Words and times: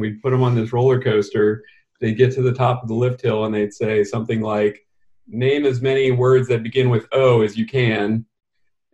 we'd 0.00 0.22
put 0.22 0.30
them 0.30 0.42
on 0.42 0.54
this 0.54 0.72
roller 0.72 1.00
coaster. 1.00 1.62
They'd 2.00 2.16
get 2.16 2.34
to 2.34 2.42
the 2.42 2.54
top 2.54 2.82
of 2.82 2.88
the 2.88 2.94
lift 2.94 3.20
hill 3.20 3.44
and 3.44 3.54
they'd 3.54 3.74
say 3.74 4.04
something 4.04 4.40
like, 4.40 4.86
"Name 5.28 5.66
as 5.66 5.80
many 5.80 6.10
words 6.10 6.48
that 6.48 6.62
begin 6.62 6.90
with 6.90 7.06
O 7.12 7.42
as 7.42 7.56
you 7.56 7.66
can." 7.66 8.24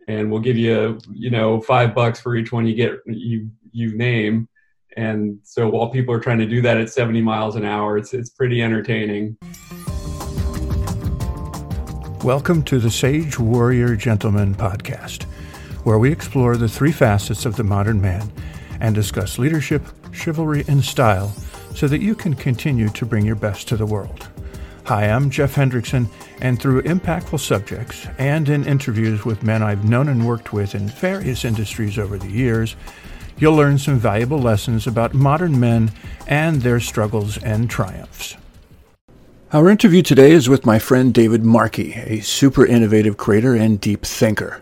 And 0.07 0.31
we'll 0.31 0.41
give 0.41 0.57
you, 0.57 0.99
you 1.11 1.29
know, 1.29 1.59
five 1.61 1.93
bucks 1.95 2.19
for 2.19 2.35
each 2.35 2.51
one 2.51 2.67
you 2.67 2.75
get 2.75 2.99
you 3.05 3.49
you 3.71 3.97
name 3.97 4.47
and 4.97 5.37
so 5.43 5.69
while 5.69 5.89
people 5.89 6.11
are 6.11 6.19
trying 6.19 6.39
to 6.39 6.47
do 6.47 6.59
that 6.63 6.77
at 6.77 6.89
70 6.89 7.21
miles 7.21 7.55
an 7.55 7.63
hour, 7.63 7.99
it's, 7.99 8.15
it's 8.15 8.31
pretty 8.31 8.63
entertaining. 8.63 9.37
Welcome 12.23 12.63
to 12.63 12.79
the 12.79 12.89
Sage 12.89 13.37
Warrior 13.37 13.95
Gentleman 13.95 14.55
podcast, 14.55 15.25
where 15.83 15.99
we 15.99 16.11
explore 16.11 16.57
the 16.57 16.67
three 16.67 16.91
facets 16.91 17.45
of 17.45 17.57
the 17.57 17.63
modern 17.63 18.01
man 18.01 18.31
and 18.79 18.95
discuss 18.95 19.37
leadership, 19.37 19.83
chivalry, 20.17 20.65
and 20.67 20.83
style 20.83 21.33
so 21.75 21.87
that 21.87 22.01
you 22.01 22.15
can 22.15 22.33
continue 22.33 22.89
to 22.89 23.05
bring 23.05 23.25
your 23.25 23.35
best 23.35 23.67
to 23.67 23.77
the 23.77 23.85
world. 23.85 24.27
Hi, 24.85 25.09
I'm 25.09 25.29
Jeff 25.29 25.55
Hendrickson, 25.55 26.07
and 26.41 26.59
through 26.59 26.81
impactful 26.83 27.39
subjects 27.39 28.07
and 28.17 28.47
in 28.47 28.65
interviews 28.65 29.25
with 29.25 29.43
men 29.43 29.61
I've 29.61 29.83
known 29.83 30.07
and 30.07 30.25
worked 30.25 30.53
with 30.53 30.75
in 30.75 30.87
various 30.87 31.45
industries 31.45 31.99
over 31.99 32.17
the 32.17 32.31
years, 32.31 32.75
you'll 33.37 33.55
learn 33.55 33.77
some 33.77 33.99
valuable 33.99 34.39
lessons 34.39 34.87
about 34.87 35.13
modern 35.13 35.59
men 35.59 35.91
and 36.25 36.61
their 36.61 36.79
struggles 36.79 37.37
and 37.43 37.69
triumphs. 37.69 38.37
Our 39.53 39.69
interview 39.69 40.01
today 40.01 40.31
is 40.31 40.49
with 40.49 40.65
my 40.65 40.79
friend 40.79 41.13
David 41.13 41.43
Markey, 41.43 41.93
a 41.93 42.19
super 42.21 42.65
innovative 42.65 43.17
creator 43.17 43.55
and 43.55 43.79
deep 43.79 44.05
thinker. 44.05 44.61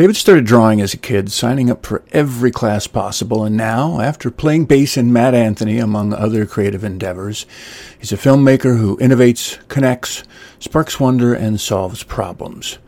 David 0.00 0.16
started 0.16 0.46
drawing 0.46 0.80
as 0.80 0.94
a 0.94 0.96
kid, 0.96 1.30
signing 1.30 1.70
up 1.70 1.84
for 1.84 2.02
every 2.10 2.50
class 2.50 2.86
possible, 2.86 3.44
and 3.44 3.54
now, 3.54 4.00
after 4.00 4.30
playing 4.30 4.64
bass 4.64 4.96
in 4.96 5.12
Matt 5.12 5.34
Anthony, 5.34 5.78
among 5.78 6.14
other 6.14 6.46
creative 6.46 6.82
endeavors, 6.82 7.44
he's 7.98 8.10
a 8.10 8.16
filmmaker 8.16 8.78
who 8.78 8.96
innovates, 8.96 9.58
connects, 9.68 10.24
sparks 10.58 10.98
wonder, 10.98 11.34
and 11.34 11.60
solves 11.60 12.02
problems 12.02 12.78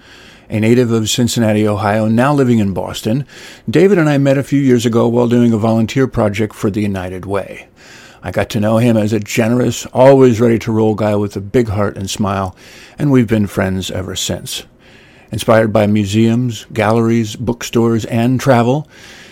a 0.48 0.58
native 0.58 0.90
of 0.90 1.10
Cincinnati, 1.10 1.68
Ohio, 1.68 2.08
now 2.08 2.32
living 2.32 2.60
in 2.60 2.72
Boston, 2.72 3.26
David 3.68 3.98
and 3.98 4.08
I 4.08 4.16
met 4.16 4.38
a 4.38 4.42
few 4.42 4.60
years 4.60 4.86
ago 4.86 5.06
while 5.06 5.28
doing 5.28 5.52
a 5.52 5.58
volunteer 5.58 6.06
project 6.06 6.54
for 6.54 6.70
the 6.70 6.80
United 6.80 7.26
Way. 7.26 7.68
I 8.22 8.30
got 8.30 8.48
to 8.50 8.60
know 8.60 8.78
him 8.78 8.96
as 8.96 9.12
a 9.12 9.20
generous, 9.20 9.84
always 9.92 10.40
ready 10.40 10.58
to 10.60 10.72
roll 10.72 10.94
guy 10.94 11.14
with 11.16 11.36
a 11.36 11.42
big 11.42 11.68
heart 11.68 11.98
and 11.98 12.08
smile, 12.08 12.56
and 12.98 13.12
we've 13.12 13.28
been 13.28 13.46
friends 13.46 13.90
ever 13.90 14.16
since. 14.16 14.64
Inspired 15.32 15.72
by 15.72 15.86
museums, 15.86 16.66
galleries, 16.74 17.36
bookstores, 17.36 18.04
and 18.04 18.38
travel, 18.38 18.86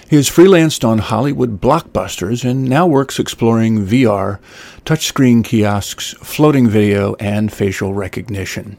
he 0.08 0.16
has 0.16 0.30
freelanced 0.30 0.82
on 0.82 0.98
Hollywood 0.98 1.60
blockbusters 1.60 2.42
and 2.42 2.64
now 2.64 2.86
works 2.86 3.18
exploring 3.18 3.86
VR, 3.86 4.40
touchscreen 4.84 5.44
kiosks, 5.44 6.14
floating 6.14 6.68
video, 6.68 7.14
and 7.20 7.52
facial 7.52 7.94
recognition. 7.94 8.78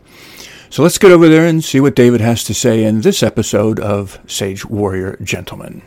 So 0.72 0.82
let's 0.84 0.98
get 0.98 1.12
over 1.12 1.30
there 1.30 1.46
and 1.46 1.64
see 1.64 1.80
what 1.80 1.96
David 1.96 2.22
has 2.22 2.44
to 2.46 2.54
say 2.54 2.84
in 2.84 3.02
this 3.02 3.22
episode 3.22 3.80
of 3.80 4.20
Sage 4.26 4.66
Warrior 4.66 5.18
Gentleman. 5.22 5.84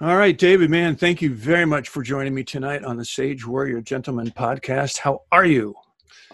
All 0.00 0.16
right, 0.16 0.38
David, 0.38 0.70
man, 0.70 0.94
thank 0.94 1.20
you 1.20 1.34
very 1.34 1.64
much 1.64 1.88
for 1.88 2.04
joining 2.04 2.34
me 2.34 2.44
tonight 2.44 2.84
on 2.84 2.96
the 2.96 3.04
Sage 3.04 3.44
Warrior 3.44 3.80
Gentleman 3.80 4.30
podcast. 4.30 4.98
How 4.98 5.22
are 5.32 5.44
you? 5.44 5.74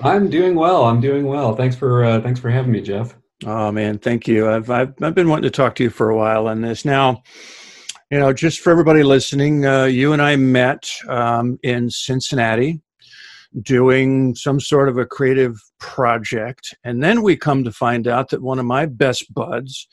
I'm 0.02 0.28
doing 0.28 0.54
well. 0.54 0.84
I'm 0.84 1.00
doing 1.00 1.24
well. 1.26 1.56
Thanks 1.56 1.76
for 1.76 2.04
uh, 2.04 2.20
thanks 2.20 2.40
for 2.40 2.50
having 2.50 2.72
me, 2.72 2.82
Jeff. 2.82 3.16
Oh 3.46 3.70
man, 3.70 3.98
thank 3.98 4.26
you. 4.26 4.48
I've, 4.48 4.70
I've 4.70 4.94
I've 5.02 5.14
been 5.14 5.28
wanting 5.28 5.44
to 5.44 5.50
talk 5.50 5.74
to 5.76 5.82
you 5.82 5.90
for 5.90 6.08
a 6.08 6.16
while 6.16 6.48
on 6.48 6.62
this. 6.62 6.84
Now, 6.84 7.22
you 8.10 8.18
know, 8.18 8.32
just 8.32 8.60
for 8.60 8.70
everybody 8.70 9.02
listening, 9.02 9.66
uh, 9.66 9.84
you 9.84 10.12
and 10.12 10.22
I 10.22 10.36
met 10.36 10.88
um, 11.08 11.58
in 11.62 11.90
Cincinnati 11.90 12.80
doing 13.62 14.34
some 14.34 14.60
sort 14.60 14.88
of 14.88 14.98
a 14.98 15.06
creative 15.06 15.56
project. 15.78 16.74
And 16.84 17.02
then 17.02 17.22
we 17.22 17.36
come 17.36 17.64
to 17.64 17.72
find 17.72 18.08
out 18.08 18.30
that 18.30 18.42
one 18.42 18.58
of 18.58 18.64
my 18.64 18.86
best 18.86 19.32
buds 19.32 19.86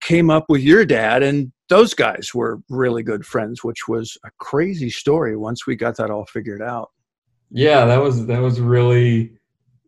came 0.00 0.30
up 0.30 0.46
with 0.48 0.62
your 0.62 0.84
dad, 0.84 1.22
and 1.22 1.52
those 1.68 1.94
guys 1.94 2.30
were 2.34 2.60
really 2.68 3.02
good 3.02 3.24
friends, 3.24 3.62
which 3.62 3.88
was 3.88 4.16
a 4.24 4.30
crazy 4.38 4.90
story 4.90 5.36
once 5.36 5.66
we 5.66 5.76
got 5.76 5.96
that 5.96 6.10
all 6.10 6.26
figured 6.26 6.62
out. 6.62 6.90
Yeah, 7.50 7.86
that 7.86 8.02
was 8.02 8.26
that 8.26 8.40
was 8.40 8.60
really 8.60 9.37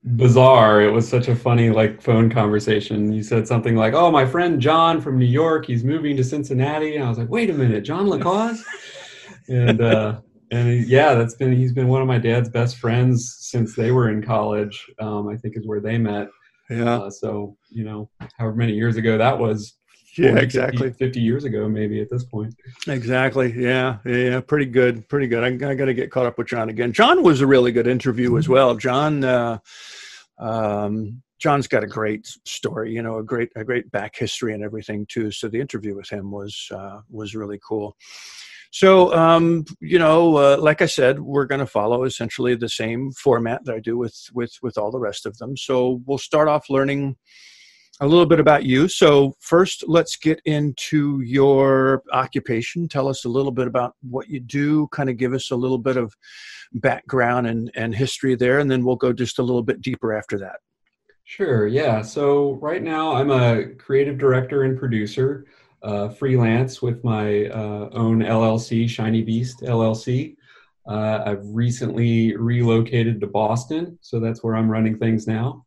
bizarre. 0.05 0.81
It 0.81 0.91
was 0.91 1.09
such 1.09 1.29
a 1.29 1.37
funny 1.37 1.71
like 1.71 2.01
phone 2.01 2.31
conversation. 2.31 3.13
You 3.13 3.23
said 3.23 3.47
something 3.47 3.77
like, 3.77 3.95
"Oh, 3.95 4.11
my 4.11 4.25
friend 4.25 4.61
John 4.61 5.01
from 5.01 5.19
New 5.19 5.27
York, 5.27 5.67
he's 5.67 5.85
moving 5.85 6.17
to 6.17 6.25
Cincinnati," 6.25 6.97
and 6.97 7.05
I 7.05 7.09
was 7.09 7.19
like, 7.19 7.29
"Wait 7.29 7.51
a 7.51 7.55
minute, 7.55 7.85
John 7.85 8.07
Lacaze?" 8.07 8.63
and 9.49 9.81
uh, 9.81 10.21
and 10.51 10.87
yeah, 10.87 11.15
that's 11.15 11.35
been 11.35 11.53
he's 11.53 11.73
been 11.73 11.89
one 11.89 12.01
of 12.01 12.09
my 12.09 12.19
dad's 12.19 12.49
best 12.49 12.79
friends 12.79 13.37
since 13.41 13.75
they 13.77 13.91
were 13.91 14.11
in 14.11 14.23
college. 14.23 14.87
Um, 15.01 15.29
I 15.29 15.37
think 15.37 15.57
is 15.57 15.67
where 15.67 15.81
they 15.81 15.99
met. 15.99 16.29
Yeah. 16.69 16.99
Uh, 16.99 17.11
so 17.11 17.57
you 17.69 17.85
know, 17.85 18.09
however 18.39 18.57
many 18.57 18.75
years 18.75 18.97
ago 18.97 19.19
that 19.19 19.39
was. 19.39 19.75
40, 20.17 20.29
yeah, 20.29 20.39
exactly. 20.41 20.89
50, 20.89 21.05
50, 21.05 21.21
years 21.21 21.45
ago, 21.45 21.69
maybe 21.69 22.01
at 22.01 22.11
this 22.11 22.25
point. 22.25 22.53
Exactly. 22.89 23.55
Yeah. 23.57 23.99
Yeah. 24.05 24.41
Pretty 24.41 24.67
good. 24.67 25.09
Pretty 25.09 25.29
good. 25.29 25.45
I, 25.45 25.71
I 25.71 25.75
got 25.75 25.85
to 25.85 25.95
get 25.95 26.11
caught 26.11 26.27
up 26.27 26.37
with 26.37 26.49
John 26.49 26.69
again. 26.69 26.93
John 26.93 27.23
was 27.23 27.41
a 27.41 27.47
really 27.47 27.71
good 27.71 27.87
interview 27.87 28.37
as 28.37 28.49
well. 28.49 28.75
John, 28.75 29.23
uh, 29.23 29.59
um, 30.41 31.23
John's 31.39 31.69
got 31.69 31.85
a 31.85 31.87
great 31.87 32.27
story, 32.45 32.93
you 32.93 33.03
know, 33.03 33.19
a 33.19 33.23
great, 33.23 33.51
a 33.57 33.65
great 33.65 33.91
back 33.91 34.17
history 34.17 34.53
and 34.53 34.63
everything 34.63 35.07
too. 35.09 35.31
So 35.31 35.49
the 35.49 35.61
interview 35.61 35.95
with 35.95 36.11
him 36.11 36.31
was, 36.31 36.69
uh, 36.71 37.01
was 37.09 37.35
really 37.35 37.59
cool. 37.67 37.97
So, 38.73 39.13
um, 39.15 39.65
you 39.81 39.99
know, 39.99 40.37
uh, 40.37 40.57
like 40.61 40.81
I 40.81 40.87
said, 40.87 41.21
we're 41.21 41.47
going 41.47 41.59
to 41.59 41.67
follow 41.67 42.05
essentially 42.05 42.55
the 42.55 42.69
same 42.69 43.11
format 43.13 43.65
that 43.65 43.75
I 43.75 43.81
do 43.81 43.99
with 43.99 44.17
with 44.33 44.53
with 44.63 44.79
all 44.79 44.93
the 44.93 45.01
rest 45.01 45.27
of 45.27 45.37
them. 45.39 45.57
So 45.57 46.01
we'll 46.07 46.19
start 46.19 46.47
off 46.47 46.71
learning 46.71 47.17
a 48.01 48.07
little 48.07 48.27
bit 48.27 48.41
about 48.41 48.65
you. 48.65 48.89
So 48.89 49.35
first, 49.41 49.85
let's 49.87 50.17
get 50.17 50.41
into 50.45 51.21
your 51.21 52.03
occupation. 52.13 52.89
Tell 52.89 53.09
us 53.09 53.25
a 53.25 53.29
little 53.29 53.53
bit 53.53 53.67
about 53.67 53.95
what 54.03 54.29
you 54.29 54.41
do. 54.41 54.89
Kind 54.89 55.11
of 55.11 55.17
give 55.17 55.35
us 55.35 55.51
a 55.51 55.57
little 55.57 55.79
bit 55.79 55.97
of 55.97 56.15
background 56.73 57.47
and 57.47 57.71
and 57.75 57.95
history 57.95 58.35
there, 58.35 58.59
and 58.59 58.71
then 58.71 58.85
we'll 58.85 58.97
go 58.97 59.13
just 59.13 59.39
a 59.39 59.43
little 59.43 59.63
bit 59.63 59.83
deeper 59.83 60.13
after 60.13 60.39
that. 60.39 60.57
Sure. 61.25 61.69
Yeah. 61.69 62.03
So 62.03 62.55
right 62.55 62.83
now, 62.83 63.15
I'm 63.15 63.31
a 63.31 63.67
creative 63.79 64.19
director 64.19 64.65
and 64.65 64.79
producer 64.79 65.47
uh, 65.83 66.09
freelance 66.09 66.83
with 66.83 67.03
my 67.05 67.47
uh, 67.47 67.89
own 67.93 68.21
LLC, 68.21 68.89
Shiny 68.89 69.23
Beast 69.23 69.61
LLC. 69.61 70.37
Uh, 70.89 71.23
I've 71.27 71.45
recently 71.45 72.37
relocated 72.37 73.21
to 73.21 73.27
Boston, 73.27 73.99
so 74.01 74.19
that's 74.19 74.43
where 74.43 74.57
I'm 74.57 74.71
running 74.71 74.99
things 74.99 75.27
now. 75.27 75.65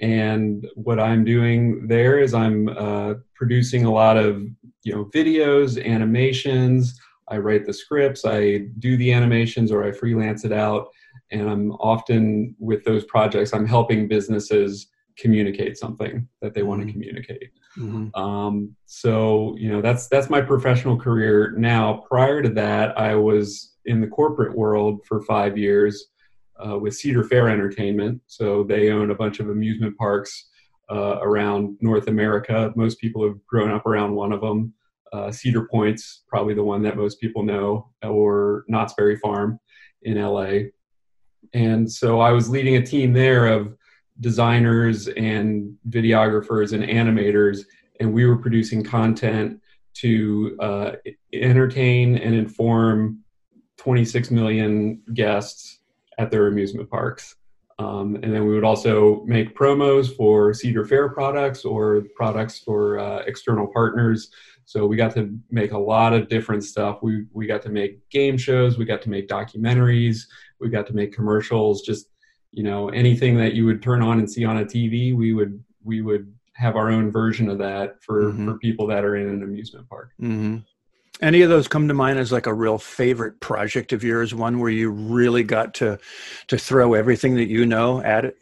And 0.00 0.66
what 0.74 1.00
I'm 1.00 1.24
doing 1.24 1.88
there 1.88 2.18
is 2.18 2.34
I'm 2.34 2.68
uh, 2.68 3.14
producing 3.34 3.84
a 3.84 3.92
lot 3.92 4.16
of 4.16 4.42
you 4.82 4.94
know 4.94 5.06
videos, 5.14 5.82
animations. 5.84 6.98
I 7.28 7.38
write 7.38 7.64
the 7.64 7.72
scripts, 7.72 8.24
I 8.26 8.66
do 8.78 8.96
the 8.96 9.12
animations, 9.12 9.72
or 9.72 9.84
I 9.84 9.92
freelance 9.92 10.44
it 10.44 10.52
out. 10.52 10.88
And 11.30 11.48
I'm 11.48 11.72
often 11.72 12.54
with 12.58 12.84
those 12.84 13.04
projects, 13.04 13.54
I'm 13.54 13.66
helping 13.66 14.06
businesses 14.06 14.88
communicate 15.16 15.78
something 15.78 16.28
that 16.40 16.54
they 16.54 16.62
want 16.62 16.80
to 16.80 16.86
mm-hmm. 16.86 16.92
communicate. 16.92 17.50
Mm-hmm. 17.78 18.20
Um, 18.20 18.76
so 18.86 19.56
you 19.58 19.70
know 19.70 19.80
that's 19.80 20.08
that's 20.08 20.28
my 20.28 20.40
professional 20.40 20.98
career 20.98 21.54
now. 21.56 22.04
Prior 22.08 22.42
to 22.42 22.50
that, 22.50 22.98
I 22.98 23.14
was 23.14 23.71
in 23.86 24.00
the 24.00 24.06
corporate 24.06 24.56
world 24.56 25.00
for 25.06 25.22
five 25.22 25.56
years 25.58 26.06
uh, 26.64 26.78
with 26.78 26.94
Cedar 26.94 27.24
Fair 27.24 27.48
Entertainment. 27.48 28.20
So 28.26 28.64
they 28.64 28.90
own 28.90 29.10
a 29.10 29.14
bunch 29.14 29.40
of 29.40 29.48
amusement 29.48 29.96
parks 29.96 30.50
uh, 30.90 31.18
around 31.20 31.76
North 31.80 32.08
America. 32.08 32.72
Most 32.76 33.00
people 33.00 33.26
have 33.26 33.44
grown 33.46 33.70
up 33.70 33.86
around 33.86 34.14
one 34.14 34.32
of 34.32 34.40
them. 34.40 34.74
Uh, 35.12 35.30
Cedar 35.30 35.68
Point's 35.70 36.22
probably 36.28 36.54
the 36.54 36.64
one 36.64 36.82
that 36.82 36.96
most 36.96 37.20
people 37.20 37.42
know, 37.42 37.90
or 38.02 38.64
Knott's 38.68 38.94
Berry 38.94 39.16
Farm 39.16 39.58
in 40.02 40.20
LA. 40.20 40.68
And 41.54 41.90
so 41.90 42.20
I 42.20 42.32
was 42.32 42.48
leading 42.48 42.76
a 42.76 42.86
team 42.86 43.12
there 43.12 43.46
of 43.46 43.76
designers 44.20 45.08
and 45.08 45.76
videographers 45.88 46.72
and 46.72 46.84
animators, 46.84 47.64
and 48.00 48.12
we 48.12 48.26
were 48.26 48.38
producing 48.38 48.82
content 48.82 49.60
to 49.94 50.56
uh, 50.60 50.92
entertain 51.32 52.16
and 52.16 52.34
inform 52.34 53.18
26 53.82 54.30
million 54.30 55.02
guests 55.12 55.80
at 56.18 56.30
their 56.30 56.46
amusement 56.46 56.88
parks. 56.88 57.34
Um, 57.78 58.14
and 58.22 58.32
then 58.32 58.46
we 58.46 58.54
would 58.54 58.64
also 58.64 59.24
make 59.24 59.56
promos 59.56 60.14
for 60.16 60.54
Cedar 60.54 60.84
Fair 60.84 61.08
products 61.08 61.64
or 61.64 62.04
products 62.14 62.58
for 62.58 62.98
uh, 62.98 63.22
external 63.26 63.66
partners. 63.66 64.30
So 64.66 64.86
we 64.86 64.96
got 64.96 65.12
to 65.14 65.36
make 65.50 65.72
a 65.72 65.78
lot 65.78 66.12
of 66.12 66.28
different 66.28 66.62
stuff. 66.62 67.02
We 67.02 67.24
we 67.32 67.46
got 67.46 67.62
to 67.62 67.70
make 67.70 68.08
game 68.10 68.38
shows, 68.38 68.78
we 68.78 68.84
got 68.84 69.02
to 69.02 69.10
make 69.10 69.26
documentaries, 69.26 70.26
we 70.60 70.68
got 70.68 70.86
to 70.86 70.92
make 70.92 71.12
commercials, 71.12 71.82
just 71.82 72.06
you 72.52 72.62
know 72.62 72.90
anything 72.90 73.36
that 73.38 73.54
you 73.54 73.64
would 73.64 73.82
turn 73.82 74.02
on 74.02 74.18
and 74.18 74.30
see 74.30 74.44
on 74.44 74.58
a 74.58 74.64
tv 74.64 75.16
we 75.16 75.32
would 75.32 75.62
we 75.82 76.02
would 76.02 76.32
have 76.52 76.76
our 76.76 76.90
own 76.90 77.10
version 77.10 77.48
of 77.48 77.58
that 77.58 78.02
for 78.02 78.24
mm-hmm. 78.24 78.46
for 78.46 78.58
people 78.58 78.86
that 78.86 79.04
are 79.04 79.16
in 79.16 79.28
an 79.28 79.42
amusement 79.42 79.88
park 79.88 80.10
mm-hmm. 80.20 80.58
Any 81.20 81.42
of 81.42 81.50
those 81.50 81.68
come 81.68 81.88
to 81.88 81.94
mind 81.94 82.18
as 82.18 82.32
like 82.32 82.46
a 82.46 82.54
real 82.54 82.78
favorite 82.78 83.40
project 83.40 83.92
of 83.92 84.02
yours, 84.02 84.34
one 84.34 84.58
where 84.58 84.70
you 84.70 84.90
really 84.90 85.44
got 85.44 85.74
to 85.74 85.98
to 86.48 86.58
throw 86.58 86.94
everything 86.94 87.36
that 87.36 87.48
you 87.48 87.66
know 87.66 88.02
at 88.02 88.24
it? 88.24 88.36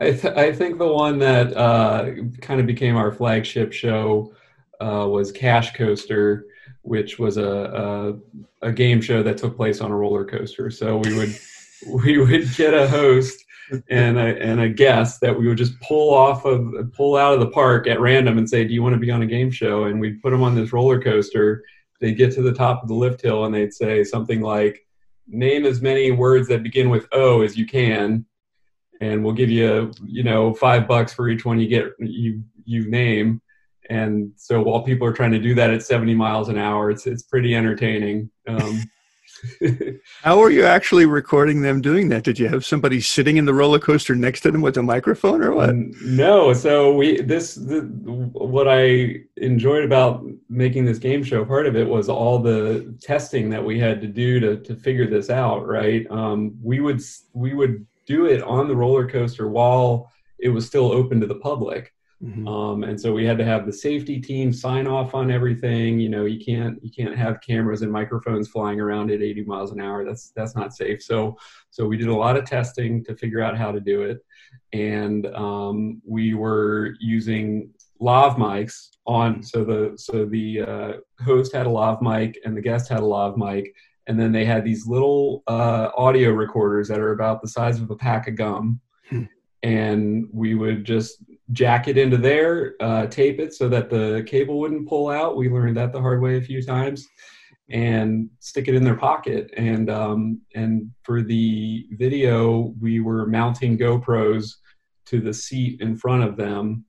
I, 0.00 0.12
th- 0.12 0.36
I 0.36 0.52
think 0.52 0.78
the 0.78 0.92
one 0.92 1.18
that 1.20 1.56
uh, 1.56 2.10
kind 2.40 2.60
of 2.60 2.66
became 2.66 2.96
our 2.96 3.12
flagship 3.12 3.72
show 3.72 4.34
uh, 4.80 5.06
was 5.08 5.32
Cash 5.32 5.74
Coaster, 5.74 6.46
which 6.82 7.18
was 7.18 7.36
a, 7.36 8.18
a, 8.62 8.68
a 8.68 8.72
game 8.72 9.00
show 9.00 9.22
that 9.22 9.38
took 9.38 9.56
place 9.56 9.80
on 9.80 9.90
a 9.90 9.96
roller 9.96 10.24
coaster. 10.24 10.70
So 10.70 10.96
we 10.96 11.14
would 11.16 11.38
we 12.04 12.18
would 12.18 12.54
get 12.56 12.74
a 12.74 12.88
host 12.88 13.44
and 13.88 14.18
a, 14.18 14.42
and 14.42 14.60
a 14.60 14.68
guest 14.68 15.20
that 15.20 15.38
we 15.38 15.46
would 15.46 15.58
just 15.58 15.78
pull 15.80 16.12
off 16.12 16.44
of 16.44 16.92
pull 16.92 17.16
out 17.16 17.34
of 17.34 17.40
the 17.40 17.50
park 17.50 17.86
at 17.86 18.00
random 18.00 18.38
and 18.38 18.48
say, 18.48 18.64
"Do 18.64 18.74
you 18.74 18.82
want 18.82 18.94
to 18.94 19.00
be 19.00 19.10
on 19.10 19.22
a 19.22 19.26
game 19.26 19.50
show?" 19.50 19.84
And 19.84 20.00
we'd 20.00 20.22
put 20.22 20.30
them 20.30 20.42
on 20.42 20.54
this 20.54 20.72
roller 20.72 21.00
coaster. 21.00 21.62
They'd 22.00 22.16
get 22.16 22.32
to 22.34 22.42
the 22.42 22.54
top 22.54 22.82
of 22.82 22.88
the 22.88 22.94
lift 22.94 23.20
hill 23.20 23.44
and 23.44 23.54
they'd 23.54 23.74
say 23.74 24.04
something 24.04 24.40
like, 24.40 24.86
"Name 25.26 25.66
as 25.66 25.80
many 25.80 26.10
words 26.10 26.48
that 26.48 26.62
begin 26.62 26.90
with 26.90 27.06
O 27.12 27.42
as 27.42 27.56
you 27.56 27.66
can." 27.66 28.26
and 29.00 29.24
we'll 29.24 29.34
give 29.34 29.50
you 29.50 29.90
you 30.04 30.22
know 30.22 30.54
five 30.54 30.86
bucks 30.86 31.12
for 31.12 31.28
each 31.28 31.44
one 31.44 31.58
you 31.58 31.68
get 31.68 31.86
you 31.98 32.42
you 32.64 32.88
name 32.90 33.40
and 33.88 34.30
so 34.36 34.62
while 34.62 34.82
people 34.82 35.06
are 35.06 35.12
trying 35.12 35.32
to 35.32 35.38
do 35.38 35.54
that 35.54 35.70
at 35.70 35.82
70 35.82 36.14
miles 36.14 36.48
an 36.48 36.58
hour 36.58 36.90
it's 36.90 37.06
it's 37.06 37.22
pretty 37.22 37.54
entertaining 37.54 38.30
um, 38.46 38.82
how 40.22 40.38
were 40.38 40.50
you 40.50 40.64
actually 40.64 41.06
recording 41.06 41.62
them 41.62 41.80
doing 41.80 42.08
that? 42.08 42.24
Did 42.24 42.38
you 42.38 42.48
have 42.48 42.64
somebody 42.64 43.00
sitting 43.00 43.36
in 43.36 43.44
the 43.44 43.54
roller 43.54 43.78
coaster 43.78 44.14
next 44.14 44.40
to 44.42 44.50
them 44.50 44.60
with 44.60 44.76
a 44.76 44.82
microphone 44.82 45.42
or 45.42 45.52
what? 45.52 45.74
No. 46.02 46.52
So 46.52 46.94
we 46.94 47.20
this 47.20 47.54
the, 47.54 47.80
what 48.32 48.68
i 48.68 49.16
enjoyed 49.36 49.84
about 49.84 50.24
making 50.48 50.84
this 50.84 50.98
game 50.98 51.22
show 51.22 51.44
part 51.44 51.66
of 51.66 51.76
it 51.76 51.88
was 51.88 52.08
all 52.08 52.38
the 52.38 52.94
testing 53.00 53.48
that 53.50 53.64
we 53.64 53.78
had 53.78 54.00
to 54.00 54.06
do 54.06 54.40
to 54.40 54.56
to 54.58 54.74
figure 54.74 55.08
this 55.08 55.30
out 55.30 55.66
right? 55.66 56.06
Um, 56.10 56.56
we 56.62 56.80
would 56.80 57.00
we 57.32 57.54
would 57.54 57.86
do 58.06 58.26
it 58.26 58.42
on 58.42 58.68
the 58.68 58.76
roller 58.76 59.08
coaster 59.08 59.48
while 59.48 60.10
it 60.38 60.48
was 60.48 60.66
still 60.66 60.90
open 60.90 61.20
to 61.20 61.26
the 61.26 61.36
public. 61.36 61.92
Mm-hmm. 62.22 62.46
Um, 62.46 62.84
and 62.84 63.00
so 63.00 63.14
we 63.14 63.24
had 63.24 63.38
to 63.38 63.44
have 63.44 63.64
the 63.64 63.72
safety 63.72 64.20
team 64.20 64.52
sign 64.52 64.86
off 64.86 65.14
on 65.14 65.30
everything. 65.30 65.98
You 65.98 66.10
know, 66.10 66.26
you 66.26 66.44
can't 66.44 66.78
you 66.84 66.90
can't 66.90 67.16
have 67.16 67.40
cameras 67.40 67.80
and 67.80 67.90
microphones 67.90 68.48
flying 68.48 68.78
around 68.78 69.10
at 69.10 69.22
80 69.22 69.44
miles 69.44 69.72
an 69.72 69.80
hour. 69.80 70.04
That's 70.04 70.30
that's 70.36 70.54
not 70.54 70.74
safe. 70.74 71.02
So 71.02 71.38
so 71.70 71.86
we 71.86 71.96
did 71.96 72.08
a 72.08 72.14
lot 72.14 72.36
of 72.36 72.44
testing 72.44 73.02
to 73.04 73.16
figure 73.16 73.40
out 73.40 73.56
how 73.56 73.72
to 73.72 73.80
do 73.80 74.02
it, 74.02 74.18
and 74.74 75.26
um, 75.34 76.02
we 76.06 76.34
were 76.34 76.94
using 77.00 77.70
lav 78.00 78.36
mics 78.36 78.90
on. 79.06 79.42
So 79.42 79.64
the 79.64 79.94
so 79.96 80.26
the 80.26 80.60
uh, 80.60 80.92
host 81.24 81.54
had 81.54 81.66
a 81.66 81.70
lav 81.70 82.02
mic 82.02 82.38
and 82.44 82.54
the 82.54 82.60
guest 82.60 82.90
had 82.90 83.00
a 83.00 83.06
lav 83.06 83.38
mic, 83.38 83.74
and 84.08 84.20
then 84.20 84.30
they 84.30 84.44
had 84.44 84.62
these 84.62 84.86
little 84.86 85.42
uh, 85.46 85.88
audio 85.96 86.32
recorders 86.32 86.86
that 86.88 87.00
are 87.00 87.12
about 87.12 87.40
the 87.40 87.48
size 87.48 87.80
of 87.80 87.90
a 87.90 87.96
pack 87.96 88.28
of 88.28 88.34
gum 88.34 88.80
hmm. 89.08 89.24
and 89.62 90.26
we 90.32 90.54
would 90.54 90.84
just 90.84 91.22
jack 91.52 91.88
it 91.88 91.98
into 91.98 92.16
there 92.16 92.74
uh, 92.80 93.06
tape 93.06 93.40
it 93.40 93.54
so 93.54 93.68
that 93.68 93.90
the 93.90 94.24
cable 94.26 94.58
wouldn't 94.58 94.88
pull 94.88 95.08
out 95.08 95.36
we 95.36 95.48
learned 95.48 95.76
that 95.76 95.92
the 95.92 96.00
hard 96.00 96.20
way 96.20 96.36
a 96.36 96.42
few 96.42 96.62
times 96.62 97.08
and 97.70 98.28
stick 98.40 98.66
it 98.66 98.74
in 98.74 98.82
their 98.84 98.96
pocket 98.96 99.50
and 99.56 99.90
um, 99.90 100.40
and 100.54 100.90
for 101.02 101.22
the 101.22 101.86
video 101.92 102.74
we 102.80 103.00
were 103.00 103.26
mounting 103.26 103.78
gopros 103.78 104.56
to 105.06 105.20
the 105.20 105.32
seat 105.32 105.80
in 105.80 105.96
front 105.96 106.22
of 106.22 106.36
them 106.36 106.84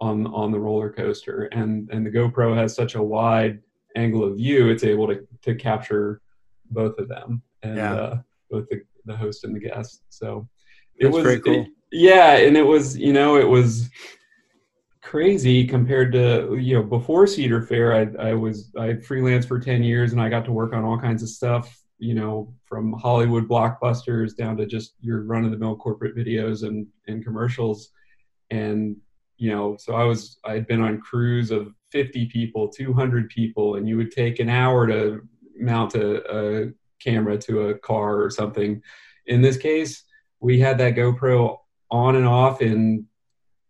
on 0.00 0.26
on 0.28 0.50
the 0.50 0.60
roller 0.60 0.90
coaster 0.90 1.44
and 1.52 1.88
and 1.90 2.04
the 2.04 2.10
gopro 2.10 2.56
has 2.56 2.74
such 2.74 2.94
a 2.94 3.02
wide 3.02 3.60
angle 3.96 4.24
of 4.24 4.36
view 4.36 4.68
it's 4.68 4.84
able 4.84 5.06
to 5.06 5.26
to 5.42 5.54
capture 5.54 6.20
both 6.70 6.98
of 6.98 7.08
them 7.08 7.42
and 7.62 7.76
yeah. 7.76 7.94
uh, 7.94 8.18
both 8.50 8.68
the, 8.68 8.82
the 9.04 9.16
host 9.16 9.44
and 9.44 9.54
the 9.54 9.60
guest. 9.60 10.02
So 10.08 10.48
it 10.96 11.04
That's 11.04 11.14
was 11.14 11.24
very 11.24 11.40
cool. 11.40 11.62
It, 11.62 11.68
yeah, 11.92 12.36
and 12.36 12.56
it 12.56 12.66
was 12.66 12.96
you 12.96 13.12
know 13.12 13.36
it 13.36 13.48
was 13.48 13.90
crazy 15.02 15.66
compared 15.66 16.12
to 16.12 16.56
you 16.56 16.74
know 16.74 16.82
before 16.82 17.26
Cedar 17.26 17.62
Fair. 17.62 17.94
I 17.94 18.30
I 18.30 18.34
was 18.34 18.72
I 18.78 18.94
freelanced 18.94 19.46
for 19.46 19.60
ten 19.60 19.82
years 19.82 20.12
and 20.12 20.20
I 20.20 20.28
got 20.28 20.44
to 20.46 20.52
work 20.52 20.72
on 20.72 20.84
all 20.84 20.98
kinds 20.98 21.22
of 21.22 21.28
stuff. 21.28 21.78
You 21.98 22.14
know, 22.14 22.52
from 22.64 22.92
Hollywood 22.94 23.48
blockbusters 23.48 24.34
down 24.34 24.56
to 24.56 24.66
just 24.66 24.94
your 25.00 25.22
run 25.22 25.44
of 25.44 25.52
the 25.52 25.58
mill 25.58 25.76
corporate 25.76 26.16
videos 26.16 26.66
and 26.66 26.86
and 27.06 27.22
commercials, 27.22 27.90
and 28.50 28.96
you 29.36 29.50
know, 29.50 29.76
so 29.78 29.94
I 29.94 30.04
was 30.04 30.38
I 30.44 30.52
had 30.52 30.66
been 30.66 30.80
on 30.80 31.00
crews 31.00 31.50
of 31.50 31.74
50 31.90 32.26
people, 32.26 32.68
200 32.68 33.28
people, 33.28 33.74
and 33.74 33.86
you 33.86 33.98
would 33.98 34.12
take 34.12 34.40
an 34.40 34.48
hour 34.48 34.86
to 34.86 35.20
mount 35.58 35.94
a, 35.94 36.64
a 36.64 36.72
camera 37.00 37.36
to 37.38 37.68
a 37.68 37.78
car 37.78 38.22
or 38.22 38.30
something. 38.30 38.80
In 39.26 39.42
this 39.42 39.58
case, 39.58 40.04
we 40.40 40.58
had 40.58 40.78
that 40.78 40.94
GoPro 40.94 41.58
on 41.92 42.16
and 42.16 42.26
off 42.26 42.60
in 42.60 43.06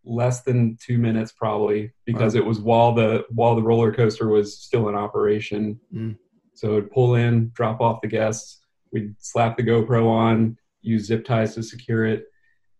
less 0.05 0.41
than 0.41 0.77
two 0.81 0.97
minutes 0.97 1.31
probably 1.31 1.91
because 2.05 2.33
wow. 2.33 2.41
it 2.41 2.45
was 2.45 2.59
while 2.59 2.93
the 2.93 3.25
while 3.29 3.55
the 3.55 3.61
roller 3.61 3.93
coaster 3.93 4.27
was 4.27 4.57
still 4.57 4.89
in 4.89 4.95
operation 4.95 5.79
mm. 5.93 6.15
so 6.53 6.73
it'd 6.73 6.91
pull 6.91 7.15
in 7.15 7.49
drop 7.53 7.79
off 7.79 8.01
the 8.01 8.07
guests 8.07 8.65
we'd 8.91 9.13
slap 9.19 9.55
the 9.55 9.63
gopro 9.63 10.07
on 10.07 10.57
use 10.81 11.05
zip 11.05 11.23
ties 11.23 11.55
to 11.55 11.63
secure 11.63 12.05
it 12.05 12.25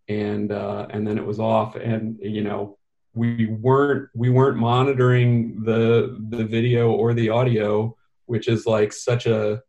and 0.08 0.52
uh, 0.52 0.86
and 0.90 1.06
then 1.06 1.16
it 1.16 1.24
was 1.24 1.40
off 1.40 1.76
and 1.76 2.18
you 2.20 2.42
know 2.42 2.76
we 3.14 3.46
weren't 3.46 4.08
we 4.14 4.28
weren't 4.28 4.58
monitoring 4.58 5.62
the 5.64 6.18
the 6.28 6.44
video 6.44 6.90
or 6.90 7.14
the 7.14 7.30
audio 7.30 7.96
which 8.26 8.48
is 8.48 8.66
like 8.66 8.92
such 8.92 9.26
a 9.26 9.62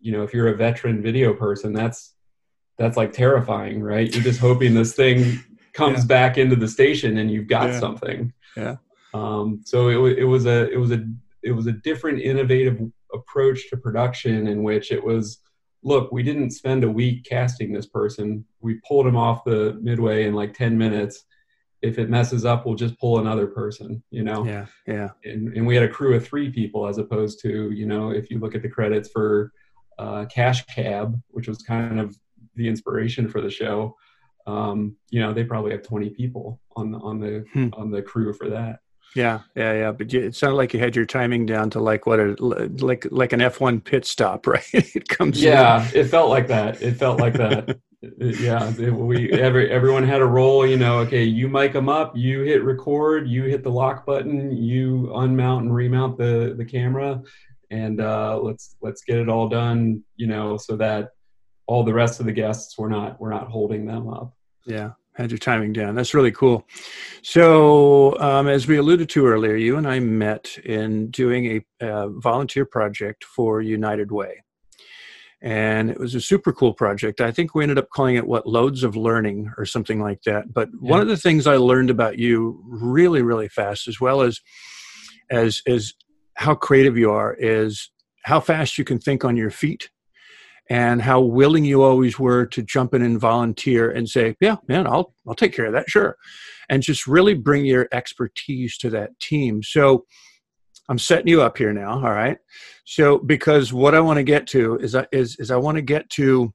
you 0.00 0.10
know 0.12 0.22
if 0.22 0.32
you're 0.32 0.48
a 0.48 0.56
veteran 0.56 1.02
video 1.02 1.34
person 1.34 1.74
that's 1.74 2.13
that's 2.78 2.96
like 2.96 3.12
terrifying 3.12 3.82
right 3.82 4.14
you're 4.14 4.22
just 4.22 4.40
hoping 4.40 4.74
this 4.74 4.94
thing 4.94 5.38
comes 5.72 6.00
yeah. 6.00 6.06
back 6.06 6.38
into 6.38 6.56
the 6.56 6.68
station 6.68 7.18
and 7.18 7.30
you've 7.30 7.48
got 7.48 7.70
yeah. 7.70 7.80
something 7.80 8.32
yeah 8.56 8.76
um, 9.12 9.60
so 9.64 9.88
it, 9.88 10.18
it 10.18 10.24
was 10.24 10.46
a 10.46 10.70
it 10.70 10.76
was 10.76 10.90
a 10.90 11.04
it 11.42 11.52
was 11.52 11.66
a 11.66 11.72
different 11.72 12.20
innovative 12.20 12.80
approach 13.12 13.68
to 13.70 13.76
production 13.76 14.48
in 14.48 14.62
which 14.62 14.90
it 14.90 15.02
was 15.02 15.40
look 15.82 16.10
we 16.10 16.22
didn't 16.22 16.50
spend 16.50 16.82
a 16.82 16.90
week 16.90 17.24
casting 17.24 17.72
this 17.72 17.86
person 17.86 18.44
we 18.60 18.80
pulled 18.86 19.06
him 19.06 19.16
off 19.16 19.44
the 19.44 19.78
midway 19.80 20.26
in 20.26 20.34
like 20.34 20.54
10 20.54 20.76
minutes 20.76 21.24
if 21.84 21.98
it 21.98 22.08
messes 22.08 22.46
up, 22.46 22.64
we'll 22.64 22.74
just 22.74 22.98
pull 22.98 23.18
another 23.18 23.46
person, 23.46 24.02
you 24.10 24.24
know? 24.24 24.44
Yeah. 24.46 24.66
Yeah. 24.86 25.10
And, 25.24 25.54
and 25.54 25.66
we 25.66 25.74
had 25.74 25.84
a 25.84 25.88
crew 25.88 26.16
of 26.16 26.26
three 26.26 26.50
people 26.50 26.86
as 26.86 26.96
opposed 26.96 27.40
to, 27.42 27.70
you 27.72 27.84
know, 27.84 28.10
if 28.10 28.30
you 28.30 28.38
look 28.38 28.54
at 28.54 28.62
the 28.62 28.70
credits 28.70 29.10
for 29.10 29.52
uh, 29.98 30.24
Cash 30.24 30.64
Cab, 30.64 31.20
which 31.28 31.46
was 31.46 31.58
kind 31.58 32.00
of 32.00 32.16
the 32.56 32.68
inspiration 32.68 33.28
for 33.28 33.40
the 33.40 33.50
show, 33.50 33.96
um, 34.46 34.96
you 35.10 35.20
know, 35.20 35.32
they 35.32 35.44
probably 35.44 35.72
have 35.72 35.82
20 35.82 36.10
people 36.10 36.60
on 36.76 36.90
the, 36.90 36.98
on 36.98 37.20
the, 37.20 37.44
hmm. 37.52 37.68
on 37.72 37.90
the 37.90 38.02
crew 38.02 38.32
for 38.32 38.48
that. 38.50 38.80
Yeah, 39.14 39.40
yeah, 39.54 39.72
yeah. 39.74 39.92
But 39.92 40.12
you, 40.12 40.20
it 40.20 40.34
sounded 40.34 40.56
like 40.56 40.74
you 40.74 40.80
had 40.80 40.96
your 40.96 41.06
timing 41.06 41.46
down 41.46 41.70
to 41.70 41.80
like 41.80 42.04
what 42.04 42.18
a 42.18 42.34
like 42.40 43.06
like 43.12 43.32
an 43.32 43.40
F 43.40 43.60
one 43.60 43.80
pit 43.80 44.04
stop, 44.04 44.44
right? 44.48 44.64
it 44.72 45.08
comes. 45.08 45.40
Yeah, 45.40 45.88
in. 45.90 46.00
it 46.00 46.04
felt 46.08 46.30
like 46.30 46.48
that. 46.48 46.82
It 46.82 46.96
felt 46.96 47.20
like 47.20 47.34
that. 47.34 47.78
yeah 48.18 48.70
we 48.90 49.32
every 49.32 49.70
everyone 49.70 50.06
had 50.06 50.20
a 50.20 50.26
role 50.26 50.66
you 50.66 50.76
know 50.76 50.98
okay 50.98 51.24
you 51.24 51.48
mic 51.48 51.72
them 51.72 51.88
up 51.88 52.16
you 52.16 52.42
hit 52.42 52.62
record 52.62 53.28
you 53.28 53.44
hit 53.44 53.62
the 53.62 53.70
lock 53.70 54.04
button 54.04 54.54
you 54.54 55.10
unmount 55.14 55.60
and 55.60 55.74
remount 55.74 56.18
the 56.18 56.54
the 56.58 56.64
camera 56.64 57.22
and 57.70 58.00
uh, 58.00 58.38
let's 58.38 58.76
let's 58.82 59.02
get 59.02 59.18
it 59.18 59.28
all 59.28 59.48
done 59.48 60.02
you 60.16 60.26
know 60.26 60.56
so 60.56 60.76
that 60.76 61.10
all 61.66 61.82
the 61.84 61.94
rest 61.94 62.20
of 62.20 62.26
the 62.26 62.32
guests 62.32 62.76
were 62.78 62.88
not 62.88 63.20
we're 63.20 63.30
not 63.30 63.48
holding 63.48 63.86
them 63.86 64.08
up 64.08 64.34
yeah 64.66 64.90
had 65.14 65.30
your 65.30 65.38
timing 65.38 65.72
down 65.72 65.94
that's 65.94 66.14
really 66.14 66.32
cool 66.32 66.66
so 67.22 68.18
um, 68.18 68.48
as 68.48 68.66
we 68.66 68.76
alluded 68.76 69.08
to 69.08 69.26
earlier 69.26 69.56
you 69.56 69.76
and 69.76 69.86
i 69.86 69.98
met 69.98 70.56
in 70.64 71.10
doing 71.10 71.62
a, 71.80 71.86
a 71.86 72.08
volunteer 72.18 72.64
project 72.64 73.24
for 73.24 73.60
united 73.60 74.10
way 74.10 74.44
and 75.44 75.90
it 75.90 76.00
was 76.00 76.14
a 76.14 76.22
super 76.22 76.54
cool 76.54 76.72
project. 76.72 77.20
I 77.20 77.30
think 77.30 77.54
we 77.54 77.62
ended 77.62 77.76
up 77.76 77.90
calling 77.90 78.16
it 78.16 78.26
what 78.26 78.46
loads 78.46 78.82
of 78.82 78.96
learning 78.96 79.52
or 79.58 79.66
something 79.66 80.00
like 80.00 80.22
that. 80.22 80.54
But 80.54 80.70
yeah. 80.72 80.90
one 80.90 81.02
of 81.02 81.08
the 81.08 81.18
things 81.18 81.46
I 81.46 81.56
learned 81.56 81.90
about 81.90 82.18
you 82.18 82.64
really, 82.66 83.20
really 83.20 83.48
fast, 83.48 83.86
as 83.86 84.00
well 84.00 84.22
as 84.22 84.40
as 85.30 85.60
as 85.66 85.92
how 86.36 86.54
creative 86.54 86.96
you 86.96 87.10
are, 87.10 87.34
is 87.34 87.90
how 88.24 88.40
fast 88.40 88.78
you 88.78 88.84
can 88.84 88.98
think 88.98 89.22
on 89.22 89.36
your 89.36 89.50
feet 89.50 89.90
and 90.70 91.02
how 91.02 91.20
willing 91.20 91.64
you 91.64 91.82
always 91.82 92.18
were 92.18 92.46
to 92.46 92.62
jump 92.62 92.94
in 92.94 93.02
and 93.02 93.20
volunteer 93.20 93.90
and 93.90 94.08
say, 94.08 94.36
"Yeah, 94.40 94.56
man, 94.68 94.86
I'll 94.86 95.14
I'll 95.26 95.34
take 95.34 95.52
care 95.52 95.66
of 95.66 95.72
that, 95.72 95.90
sure," 95.90 96.16
and 96.68 96.82
just 96.82 97.06
really 97.06 97.34
bring 97.34 97.64
your 97.64 97.88
expertise 97.92 98.78
to 98.78 98.90
that 98.90 99.18
team. 99.20 99.62
So 99.62 100.06
I'm 100.88 100.98
setting 100.98 101.28
you 101.28 101.42
up 101.42 101.58
here 101.58 101.72
now. 101.72 101.92
All 101.92 102.12
right. 102.12 102.38
So 102.84 103.18
because 103.18 103.72
what 103.72 103.94
I 103.94 104.00
want 104.00 104.18
to 104.18 104.22
get 104.22 104.46
to 104.48 104.76
is 104.78 104.96
is 105.12 105.36
is 105.36 105.50
I 105.50 105.56
want 105.56 105.76
to 105.76 105.82
get 105.82 106.08
to 106.10 106.52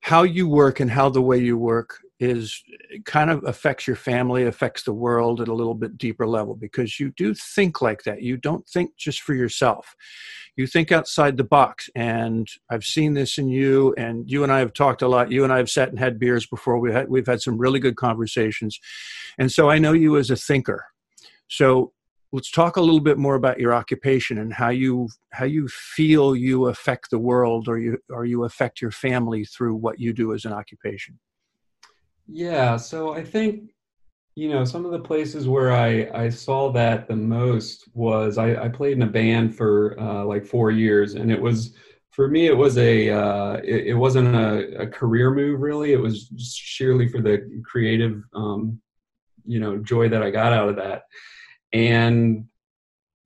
how 0.00 0.22
you 0.22 0.48
work 0.48 0.80
and 0.80 0.90
how 0.90 1.08
the 1.08 1.22
way 1.22 1.38
you 1.38 1.58
work 1.58 1.98
is 2.20 2.62
kind 3.04 3.30
of 3.30 3.44
affects 3.44 3.86
your 3.86 3.96
family, 3.96 4.44
affects 4.44 4.82
the 4.82 4.92
world 4.92 5.40
at 5.40 5.48
a 5.48 5.54
little 5.54 5.74
bit 5.74 5.96
deeper 5.96 6.26
level 6.26 6.54
because 6.54 6.98
you 6.98 7.12
do 7.16 7.32
think 7.32 7.80
like 7.80 8.02
that. 8.02 8.22
You 8.22 8.36
don't 8.36 8.66
think 8.68 8.96
just 8.96 9.20
for 9.20 9.34
yourself. 9.34 9.94
You 10.56 10.66
think 10.66 10.90
outside 10.90 11.36
the 11.36 11.44
box. 11.44 11.88
And 11.94 12.48
I've 12.70 12.84
seen 12.84 13.14
this 13.14 13.38
in 13.38 13.48
you, 13.48 13.94
and 13.96 14.28
you 14.28 14.42
and 14.42 14.52
I 14.52 14.58
have 14.58 14.72
talked 14.72 15.02
a 15.02 15.08
lot. 15.08 15.30
You 15.30 15.44
and 15.44 15.52
I 15.52 15.58
have 15.58 15.70
sat 15.70 15.90
and 15.90 15.98
had 15.98 16.18
beers 16.18 16.46
before. 16.46 16.80
We 16.80 16.92
had, 16.92 17.08
we've 17.08 17.26
had 17.26 17.40
some 17.40 17.56
really 17.56 17.78
good 17.78 17.96
conversations. 17.96 18.80
And 19.38 19.52
so 19.52 19.70
I 19.70 19.78
know 19.78 19.92
you 19.92 20.16
as 20.16 20.30
a 20.30 20.36
thinker. 20.36 20.86
So 21.46 21.92
let's 22.32 22.50
talk 22.50 22.76
a 22.76 22.80
little 22.80 23.00
bit 23.00 23.18
more 23.18 23.36
about 23.36 23.60
your 23.60 23.72
occupation 23.72 24.38
and 24.38 24.52
how 24.52 24.70
you 24.70 25.08
how 25.30 25.44
you 25.44 25.68
feel 25.68 26.34
you 26.34 26.66
affect 26.66 27.10
the 27.10 27.18
world 27.18 27.68
or 27.68 27.78
you 27.78 27.98
or 28.10 28.24
you 28.24 28.44
affect 28.44 28.82
your 28.82 28.90
family 28.90 29.44
through 29.44 29.74
what 29.74 29.98
you 29.98 30.12
do 30.12 30.34
as 30.34 30.44
an 30.44 30.52
occupation 30.52 31.18
yeah, 32.28 32.76
so 32.76 33.14
I 33.14 33.24
think 33.24 33.70
you 34.34 34.50
know 34.50 34.64
some 34.64 34.84
of 34.84 34.92
the 34.92 35.00
places 35.00 35.48
where 35.48 35.72
I 35.72 36.10
I 36.14 36.28
saw 36.28 36.70
that 36.72 37.08
the 37.08 37.16
most 37.16 37.88
was 37.94 38.36
I, 38.36 38.64
I 38.64 38.68
played 38.68 38.92
in 38.92 39.02
a 39.02 39.06
band 39.06 39.56
for 39.56 39.98
uh, 39.98 40.24
like 40.24 40.44
four 40.44 40.70
years, 40.70 41.14
and 41.14 41.32
it 41.32 41.40
was 41.40 41.74
for 42.10 42.28
me 42.28 42.46
it 42.46 42.56
was 42.56 42.76
a 42.76 43.10
uh, 43.10 43.54
it, 43.64 43.88
it, 43.88 43.94
wasn't 43.94 44.34
a, 44.34 44.82
a, 44.82 44.86
career 44.86 45.30
move 45.30 45.60
really. 45.60 45.92
It 45.92 46.00
was 46.00 46.30
sheerly 46.36 47.08
for 47.08 47.22
the 47.22 47.62
creative 47.64 48.22
um, 48.34 48.78
you 49.46 49.58
know 49.58 49.78
joy 49.78 50.10
that 50.10 50.22
I 50.22 50.30
got 50.30 50.52
out 50.52 50.68
of 50.68 50.76
that, 50.76 51.04
and 51.72 52.44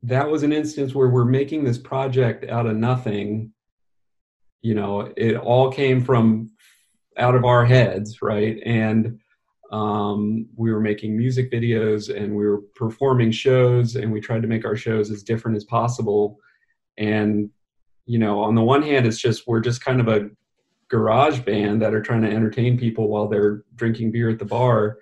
that 0.04 0.30
was 0.30 0.44
an 0.44 0.52
instance 0.52 0.94
where 0.94 1.08
we're 1.08 1.24
making 1.24 1.64
this 1.64 1.78
project 1.78 2.48
out 2.48 2.66
of 2.66 2.76
nothing. 2.76 3.52
You 4.62 4.76
know, 4.76 5.12
it 5.16 5.36
all 5.36 5.72
came 5.72 6.04
from 6.04 6.51
out 7.22 7.36
of 7.36 7.44
our 7.44 7.64
heads, 7.64 8.20
right? 8.20 8.58
And 8.66 9.20
um, 9.70 10.46
we 10.56 10.72
were 10.72 10.80
making 10.80 11.16
music 11.16 11.50
videos 11.50 12.14
and 12.14 12.34
we 12.34 12.44
were 12.44 12.62
performing 12.74 13.30
shows, 13.30 13.96
and 13.96 14.12
we 14.12 14.20
tried 14.20 14.42
to 14.42 14.48
make 14.48 14.66
our 14.66 14.76
shows 14.76 15.10
as 15.10 15.22
different 15.22 15.56
as 15.56 15.64
possible. 15.64 16.38
And 16.98 17.48
you 18.04 18.18
know, 18.18 18.40
on 18.40 18.54
the 18.54 18.62
one 18.62 18.82
hand, 18.82 19.06
it's 19.06 19.18
just 19.18 19.46
we're 19.46 19.60
just 19.60 19.84
kind 19.84 20.00
of 20.00 20.08
a 20.08 20.28
garage 20.88 21.40
band 21.40 21.80
that 21.80 21.94
are 21.94 22.02
trying 22.02 22.22
to 22.22 22.30
entertain 22.30 22.76
people 22.76 23.08
while 23.08 23.28
they're 23.28 23.62
drinking 23.76 24.12
beer 24.12 24.28
at 24.28 24.38
the 24.38 24.44
bar. 24.44 24.98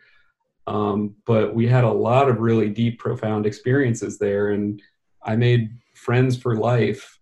Um, 0.66 1.16
but 1.26 1.54
we 1.54 1.66
had 1.66 1.82
a 1.82 1.90
lot 1.90 2.28
of 2.28 2.38
really 2.38 2.68
deep, 2.68 3.00
profound 3.00 3.46
experiences 3.46 4.18
there, 4.18 4.50
and 4.50 4.80
I 5.24 5.34
made 5.34 5.70
friends 5.94 6.36
for 6.36 6.54
life 6.54 7.18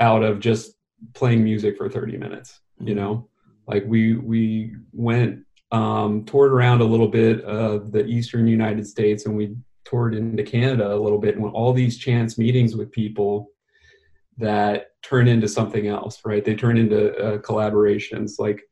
out 0.00 0.24
of 0.24 0.40
just 0.40 0.72
playing 1.14 1.44
music 1.44 1.76
for 1.76 1.88
30 1.88 2.16
minutes. 2.16 2.60
You 2.80 2.86
mm-hmm. 2.86 2.96
know, 2.96 3.28
like 3.68 3.84
we 3.86 4.16
we 4.16 4.74
went 4.92 5.44
um, 5.70 6.24
toured 6.24 6.52
around 6.52 6.80
a 6.80 6.84
little 6.84 7.08
bit 7.08 7.42
of 7.42 7.92
the 7.92 8.04
eastern 8.06 8.48
United 8.48 8.86
States, 8.86 9.26
and 9.26 9.36
we 9.36 9.54
toured 9.84 10.14
into 10.14 10.42
Canada 10.42 10.92
a 10.92 10.96
little 10.96 11.18
bit, 11.18 11.36
and 11.36 11.44
all 11.44 11.72
these 11.72 11.98
chance 11.98 12.38
meetings 12.38 12.74
with 12.74 12.90
people 12.90 13.50
that 14.38 14.86
turn 15.02 15.28
into 15.28 15.46
something 15.48 15.86
else, 15.86 16.20
right? 16.24 16.44
They 16.44 16.54
turn 16.54 16.78
into 16.78 17.14
uh, 17.16 17.38
collaborations. 17.38 18.38
Like 18.38 18.62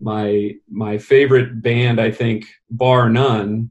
my 0.00 0.52
my 0.70 0.96
favorite 0.96 1.62
band, 1.62 2.00
I 2.00 2.10
think, 2.10 2.46
bar 2.70 3.10
none, 3.10 3.70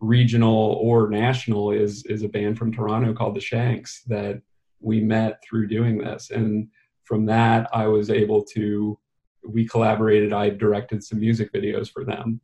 regional 0.00 0.76
or 0.80 1.08
national, 1.08 1.70
is 1.70 2.04
is 2.06 2.24
a 2.24 2.28
band 2.28 2.58
from 2.58 2.72
Toronto 2.72 3.14
called 3.14 3.36
the 3.36 3.40
Shanks 3.40 4.02
that 4.08 4.42
we 4.80 5.00
met 5.00 5.40
through 5.44 5.68
doing 5.68 5.98
this, 5.98 6.30
and 6.30 6.66
from 7.04 7.26
that 7.26 7.68
I 7.72 7.86
was 7.86 8.10
able 8.10 8.42
to 8.54 8.98
we 9.46 9.66
collaborated. 9.66 10.32
I 10.32 10.50
directed 10.50 11.02
some 11.02 11.20
music 11.20 11.52
videos 11.52 11.90
for 11.90 12.04
them, 12.04 12.40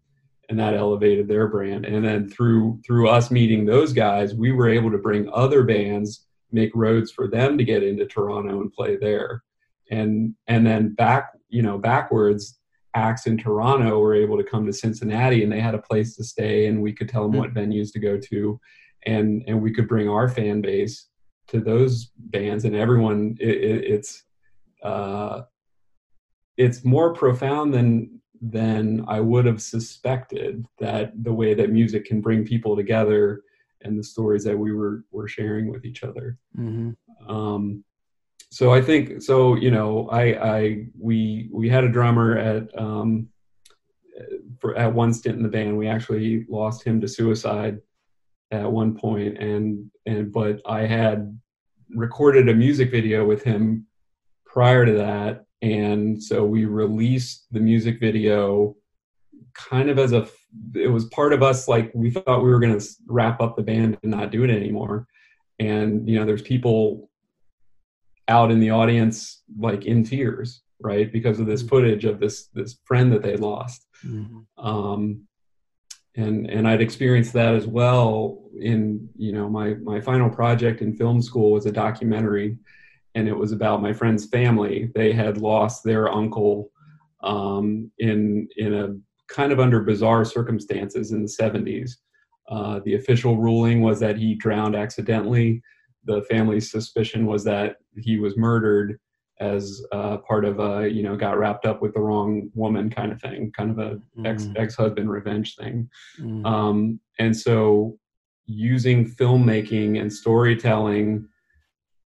and 0.48 0.58
that 0.58 0.74
elevated 0.74 1.28
their 1.28 1.48
brand. 1.48 1.84
And 1.84 2.04
then 2.04 2.28
through 2.28 2.80
through 2.86 3.08
us 3.08 3.30
meeting 3.30 3.64
those 3.64 3.92
guys, 3.92 4.34
we 4.34 4.52
were 4.52 4.68
able 4.68 4.90
to 4.90 4.98
bring 4.98 5.28
other 5.32 5.62
bands, 5.62 6.26
make 6.52 6.70
roads 6.74 7.10
for 7.10 7.28
them 7.28 7.58
to 7.58 7.64
get 7.64 7.82
into 7.82 8.06
Toronto 8.06 8.60
and 8.60 8.72
play 8.72 8.96
there. 8.96 9.42
And 9.90 10.34
and 10.46 10.66
then 10.66 10.94
back, 10.94 11.32
you 11.48 11.62
know, 11.62 11.78
backwards, 11.78 12.58
acts 12.94 13.26
in 13.26 13.36
Toronto 13.36 13.98
were 13.98 14.14
able 14.14 14.36
to 14.38 14.44
come 14.44 14.66
to 14.66 14.72
Cincinnati, 14.72 15.42
and 15.42 15.52
they 15.52 15.60
had 15.60 15.74
a 15.74 15.78
place 15.78 16.16
to 16.16 16.24
stay, 16.24 16.66
and 16.66 16.82
we 16.82 16.92
could 16.92 17.08
tell 17.08 17.22
them 17.22 17.32
mm-hmm. 17.32 17.40
what 17.40 17.54
venues 17.54 17.92
to 17.92 18.00
go 18.00 18.18
to, 18.18 18.60
and 19.04 19.44
and 19.46 19.60
we 19.60 19.72
could 19.72 19.88
bring 19.88 20.08
our 20.08 20.28
fan 20.28 20.60
base 20.60 21.08
to 21.48 21.60
those 21.60 22.10
bands, 22.16 22.64
and 22.64 22.74
everyone. 22.74 23.36
It, 23.38 23.48
it, 23.48 23.84
it's 23.84 24.24
uh, 24.82 25.42
it's 26.56 26.84
more 26.84 27.12
profound 27.12 27.72
than 27.74 28.20
than 28.40 29.04
I 29.08 29.20
would 29.20 29.46
have 29.46 29.62
suspected 29.62 30.66
that 30.78 31.12
the 31.22 31.32
way 31.32 31.54
that 31.54 31.70
music 31.70 32.04
can 32.04 32.20
bring 32.20 32.44
people 32.44 32.76
together 32.76 33.42
and 33.82 33.98
the 33.98 34.04
stories 34.04 34.44
that 34.44 34.58
we 34.58 34.72
were 34.72 35.04
were 35.10 35.28
sharing 35.28 35.70
with 35.70 35.84
each 35.84 36.02
other. 36.02 36.38
Mm-hmm. 36.58 37.30
Um, 37.30 37.84
so 38.50 38.72
I 38.72 38.80
think 38.80 39.22
so. 39.22 39.54
You 39.56 39.70
know, 39.70 40.08
I 40.08 40.56
I 40.56 40.86
we 40.98 41.48
we 41.52 41.68
had 41.68 41.84
a 41.84 41.88
drummer 41.88 42.38
at 42.38 42.78
um, 42.78 43.28
for 44.60 44.76
at 44.76 44.92
one 44.92 45.12
stint 45.12 45.36
in 45.36 45.42
the 45.42 45.48
band. 45.48 45.76
We 45.76 45.88
actually 45.88 46.46
lost 46.48 46.84
him 46.84 47.00
to 47.00 47.08
suicide 47.08 47.78
at 48.50 48.70
one 48.70 48.96
point, 48.96 49.38
and 49.38 49.90
and 50.06 50.32
but 50.32 50.60
I 50.66 50.86
had 50.86 51.38
recorded 51.90 52.48
a 52.48 52.54
music 52.54 52.90
video 52.90 53.24
with 53.24 53.42
him 53.42 53.86
prior 54.44 54.84
to 54.84 54.92
that 54.92 55.45
and 55.62 56.22
so 56.22 56.44
we 56.44 56.64
released 56.64 57.46
the 57.50 57.60
music 57.60 57.98
video 58.00 58.76
kind 59.54 59.88
of 59.88 59.98
as 59.98 60.12
a 60.12 60.28
it 60.74 60.88
was 60.88 61.06
part 61.06 61.32
of 61.32 61.42
us 61.42 61.66
like 61.66 61.90
we 61.94 62.10
thought 62.10 62.42
we 62.42 62.50
were 62.50 62.60
going 62.60 62.78
to 62.78 62.86
wrap 63.06 63.40
up 63.40 63.56
the 63.56 63.62
band 63.62 63.96
and 64.02 64.12
not 64.12 64.30
do 64.30 64.44
it 64.44 64.50
anymore 64.50 65.06
and 65.58 66.08
you 66.08 66.18
know 66.18 66.26
there's 66.26 66.42
people 66.42 67.08
out 68.28 68.50
in 68.50 68.60
the 68.60 68.70
audience 68.70 69.42
like 69.58 69.86
in 69.86 70.04
tears 70.04 70.62
right 70.80 71.12
because 71.12 71.40
of 71.40 71.46
this 71.46 71.62
mm-hmm. 71.62 71.70
footage 71.70 72.04
of 72.04 72.20
this 72.20 72.48
this 72.48 72.78
friend 72.84 73.12
that 73.12 73.22
they 73.22 73.36
lost 73.36 73.86
mm-hmm. 74.04 74.66
um 74.66 75.22
and 76.16 76.50
and 76.50 76.68
i'd 76.68 76.82
experienced 76.82 77.32
that 77.32 77.54
as 77.54 77.66
well 77.66 78.42
in 78.60 79.08
you 79.16 79.32
know 79.32 79.48
my 79.48 79.74
my 79.74 80.00
final 80.00 80.28
project 80.28 80.82
in 80.82 80.94
film 80.94 81.22
school 81.22 81.52
was 81.52 81.66
a 81.66 81.72
documentary 81.72 82.58
and 83.16 83.26
it 83.26 83.36
was 83.36 83.50
about 83.50 83.82
my 83.82 83.94
friend's 83.94 84.26
family. 84.26 84.92
They 84.94 85.10
had 85.10 85.38
lost 85.38 85.82
their 85.82 86.12
uncle 86.12 86.70
um, 87.24 87.90
in 87.98 88.46
in 88.56 88.74
a 88.74 88.94
kind 89.34 89.50
of 89.50 89.58
under 89.58 89.80
bizarre 89.80 90.24
circumstances 90.24 91.10
in 91.10 91.22
the 91.22 91.28
70s. 91.28 91.92
Uh, 92.48 92.80
the 92.84 92.94
official 92.94 93.38
ruling 93.38 93.80
was 93.80 93.98
that 93.98 94.16
he 94.16 94.34
drowned 94.36 94.76
accidentally. 94.76 95.62
The 96.04 96.22
family's 96.30 96.70
suspicion 96.70 97.26
was 97.26 97.42
that 97.44 97.76
he 97.96 98.18
was 98.18 98.36
murdered 98.36 99.00
as 99.40 99.82
uh, 99.92 100.18
part 100.18 100.44
of 100.44 100.60
a 100.60 100.88
you 100.88 101.02
know 101.02 101.16
got 101.16 101.38
wrapped 101.38 101.64
up 101.64 101.80
with 101.80 101.94
the 101.94 102.00
wrong 102.00 102.50
woman 102.54 102.90
kind 102.90 103.12
of 103.12 103.20
thing, 103.20 103.50
kind 103.56 103.70
of 103.70 103.78
a 103.78 104.00
mm. 104.18 104.26
ex 104.26 104.46
ex 104.56 104.76
husband 104.76 105.10
revenge 105.10 105.56
thing. 105.56 105.88
Mm. 106.20 106.46
Um, 106.46 107.00
and 107.18 107.34
so 107.34 107.98
using 108.44 109.10
filmmaking 109.10 110.00
and 110.00 110.12
storytelling 110.12 111.26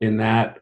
in 0.01 0.17
that 0.17 0.59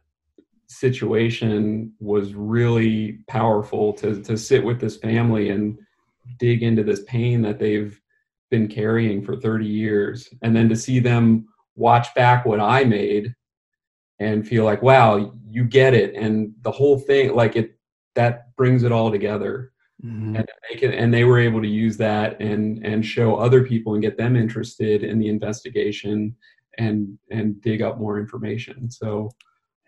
situation 0.79 1.93
was 1.99 2.33
really 2.33 3.19
powerful 3.27 3.93
to 3.93 4.21
to 4.23 4.37
sit 4.37 4.63
with 4.63 4.79
this 4.79 4.97
family 4.97 5.49
and 5.49 5.77
dig 6.39 6.63
into 6.63 6.83
this 6.83 7.03
pain 7.03 7.41
that 7.41 7.59
they've 7.59 7.99
been 8.49 8.67
carrying 8.67 9.23
for 9.23 9.35
30 9.35 9.65
years. 9.65 10.29
And 10.41 10.55
then 10.55 10.69
to 10.69 10.75
see 10.75 10.99
them 10.99 11.47
watch 11.75 12.13
back 12.15 12.45
what 12.45 12.59
I 12.59 12.83
made 12.83 13.33
and 14.19 14.47
feel 14.47 14.63
like 14.63 14.81
wow 14.81 15.33
you 15.47 15.65
get 15.65 15.93
it. 15.93 16.15
And 16.15 16.53
the 16.61 16.71
whole 16.71 16.99
thing 16.99 17.33
like 17.35 17.55
it 17.55 17.77
that 18.15 18.55
brings 18.55 18.83
it 18.83 18.91
all 18.91 19.11
together. 19.11 19.71
Mm-hmm. 20.03 20.35
and 20.35 20.47
they 20.69 20.77
can 20.77 20.91
and 20.91 21.13
they 21.13 21.23
were 21.23 21.39
able 21.39 21.61
to 21.61 21.69
use 21.69 21.95
that 21.97 22.39
and 22.41 22.85
and 22.85 23.03
show 23.05 23.37
other 23.37 23.63
people 23.63 23.93
and 23.93 24.03
get 24.03 24.17
them 24.17 24.35
interested 24.35 25.05
in 25.05 25.19
the 25.19 25.29
investigation 25.29 26.35
and 26.77 27.17
and 27.31 27.61
dig 27.61 27.81
up 27.81 27.97
more 27.97 28.19
information. 28.19 28.91
So 28.91 29.31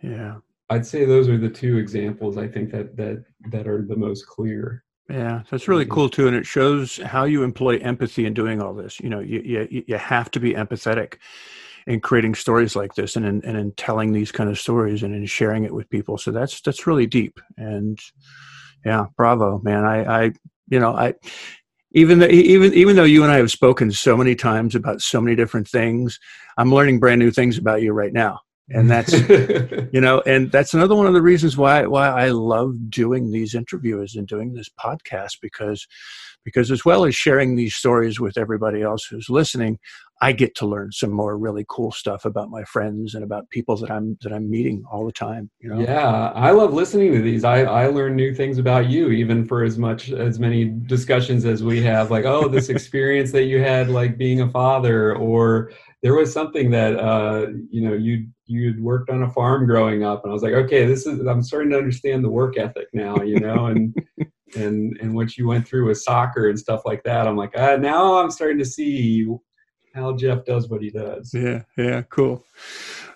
yeah 0.01 0.37
I'd 0.69 0.85
say 0.85 1.05
those 1.05 1.29
are 1.29 1.37
the 1.37 1.49
two 1.49 1.77
examples 1.77 2.37
I 2.37 2.47
think 2.47 2.71
that 2.71 2.95
that 2.97 3.23
that 3.51 3.67
are 3.67 3.83
the 3.83 3.95
most 3.95 4.27
clear. 4.27 4.83
Yeah, 5.09 5.43
that's 5.49 5.69
really 5.69 5.85
um, 5.85 5.89
cool 5.89 6.09
too, 6.09 6.27
and 6.27 6.35
it 6.35 6.45
shows 6.45 6.97
how 6.97 7.23
you 7.23 7.43
employ 7.43 7.77
empathy 7.77 8.25
in 8.25 8.33
doing 8.33 8.61
all 8.61 8.73
this. 8.73 8.99
You 8.99 9.09
know, 9.09 9.19
you 9.19 9.39
you, 9.39 9.83
you 9.87 9.97
have 9.97 10.29
to 10.31 10.39
be 10.39 10.53
empathetic 10.53 11.15
in 11.85 12.01
creating 12.01 12.35
stories 12.35 12.75
like 12.75 12.95
this, 12.95 13.15
and 13.15 13.25
in, 13.25 13.45
and 13.45 13.57
in 13.57 13.71
telling 13.73 14.11
these 14.11 14.31
kind 14.31 14.49
of 14.49 14.59
stories, 14.59 15.03
and 15.03 15.15
in 15.15 15.25
sharing 15.25 15.63
it 15.63 15.73
with 15.73 15.89
people. 15.89 16.17
So 16.17 16.31
that's 16.31 16.59
that's 16.59 16.85
really 16.85 17.05
deep, 17.05 17.39
and 17.55 17.97
yeah, 18.85 19.05
bravo, 19.15 19.59
man. 19.59 19.85
I 19.85 20.23
I 20.25 20.31
you 20.67 20.79
know 20.81 20.93
I 20.93 21.13
even 21.91 22.19
though, 22.19 22.27
even 22.27 22.73
even 22.73 22.97
though 22.97 23.05
you 23.05 23.23
and 23.23 23.31
I 23.31 23.37
have 23.37 23.51
spoken 23.51 23.89
so 23.91 24.17
many 24.17 24.35
times 24.35 24.75
about 24.75 25.01
so 25.01 25.21
many 25.21 25.37
different 25.37 25.69
things, 25.69 26.19
I'm 26.57 26.73
learning 26.73 26.99
brand 26.99 27.19
new 27.19 27.31
things 27.31 27.57
about 27.57 27.81
you 27.81 27.93
right 27.93 28.11
now 28.11 28.41
and 28.69 28.89
that's 28.89 29.13
you 29.93 30.01
know 30.01 30.21
and 30.25 30.51
that's 30.51 30.73
another 30.73 30.95
one 30.95 31.07
of 31.07 31.13
the 31.13 31.21
reasons 31.21 31.57
why 31.57 31.85
why 31.85 32.07
i 32.07 32.29
love 32.29 32.89
doing 32.89 33.31
these 33.31 33.55
interviews 33.55 34.15
and 34.15 34.27
doing 34.27 34.53
this 34.53 34.69
podcast 34.69 35.39
because 35.41 35.87
because 36.47 36.71
as 36.71 36.85
well 36.85 37.03
as 37.03 37.13
sharing 37.13 37.57
these 37.57 37.75
stories 37.75 38.21
with 38.21 38.37
everybody 38.37 38.81
else 38.81 39.03
who's 39.03 39.29
listening 39.29 39.77
i 40.21 40.31
get 40.31 40.55
to 40.55 40.65
learn 40.65 40.89
some 40.93 41.11
more 41.11 41.37
really 41.37 41.65
cool 41.67 41.91
stuff 41.91 42.23
about 42.23 42.49
my 42.49 42.63
friends 42.63 43.13
and 43.15 43.23
about 43.23 43.49
people 43.49 43.75
that 43.75 43.91
i'm 43.91 44.17
that 44.21 44.31
i'm 44.31 44.49
meeting 44.49 44.81
all 44.89 45.05
the 45.05 45.11
time 45.11 45.49
you 45.59 45.67
know? 45.69 45.81
Yeah 45.81 46.31
i 46.35 46.51
love 46.51 46.73
listening 46.73 47.11
to 47.11 47.21
these. 47.21 47.43
I 47.43 47.63
i 47.63 47.87
learn 47.87 48.15
new 48.15 48.33
things 48.33 48.59
about 48.59 48.89
you 48.89 49.09
even 49.09 49.45
for 49.45 49.65
as 49.65 49.77
much 49.77 50.09
as 50.09 50.39
many 50.39 50.63
discussions 50.65 51.43
as 51.43 51.63
we 51.63 51.81
have 51.81 52.11
like 52.11 52.23
oh 52.23 52.47
this 52.47 52.69
experience 52.75 53.33
that 53.33 53.43
you 53.43 53.61
had 53.61 53.89
like 53.89 54.17
being 54.17 54.39
a 54.39 54.49
father 54.49 55.15
or 55.17 55.71
there 56.03 56.13
was 56.13 56.31
something 56.31 56.71
that 56.71 56.97
uh, 56.97 57.47
you 57.69 57.81
know 57.81 57.93
you 57.93 58.27
you'd 58.45 58.81
worked 58.81 59.09
on 59.09 59.23
a 59.23 59.29
farm 59.31 59.65
growing 59.65 60.03
up, 60.03 60.23
and 60.23 60.31
I 60.31 60.33
was 60.33 60.43
like, 60.43 60.53
okay, 60.53 60.85
this 60.85 61.05
is 61.05 61.19
I'm 61.25 61.43
starting 61.43 61.71
to 61.71 61.77
understand 61.77 62.23
the 62.23 62.29
work 62.29 62.57
ethic 62.57 62.87
now, 62.93 63.17
you 63.17 63.39
know, 63.39 63.65
and 63.65 63.95
and 64.55 64.97
and 65.01 65.13
what 65.13 65.37
you 65.37 65.47
went 65.47 65.67
through 65.67 65.87
with 65.87 66.01
soccer 66.01 66.49
and 66.49 66.57
stuff 66.57 66.81
like 66.85 67.03
that. 67.03 67.27
I'm 67.27 67.35
like, 67.35 67.53
ah, 67.57 67.75
now 67.75 68.17
I'm 68.17 68.31
starting 68.31 68.59
to 68.59 68.65
see 68.65 69.27
how 69.93 70.15
Jeff 70.15 70.45
does 70.45 70.69
what 70.69 70.81
he 70.81 70.89
does. 70.89 71.33
Yeah, 71.33 71.63
yeah, 71.77 72.03
cool. 72.03 72.43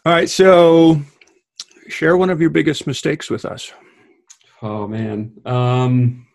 All 0.06 0.14
right, 0.14 0.30
so 0.30 1.02
share 1.88 2.18
one 2.18 2.30
of 2.30 2.42
your 2.42 2.50
biggest 2.50 2.88
mistakes 2.88 3.30
with 3.30 3.46
us. 3.46 3.72
Oh 4.62 4.88
man. 4.88 5.34
Um, 5.46 6.28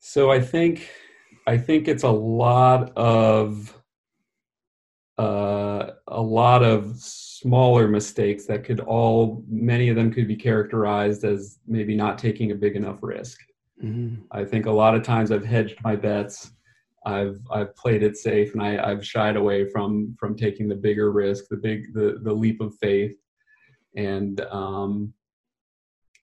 so 0.00 0.30
I 0.30 0.40
think 0.40 0.88
I 1.46 1.58
think 1.58 1.88
it's 1.88 2.04
a 2.04 2.10
lot 2.10 2.92
of 2.96 3.76
uh, 5.18 5.90
a 6.08 6.20
lot 6.20 6.62
of 6.62 6.96
smaller 7.44 7.86
mistakes 7.86 8.46
that 8.46 8.64
could 8.64 8.80
all 8.80 9.44
many 9.46 9.90
of 9.90 9.96
them 9.96 10.10
could 10.10 10.26
be 10.26 10.34
characterized 10.34 11.24
as 11.24 11.58
maybe 11.66 11.94
not 11.94 12.16
taking 12.16 12.52
a 12.52 12.54
big 12.54 12.74
enough 12.74 12.96
risk 13.02 13.38
mm-hmm. 13.82 14.14
i 14.30 14.42
think 14.42 14.64
a 14.64 14.70
lot 14.70 14.94
of 14.94 15.02
times 15.02 15.30
i've 15.30 15.44
hedged 15.44 15.76
my 15.84 15.94
bets 15.94 16.52
i've 17.04 17.38
i've 17.52 17.76
played 17.76 18.02
it 18.02 18.16
safe 18.16 18.54
and 18.54 18.62
I, 18.62 18.90
i've 18.90 19.04
shied 19.04 19.36
away 19.36 19.68
from 19.68 20.16
from 20.18 20.34
taking 20.36 20.68
the 20.68 20.74
bigger 20.74 21.12
risk 21.12 21.44
the 21.50 21.58
big 21.58 21.92
the 21.92 22.18
the 22.22 22.32
leap 22.32 22.62
of 22.62 22.74
faith 22.76 23.14
and 23.94 24.40
um 24.50 25.12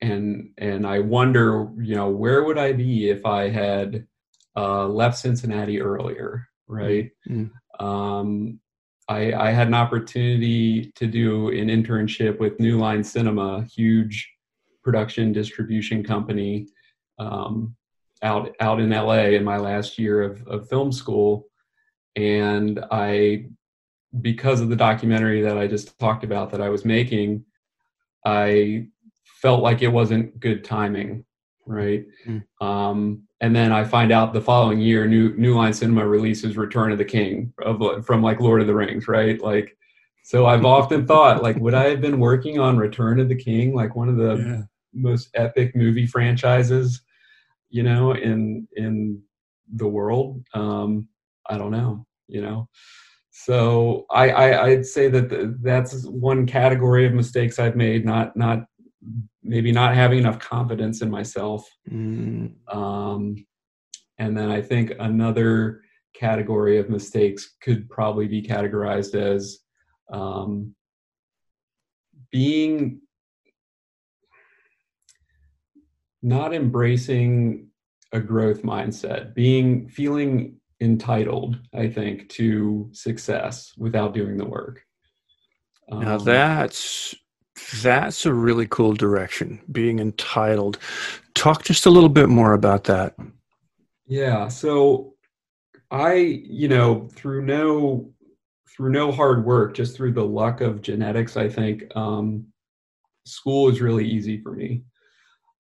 and 0.02 0.50
and 0.58 0.88
i 0.88 0.98
wonder 0.98 1.70
you 1.80 1.96
know 1.96 2.10
where 2.10 2.44
would 2.46 2.58
i 2.58 2.74
be 2.74 3.12
if 3.12 3.28
i 3.28 3.48
had 3.48 4.08
uh 4.58 4.88
left 4.88 5.20
cincinnati 5.20 5.80
earlier 5.80 6.48
right 6.68 7.12
mm-hmm. 7.30 7.86
um 7.86 8.60
I, 9.12 9.50
I 9.50 9.52
had 9.52 9.68
an 9.68 9.74
opportunity 9.74 10.92
to 10.96 11.06
do 11.06 11.50
an 11.50 11.68
internship 11.68 12.40
with 12.40 12.60
New 12.62 12.78
Line 12.78 13.04
Cinema, 13.04 13.66
huge 13.66 14.32
production 14.84 15.34
distribution 15.34 16.02
company 16.02 16.68
um, 17.20 17.76
out 18.24 18.56
out 18.62 18.80
in 18.80 18.90
LA 18.90 19.36
in 19.36 19.44
my 19.44 19.58
last 19.58 20.00
year 20.00 20.22
of, 20.22 20.48
of 20.48 20.70
film 20.70 20.94
school, 20.94 21.48
and 22.16 22.80
I, 22.90 23.48
because 24.22 24.62
of 24.62 24.70
the 24.70 24.78
documentary 24.78 25.42
that 25.42 25.58
I 25.58 25.68
just 25.68 26.00
talked 26.00 26.24
about 26.24 26.50
that 26.52 26.62
I 26.62 26.70
was 26.70 26.86
making, 26.86 27.44
I 28.26 28.88
felt 29.42 29.62
like 29.62 29.82
it 29.82 29.90
wasn't 29.90 30.40
good 30.40 30.64
timing, 30.64 31.26
right? 31.72 32.06
Mm. 32.28 32.44
Um, 32.60 33.24
and 33.40 33.56
then 33.56 33.72
I 33.72 33.84
find 33.84 34.12
out 34.12 34.34
the 34.34 34.42
following 34.42 34.80
year, 34.80 35.08
New 35.08 35.36
New 35.38 35.56
Line 35.56 35.74
Cinema 35.74 36.06
releases 36.06 36.58
Return 36.58 36.92
of 36.92 36.98
the 36.98 37.06
King 37.06 37.54
of 37.64 38.06
from 38.06 38.22
like 38.22 38.40
Lord 38.40 38.62
of 38.62 38.68
the 38.68 38.76
Rings, 38.76 39.08
right? 39.08 39.42
Like, 39.42 39.76
so 40.24 40.46
I've 40.46 40.66
often 40.66 41.08
thought, 41.08 41.42
like, 41.42 41.58
would 41.58 41.74
I 41.74 41.90
have 41.90 42.02
been 42.02 42.20
working 42.20 42.60
on 42.60 42.78
Return 42.78 43.20
of 43.20 43.30
the 43.30 43.36
King, 43.36 43.74
like 43.74 43.96
one 43.96 44.10
of 44.10 44.18
the 44.18 44.36
yeah. 44.36 44.62
most 44.94 45.30
epic 45.34 45.76
movie 45.76 46.06
franchises, 46.06 47.02
you 47.70 47.84
know, 47.84 48.12
in 48.12 48.68
in 48.76 49.22
the 49.74 49.88
world? 49.88 50.44
Um, 50.54 51.08
I 51.50 51.58
don't 51.58 51.72
know, 51.72 52.06
you 52.28 52.42
know. 52.42 52.70
So 53.32 54.06
I, 54.12 54.30
I 54.30 54.66
I'd 54.66 54.86
say 54.86 55.08
that 55.08 55.30
the, 55.30 55.58
that's 55.62 56.06
one 56.06 56.46
category 56.46 57.08
of 57.08 57.14
mistakes 57.14 57.58
I've 57.58 57.76
made, 57.76 58.06
not 58.06 58.36
not 58.36 58.66
maybe 59.44 59.72
not 59.72 59.96
having 59.96 60.20
enough 60.20 60.40
confidence 60.40 61.02
in 61.02 61.10
myself. 61.10 61.68
Mm. 61.90 62.54
Um, 62.74 63.46
and 64.18 64.38
then 64.38 64.52
I 64.52 64.62
think 64.62 64.94
another 65.00 65.82
category 66.14 66.78
of 66.78 66.90
mistakes 66.90 67.56
could 67.62 67.90
probably 67.90 68.28
be 68.28 68.44
categorized 68.44 69.16
as 69.16 69.60
um, 70.12 70.76
being 72.32 73.02
not 76.22 76.54
embracing 76.54 77.68
a 78.14 78.20
growth 78.20 78.62
mindset, 78.62 79.34
being 79.34 79.88
feeling 79.90 80.58
entitled, 80.80 81.60
I 81.74 81.88
think, 81.88 82.30
to 82.30 82.90
success 82.92 83.74
without 83.78 84.14
doing 84.14 84.38
the 84.38 84.46
work. 84.46 84.84
Now 85.90 86.18
um, 86.18 86.24
that's 86.24 87.16
that's 87.82 88.26
a 88.26 88.34
really 88.34 88.68
cool 88.68 88.94
direction, 88.94 89.62
being 89.72 90.00
entitled. 90.00 90.78
Talk 91.34 91.64
just 91.64 91.86
a 91.86 91.90
little 91.90 92.10
bit 92.10 92.30
more 92.30 92.54
about 92.54 92.86
that. 92.86 93.16
Yeah. 94.08 94.48
So 94.50 95.14
I, 95.90 96.14
you 96.14 96.68
know, 96.68 97.08
through 97.14 97.44
no 97.44 98.12
through 98.70 98.92
no 98.92 99.12
hard 99.12 99.46
work, 99.46 99.74
just 99.74 99.96
through 99.96 100.14
the 100.14 100.26
luck 100.26 100.62
of 100.62 100.82
genetics, 100.82 101.36
I 101.38 101.50
think 101.50 101.84
um, 101.96 102.46
school 103.26 103.70
is 103.70 103.82
really 103.82 104.08
easy 104.08 104.42
for 104.42 104.54
me. 104.54 104.84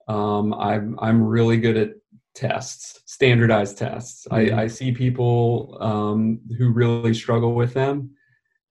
Um, 0.07 0.53
I'm 0.53 0.97
I'm 0.99 1.23
really 1.23 1.57
good 1.57 1.77
at 1.77 1.91
tests, 2.33 3.01
standardized 3.05 3.77
tests. 3.77 4.27
Mm-hmm. 4.31 4.57
I, 4.57 4.63
I 4.63 4.67
see 4.67 4.91
people 4.91 5.77
um, 5.81 6.39
who 6.57 6.71
really 6.71 7.13
struggle 7.13 7.53
with 7.53 7.73
them, 7.73 8.11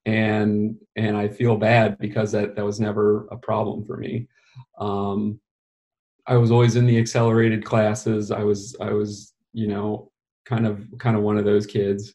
and 0.06 0.76
and 0.96 1.16
I 1.16 1.28
feel 1.28 1.56
bad 1.56 1.98
because 1.98 2.32
that 2.32 2.56
that 2.56 2.64
was 2.64 2.80
never 2.80 3.26
a 3.28 3.36
problem 3.36 3.84
for 3.84 3.96
me. 3.96 4.28
Um, 4.78 5.40
I 6.26 6.36
was 6.36 6.50
always 6.50 6.76
in 6.76 6.86
the 6.86 6.98
accelerated 6.98 7.64
classes. 7.64 8.30
I 8.30 8.42
was 8.42 8.76
I 8.80 8.92
was 8.92 9.34
you 9.52 9.66
know 9.66 10.10
kind 10.44 10.66
of 10.66 10.86
kind 10.98 11.16
of 11.16 11.22
one 11.22 11.36
of 11.36 11.44
those 11.44 11.66
kids, 11.66 12.14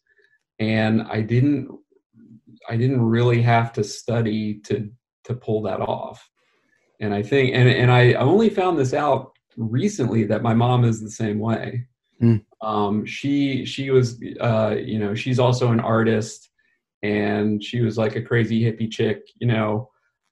and 0.60 1.04
I 1.04 1.22
didn't 1.22 1.70
I 2.70 2.78
didn't 2.78 3.02
really 3.02 3.42
have 3.42 3.72
to 3.74 3.84
study 3.84 4.56
to 4.66 4.90
to 5.26 5.36
pull 5.36 5.62
that 5.64 5.82
off. 5.82 6.28
And 7.00 7.14
I 7.14 7.22
think 7.22 7.54
and 7.54 7.70
and 7.70 7.92
I 7.92 8.14
only 8.14 8.50
found 8.50 8.80
this 8.80 8.94
out 8.94 9.32
recently 9.58 10.24
that 10.26 10.44
my 10.44 10.54
mom 10.54 10.86
is 10.86 11.02
the 11.02 11.12
same 11.12 11.40
way. 11.40 11.86
Mm. 12.22 12.44
Um, 12.62 13.06
she 13.06 13.66
she 13.66 13.92
was 13.92 14.20
uh, 14.40 14.76
you 14.80 14.98
know 14.98 15.14
she's 15.14 15.40
also 15.40 15.72
an 15.72 15.80
artist 15.80 16.50
and 17.06 17.64
she 17.64 17.82
was 17.82 17.98
like 17.98 18.16
a 18.16 18.22
crazy 18.22 18.62
hippie 18.62 18.92
chick, 18.92 19.28
you 19.40 19.48
know, 19.48 19.90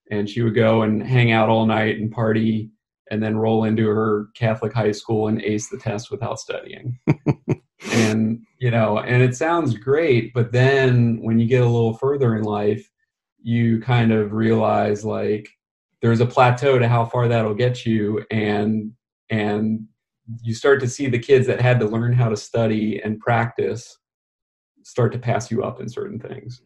and 0.10 0.30
she 0.30 0.42
would 0.42 0.56
go 0.56 0.82
and 0.82 1.06
hang 1.06 1.32
out 1.32 1.50
all 1.50 1.66
night 1.66 2.00
and 2.00 2.12
party 2.12 2.72
and 3.12 3.22
then 3.22 3.38
roll 3.38 3.66
into 3.66 3.88
her 3.88 4.28
Catholic 4.36 4.74
high 4.74 4.92
school 4.92 5.28
and 5.28 5.42
ace 5.42 5.70
the 5.70 5.78
test 5.78 6.10
without 6.10 6.40
studying. 6.40 6.98
and, 7.92 8.44
you 8.60 8.72
know, 8.72 9.00
and 9.00 9.22
it 9.22 9.36
sounds 9.36 9.78
great, 9.78 10.34
but 10.34 10.52
then 10.52 11.20
when 11.22 11.38
you 11.38 11.46
get 11.48 11.62
a 11.62 11.66
little 11.66 11.94
further 11.94 12.36
in 12.36 12.44
life, 12.44 12.90
you 13.42 13.80
kind 13.82 14.12
of 14.12 14.34
realize 14.34 15.06
like 15.06 15.48
there's 16.02 16.22
a 16.22 16.26
plateau 16.26 16.80
to 16.80 16.88
how 16.88 17.06
far 17.06 17.28
that'll 17.28 17.54
get 17.54 17.86
you 17.86 18.24
and 18.32 18.92
and 19.30 19.86
you 20.42 20.54
start 20.54 20.80
to 20.80 20.88
see 20.88 21.08
the 21.08 21.20
kids 21.20 21.46
that 21.48 21.60
had 21.60 21.80
to 21.80 21.86
learn 21.86 22.14
how 22.14 22.30
to 22.30 22.38
study 22.38 23.02
and 23.04 23.20
practice 23.20 23.98
start 24.84 25.12
to 25.14 25.20
pass 25.20 25.52
you 25.52 25.64
up 25.64 25.80
in 25.82 25.90
certain 25.90 26.20
things. 26.20 26.62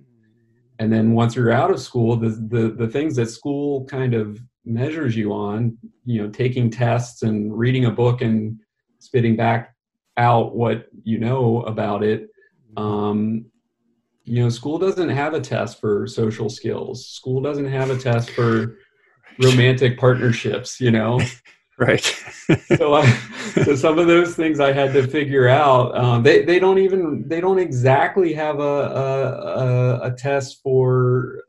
And 0.80 0.92
then 0.92 1.14
once 1.14 1.36
you're 1.36 1.52
out 1.52 1.72
of 1.72 1.80
school, 1.80 2.16
the, 2.16 2.30
the, 2.30 2.70
the 2.70 2.88
things 2.88 3.16
that 3.16 3.28
school 3.28 3.86
kind 3.86 4.14
of 4.14 4.40
measures 4.66 5.16
you 5.16 5.34
on, 5.34 5.78
you 6.06 6.22
know, 6.22 6.30
taking 6.30 6.70
tests 6.70 7.24
and 7.24 7.58
reading 7.58 7.86
a 7.86 7.92
book 7.92 8.22
and 8.22 8.60
spitting 9.00 9.36
back 9.36 9.76
out 10.18 10.56
what 10.56 10.88
you 11.04 11.20
know 11.20 11.62
about 11.64 12.04
it. 12.04 12.30
Um, 12.76 13.46
you 14.24 14.44
know, 14.44 14.50
school 14.50 14.78
doesn't 14.78 15.10
have 15.10 15.34
a 15.34 15.40
test 15.40 15.80
for 15.80 16.06
social 16.06 16.50
skills. 16.50 17.08
School 17.08 17.42
doesn't 17.42 17.70
have 17.70 17.90
a 17.90 17.98
test 17.98 18.30
for 18.32 18.78
romantic 19.42 19.98
partnerships, 19.98 20.82
you 20.82 20.92
know. 20.92 21.22
right 21.78 22.17
so 22.78 22.94
I, 22.94 23.06
so 23.64 23.76
some 23.76 24.00
of 24.00 24.08
those 24.08 24.36
things 24.36 24.60
i 24.60 24.72
had 24.72 24.94
to 24.94 25.08
figure 25.08 25.48
out 25.48 25.98
um, 25.98 26.24
they, 26.24 26.44
they 26.44 26.60
don't 26.60 26.78
even 26.78 27.28
they 27.28 27.42
don't 27.42 27.60
exactly 27.60 28.34
have 28.34 28.60
a, 28.60 28.64
a, 28.64 30.00
a 30.04 30.12
test 30.12 30.62
for 30.62 31.44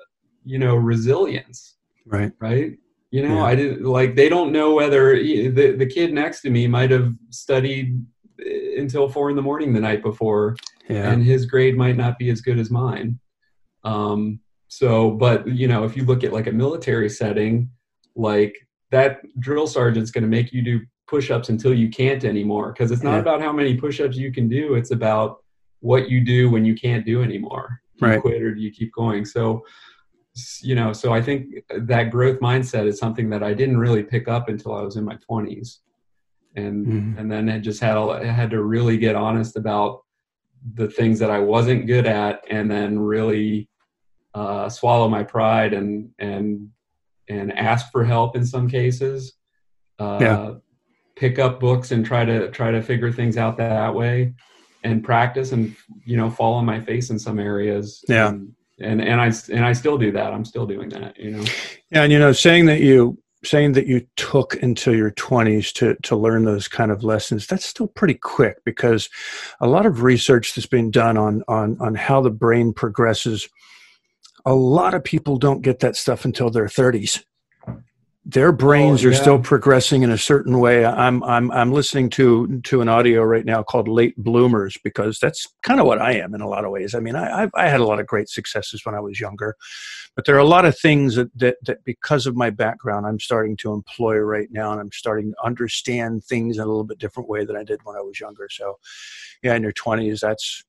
you 0.44 0.58
know 0.58 0.74
resilience. 0.76 1.76
Right. 2.06 2.32
Right? 2.40 2.72
You 3.10 3.26
know 3.26 3.36
yeah. 3.36 3.44
i 3.44 3.54
didn't 3.54 3.84
like 3.84 4.16
they 4.16 4.28
don't 4.28 4.52
know 4.52 4.74
whether 4.74 5.14
the, 5.14 5.74
the 5.76 5.86
kid 5.86 6.12
next 6.12 6.40
to 6.42 6.50
me 6.50 6.66
might 6.66 6.90
have 6.90 7.14
studied 7.30 8.04
uh, 8.40 8.80
until 8.80 9.08
four 9.08 9.30
in 9.30 9.36
the 9.36 9.42
morning 9.42 9.72
the 9.72 9.80
night 9.80 10.02
before. 10.02 10.56
Yeah. 10.88 11.12
and 11.12 11.22
his 11.22 11.44
grade 11.44 11.76
might 11.76 11.98
not 11.98 12.18
be 12.18 12.30
as 12.30 12.40
good 12.40 12.58
as 12.58 12.70
mine. 12.70 13.20
Um, 13.84 14.40
so, 14.68 15.10
but 15.10 15.46
you 15.46 15.68
know, 15.68 15.84
if 15.84 15.98
you 15.98 16.04
look 16.06 16.24
at 16.24 16.32
like 16.32 16.46
a 16.46 16.52
military 16.52 17.10
setting, 17.10 17.70
like 18.16 18.56
that 18.90 19.20
drill 19.40 19.66
sergeant's 19.66 20.10
going 20.10 20.22
to 20.22 20.28
make 20.28 20.52
you 20.52 20.62
do 20.62 20.80
push-ups 21.06 21.48
until 21.48 21.72
you 21.72 21.88
can't 21.88 22.24
anymore 22.24 22.72
because 22.72 22.90
it's 22.90 23.02
not 23.02 23.14
yeah. 23.14 23.20
about 23.20 23.40
how 23.40 23.52
many 23.52 23.76
push-ups 23.76 24.16
you 24.16 24.32
can 24.32 24.48
do 24.48 24.74
it's 24.74 24.90
about 24.90 25.42
what 25.80 26.10
you 26.10 26.24
do 26.24 26.50
when 26.50 26.64
you 26.64 26.74
can't 26.74 27.06
do 27.06 27.22
anymore 27.22 27.80
do 27.98 28.06
right. 28.06 28.16
you 28.16 28.20
quit 28.20 28.42
or 28.42 28.54
do 28.54 28.60
you 28.60 28.70
keep 28.70 28.92
going 28.92 29.24
so 29.24 29.64
you 30.60 30.74
know 30.74 30.92
so 30.92 31.12
i 31.12 31.20
think 31.20 31.46
that 31.70 32.10
growth 32.10 32.38
mindset 32.40 32.86
is 32.86 32.98
something 32.98 33.30
that 33.30 33.42
i 33.42 33.54
didn't 33.54 33.78
really 33.78 34.02
pick 34.02 34.28
up 34.28 34.48
until 34.48 34.74
i 34.74 34.82
was 34.82 34.96
in 34.96 35.04
my 35.04 35.16
20s 35.28 35.78
and 36.58 36.86
mm-hmm. 36.86 37.18
and 37.18 37.30
then 37.30 37.48
I 37.48 37.58
just 37.58 37.80
had 37.80 37.96
I 37.96 38.24
had 38.24 38.50
to 38.50 38.62
really 38.62 38.98
get 38.98 39.14
honest 39.14 39.56
about 39.56 40.04
the 40.74 40.88
things 40.88 41.18
that 41.20 41.30
I 41.30 41.38
wasn't 41.38 41.86
good 41.86 42.06
at, 42.06 42.42
and 42.50 42.70
then 42.70 42.98
really 42.98 43.68
uh, 44.34 44.68
swallow 44.68 45.08
my 45.08 45.22
pride 45.22 45.72
and 45.72 46.10
and 46.18 46.68
and 47.28 47.56
ask 47.56 47.90
for 47.92 48.04
help 48.04 48.36
in 48.36 48.44
some 48.44 48.68
cases. 48.68 49.34
Uh, 49.98 50.18
yeah. 50.20 50.54
Pick 51.16 51.38
up 51.38 51.58
books 51.58 51.90
and 51.90 52.06
try 52.06 52.24
to 52.24 52.50
try 52.50 52.70
to 52.70 52.80
figure 52.80 53.12
things 53.12 53.36
out 53.36 53.56
that 53.56 53.94
way, 53.94 54.34
and 54.84 55.02
practice 55.02 55.52
and 55.52 55.74
you 56.04 56.16
know 56.16 56.30
fall 56.30 56.54
on 56.54 56.64
my 56.64 56.80
face 56.80 57.10
in 57.10 57.18
some 57.18 57.38
areas. 57.38 58.04
Yeah. 58.08 58.28
And, 58.28 58.54
and 58.80 59.02
and 59.02 59.20
I 59.20 59.32
and 59.52 59.64
I 59.64 59.72
still 59.72 59.98
do 59.98 60.12
that. 60.12 60.32
I'm 60.32 60.44
still 60.44 60.66
doing 60.66 60.88
that. 60.90 61.18
You 61.18 61.32
know. 61.32 61.44
Yeah, 61.90 62.02
and 62.02 62.12
you 62.12 62.18
know, 62.18 62.32
saying 62.32 62.66
that 62.66 62.80
you 62.80 63.18
saying 63.44 63.72
that 63.72 63.86
you 63.86 64.06
took 64.16 64.60
until 64.62 64.94
your 64.94 65.12
20s 65.12 65.72
to, 65.72 65.94
to 66.02 66.16
learn 66.16 66.44
those 66.44 66.66
kind 66.66 66.90
of 66.90 67.04
lessons 67.04 67.46
that's 67.46 67.64
still 67.64 67.86
pretty 67.86 68.14
quick 68.14 68.56
because 68.64 69.08
a 69.60 69.66
lot 69.68 69.86
of 69.86 70.02
research 70.02 70.54
that's 70.54 70.66
been 70.66 70.90
done 70.90 71.16
on 71.16 71.42
on 71.46 71.76
on 71.80 71.94
how 71.94 72.20
the 72.20 72.30
brain 72.30 72.72
progresses 72.72 73.48
a 74.48 74.54
lot 74.54 74.94
of 74.94 75.04
people 75.04 75.36
don't 75.36 75.60
get 75.60 75.80
that 75.80 75.94
stuff 75.94 76.24
until 76.24 76.48
their 76.48 76.66
30s 76.66 77.22
their 78.28 78.52
brains 78.52 79.02
oh, 79.02 79.08
yeah. 79.08 79.14
are 79.14 79.16
still 79.16 79.38
progressing 79.38 80.02
in 80.02 80.10
a 80.10 80.18
certain 80.18 80.60
way. 80.60 80.84
I'm 80.84 81.24
I'm 81.24 81.50
I'm 81.50 81.72
listening 81.72 82.10
to 82.10 82.60
to 82.60 82.82
an 82.82 82.88
audio 82.88 83.22
right 83.22 83.44
now 83.44 83.62
called 83.62 83.88
Late 83.88 84.14
Bloomers 84.18 84.76
because 84.84 85.18
that's 85.18 85.46
kind 85.62 85.80
of 85.80 85.86
what 85.86 85.98
I 85.98 86.12
am 86.12 86.34
in 86.34 86.42
a 86.42 86.48
lot 86.48 86.66
of 86.66 86.70
ways. 86.70 86.94
I 86.94 87.00
mean, 87.00 87.16
I 87.16 87.44
I've, 87.44 87.50
I 87.54 87.68
had 87.68 87.80
a 87.80 87.86
lot 87.86 88.00
of 88.00 88.06
great 88.06 88.28
successes 88.28 88.84
when 88.84 88.94
I 88.94 89.00
was 89.00 89.18
younger, 89.18 89.56
but 90.14 90.26
there 90.26 90.34
are 90.36 90.40
a 90.40 90.44
lot 90.44 90.66
of 90.66 90.78
things 90.78 91.14
that, 91.14 91.30
that 91.38 91.56
that 91.64 91.82
because 91.84 92.26
of 92.26 92.36
my 92.36 92.50
background, 92.50 93.06
I'm 93.06 93.18
starting 93.18 93.56
to 93.58 93.72
employ 93.72 94.18
right 94.18 94.48
now, 94.50 94.72
and 94.72 94.80
I'm 94.80 94.92
starting 94.92 95.30
to 95.32 95.46
understand 95.46 96.22
things 96.22 96.58
in 96.58 96.62
a 96.62 96.66
little 96.66 96.84
bit 96.84 96.98
different 96.98 97.30
way 97.30 97.46
than 97.46 97.56
I 97.56 97.64
did 97.64 97.80
when 97.84 97.96
I 97.96 98.02
was 98.02 98.20
younger. 98.20 98.48
So, 98.50 98.78
yeah, 99.42 99.54
in 99.54 99.62
your 99.62 99.72
20s, 99.72 100.20
that's 100.20 100.62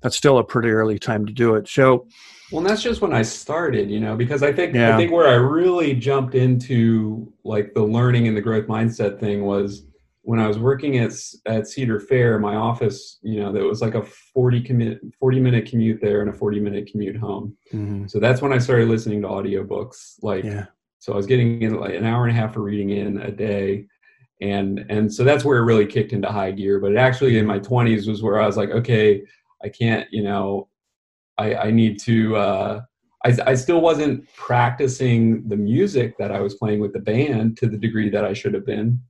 that's 0.00 0.16
still 0.16 0.38
a 0.38 0.44
pretty 0.44 0.70
early 0.70 0.98
time 0.98 1.26
to 1.26 1.32
do 1.32 1.54
it. 1.54 1.68
So 1.68 2.06
well, 2.52 2.62
that's 2.62 2.82
just 2.82 3.00
when 3.00 3.12
I 3.12 3.22
started, 3.22 3.90
you 3.90 3.98
know, 3.98 4.16
because 4.16 4.42
I 4.42 4.52
think 4.52 4.74
yeah. 4.74 4.94
I 4.94 4.96
think 4.96 5.10
where 5.10 5.28
I 5.28 5.34
really 5.34 5.94
jumped 5.94 6.34
into 6.34 7.32
like 7.44 7.74
the 7.74 7.82
learning 7.82 8.28
and 8.28 8.36
the 8.36 8.40
growth 8.40 8.66
mindset 8.66 9.18
thing 9.18 9.44
was 9.44 9.84
when 10.22 10.38
I 10.38 10.46
was 10.46 10.58
working 10.58 10.98
at 10.98 11.12
at 11.46 11.66
Cedar 11.66 11.98
Fair, 11.98 12.38
my 12.38 12.54
office, 12.54 13.18
you 13.22 13.40
know, 13.40 13.52
that 13.52 13.62
was 13.62 13.80
like 13.80 13.94
a 13.94 14.02
40 14.02 14.60
commute 14.62 15.00
40 15.18 15.40
minute 15.40 15.66
commute 15.68 16.00
there 16.00 16.20
and 16.20 16.30
a 16.30 16.32
40 16.32 16.60
minute 16.60 16.90
commute 16.90 17.16
home. 17.16 17.56
Mm-hmm. 17.72 18.06
So 18.06 18.20
that's 18.20 18.40
when 18.40 18.52
I 18.52 18.58
started 18.58 18.88
listening 18.88 19.22
to 19.22 19.28
audiobooks. 19.28 20.14
Like 20.22 20.44
yeah. 20.44 20.66
so 21.00 21.12
I 21.12 21.16
was 21.16 21.26
getting 21.26 21.62
in 21.62 21.80
like 21.80 21.94
an 21.94 22.04
hour 22.04 22.26
and 22.26 22.36
a 22.36 22.40
half 22.40 22.56
of 22.56 22.62
reading 22.62 22.90
in 22.90 23.18
a 23.22 23.30
day. 23.30 23.86
And 24.40 24.84
and 24.88 25.12
so 25.12 25.24
that's 25.24 25.44
where 25.44 25.58
it 25.58 25.64
really 25.64 25.86
kicked 25.86 26.12
into 26.12 26.28
high 26.28 26.52
gear. 26.52 26.78
But 26.78 26.96
actually 26.96 27.38
in 27.38 27.46
my 27.46 27.58
20s 27.58 28.08
was 28.08 28.22
where 28.22 28.40
I 28.40 28.46
was 28.46 28.56
like, 28.56 28.70
okay, 28.70 29.22
I 29.62 29.68
can't, 29.68 30.06
you 30.12 30.22
know, 30.22 30.68
I, 31.38 31.54
I 31.54 31.70
need 31.70 32.00
to. 32.00 32.36
Uh, 32.36 32.82
I, 33.24 33.36
I 33.46 33.54
still 33.54 33.80
wasn't 33.80 34.32
practicing 34.34 35.48
the 35.48 35.56
music 35.56 36.16
that 36.18 36.30
I 36.30 36.40
was 36.40 36.54
playing 36.54 36.80
with 36.80 36.92
the 36.92 37.00
band 37.00 37.56
to 37.58 37.66
the 37.66 37.78
degree 37.78 38.08
that 38.10 38.24
I 38.24 38.32
should 38.32 38.54
have 38.54 38.66
been, 38.66 39.00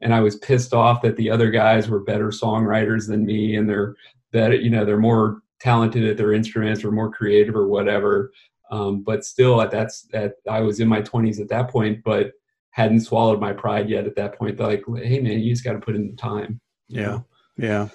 and 0.00 0.14
I 0.14 0.20
was 0.20 0.36
pissed 0.36 0.74
off 0.74 1.02
that 1.02 1.16
the 1.16 1.30
other 1.30 1.50
guys 1.50 1.88
were 1.88 2.00
better 2.00 2.28
songwriters 2.28 3.08
than 3.08 3.24
me, 3.24 3.56
and 3.56 3.68
they're 3.68 3.94
better, 4.32 4.54
you 4.54 4.70
know, 4.70 4.84
they're 4.84 4.98
more 4.98 5.42
talented 5.60 6.04
at 6.04 6.16
their 6.16 6.32
instruments 6.32 6.84
or 6.84 6.90
more 6.90 7.10
creative 7.10 7.54
or 7.54 7.68
whatever. 7.68 8.32
Um, 8.70 9.02
but 9.02 9.24
still, 9.24 9.60
at 9.60 9.70
that's 9.70 10.02
that 10.12 10.34
I 10.50 10.60
was 10.60 10.80
in 10.80 10.88
my 10.88 11.02
20s 11.02 11.40
at 11.40 11.48
that 11.50 11.70
point, 11.70 12.02
but 12.04 12.32
hadn't 12.70 13.00
swallowed 13.00 13.38
my 13.38 13.52
pride 13.52 13.88
yet 13.88 14.06
at 14.06 14.16
that 14.16 14.36
point. 14.38 14.56
They're 14.56 14.66
Like, 14.66 14.84
hey 14.96 15.20
man, 15.20 15.40
you 15.40 15.52
just 15.52 15.64
got 15.64 15.74
to 15.74 15.78
put 15.78 15.94
in 15.94 16.10
the 16.10 16.16
time. 16.16 16.60
Yeah, 16.88 17.20
yeah. 17.56 17.88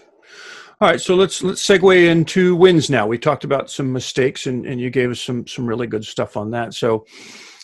All 0.80 0.88
right, 0.88 1.02
so 1.02 1.16
let's 1.16 1.42
let's 1.42 1.66
segue 1.66 2.08
into 2.08 2.56
wins 2.56 2.88
now. 2.88 3.08
We 3.08 3.18
talked 3.18 3.44
about 3.44 3.72
some 3.72 3.92
mistakes, 3.92 4.46
and, 4.46 4.64
and 4.64 4.80
you 4.80 4.92
gave 4.92 5.10
us 5.10 5.20
some 5.20 5.48
some 5.48 5.66
really 5.66 5.88
good 5.88 6.06
stuff 6.06 6.38
on 6.38 6.52
that. 6.52 6.76
So, 6.76 7.04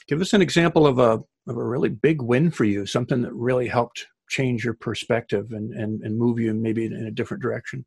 give 0.08 0.20
us 0.20 0.34
an 0.34 0.42
example 0.42 0.88
of 0.88 0.98
a 0.98 1.22
of 1.48 1.58
a 1.58 1.64
really 1.64 1.90
big 1.90 2.24
win 2.24 2.50
for 2.50 2.64
you, 2.64 2.88
something 2.88 3.22
that 3.22 3.32
really 3.34 3.68
helped 3.68 4.08
change 4.30 4.66
your 4.66 4.74
perspective 4.74 5.52
and 5.52 5.74
and, 5.74 6.02
and 6.02 6.18
move 6.18 6.40
you 6.40 6.56
maybe 6.56 6.88
in 6.88 7.06
a 7.06 7.12
different 7.12 7.44
direction. 7.44 7.86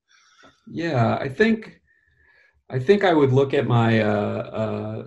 Yeah, 0.71 1.17
I 1.17 1.29
think 1.29 1.81
I 2.71 2.79
think 2.79 3.03
I 3.03 3.13
would 3.13 3.33
look 3.33 3.53
at 3.53 3.67
my 3.67 4.03
uh, 4.03 4.07
uh, 4.07 5.05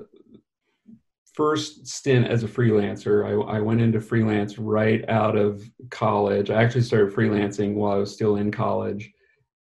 first 1.34 1.88
stint 1.88 2.28
as 2.28 2.44
a 2.44 2.48
freelancer. 2.50 3.26
I, 3.26 3.56
I 3.56 3.62
went 3.62 3.80
into 3.80 4.02
freelance 4.02 4.60
right 4.60 5.08
out 5.08 5.38
of 5.38 5.64
college. 5.92 6.50
I 6.50 6.62
actually 6.62 6.82
started 6.82 7.16
freelancing 7.16 7.76
while 7.76 7.94
I 7.94 8.00
was 8.00 8.14
still 8.14 8.36
in 8.36 8.52
college 8.52 9.14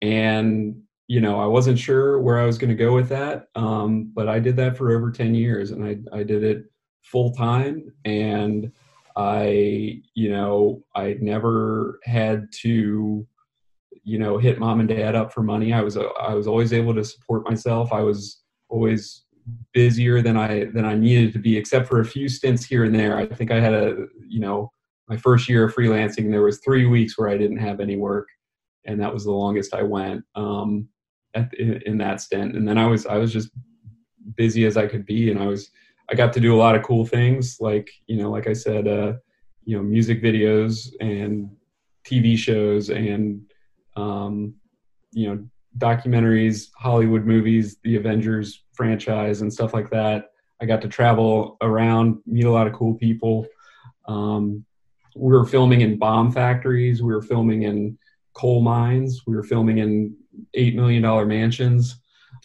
and 0.04 0.80
you 1.08 1.20
know 1.20 1.40
i 1.40 1.46
wasn't 1.46 1.78
sure 1.78 2.20
where 2.20 2.38
i 2.38 2.46
was 2.46 2.58
going 2.58 2.68
to 2.68 2.74
go 2.74 2.94
with 2.94 3.08
that 3.08 3.48
um, 3.54 4.12
but 4.14 4.28
i 4.28 4.38
did 4.38 4.56
that 4.56 4.76
for 4.76 4.94
over 4.96 5.10
10 5.10 5.34
years 5.34 5.70
and 5.70 5.84
i, 5.84 5.96
I 6.16 6.22
did 6.22 6.44
it 6.44 6.64
full 7.02 7.32
time 7.32 7.92
and 8.04 8.70
i 9.16 10.00
you 10.14 10.30
know 10.30 10.82
i 10.94 11.16
never 11.20 12.00
had 12.04 12.48
to 12.62 13.26
you 14.04 14.18
know 14.18 14.38
hit 14.38 14.58
mom 14.58 14.80
and 14.80 14.88
dad 14.88 15.14
up 15.14 15.32
for 15.32 15.42
money. 15.42 15.72
I 15.72 15.80
was 15.80 15.96
i 15.96 16.34
was 16.34 16.46
always 16.46 16.72
able 16.72 16.94
to 16.94 17.04
support 17.04 17.48
myself. 17.48 17.92
I 17.92 18.00
was 18.00 18.42
always 18.68 19.24
busier 19.72 20.22
than 20.22 20.36
i 20.36 20.64
than 20.64 20.84
i 20.84 20.94
needed 20.94 21.32
to 21.32 21.38
be 21.38 21.56
except 21.56 21.86
for 21.88 22.00
a 22.00 22.04
few 22.04 22.28
stints 22.28 22.64
here 22.64 22.84
and 22.84 22.94
there. 22.94 23.16
I 23.16 23.26
think 23.26 23.50
i 23.50 23.60
had 23.60 23.74
a 23.74 24.06
you 24.26 24.40
know 24.40 24.70
my 25.08 25.16
first 25.16 25.48
year 25.48 25.64
of 25.64 25.74
freelancing 25.74 26.30
there 26.30 26.42
was 26.42 26.60
three 26.60 26.86
weeks 26.86 27.18
where 27.18 27.28
i 27.28 27.36
didn't 27.36 27.58
have 27.58 27.78
any 27.78 27.96
work 27.96 28.26
and 28.86 29.00
that 29.00 29.12
was 29.12 29.24
the 29.24 29.32
longest 29.32 29.74
I 29.74 29.82
went 29.82 30.24
um, 30.34 30.88
at, 31.34 31.52
in, 31.54 31.82
in, 31.86 31.98
that 31.98 32.20
stint. 32.20 32.54
And 32.54 32.66
then 32.66 32.78
I 32.78 32.86
was 32.86 33.06
I 33.06 33.16
was 33.16 33.32
just 33.32 33.50
busy 34.36 34.64
as 34.66 34.76
I 34.76 34.86
could 34.86 35.06
be, 35.06 35.30
and 35.30 35.40
I 35.40 35.46
was 35.46 35.70
I 36.10 36.14
got 36.14 36.32
to 36.34 36.40
do 36.40 36.54
a 36.54 36.58
lot 36.58 36.76
of 36.76 36.82
cool 36.82 37.06
things, 37.06 37.58
like 37.60 37.90
you 38.06 38.16
know, 38.16 38.30
like 38.30 38.46
I 38.46 38.52
said, 38.52 38.86
uh, 38.86 39.14
you 39.64 39.76
know, 39.76 39.82
music 39.82 40.22
videos 40.22 40.92
and 41.00 41.50
TV 42.04 42.36
shows 42.36 42.90
and 42.90 43.42
um, 43.96 44.54
you 45.12 45.28
know 45.28 45.44
documentaries, 45.78 46.68
Hollywood 46.76 47.24
movies, 47.24 47.78
the 47.82 47.96
Avengers 47.96 48.62
franchise, 48.74 49.40
and 49.40 49.52
stuff 49.52 49.74
like 49.74 49.90
that. 49.90 50.30
I 50.60 50.66
got 50.66 50.80
to 50.82 50.88
travel 50.88 51.56
around, 51.62 52.18
meet 52.26 52.44
a 52.44 52.50
lot 52.50 52.66
of 52.66 52.72
cool 52.72 52.94
people. 52.94 53.46
Um, 54.06 54.64
we 55.16 55.32
were 55.32 55.46
filming 55.46 55.80
in 55.80 55.98
bomb 55.98 56.32
factories. 56.32 57.02
We 57.02 57.12
were 57.12 57.22
filming 57.22 57.62
in 57.62 57.98
coal 58.34 58.62
mines. 58.62 59.22
We 59.26 59.34
were 59.34 59.42
filming 59.42 59.78
in 59.78 60.16
eight 60.54 60.74
million 60.74 61.02
dollar 61.02 61.26
mansions. 61.26 62.00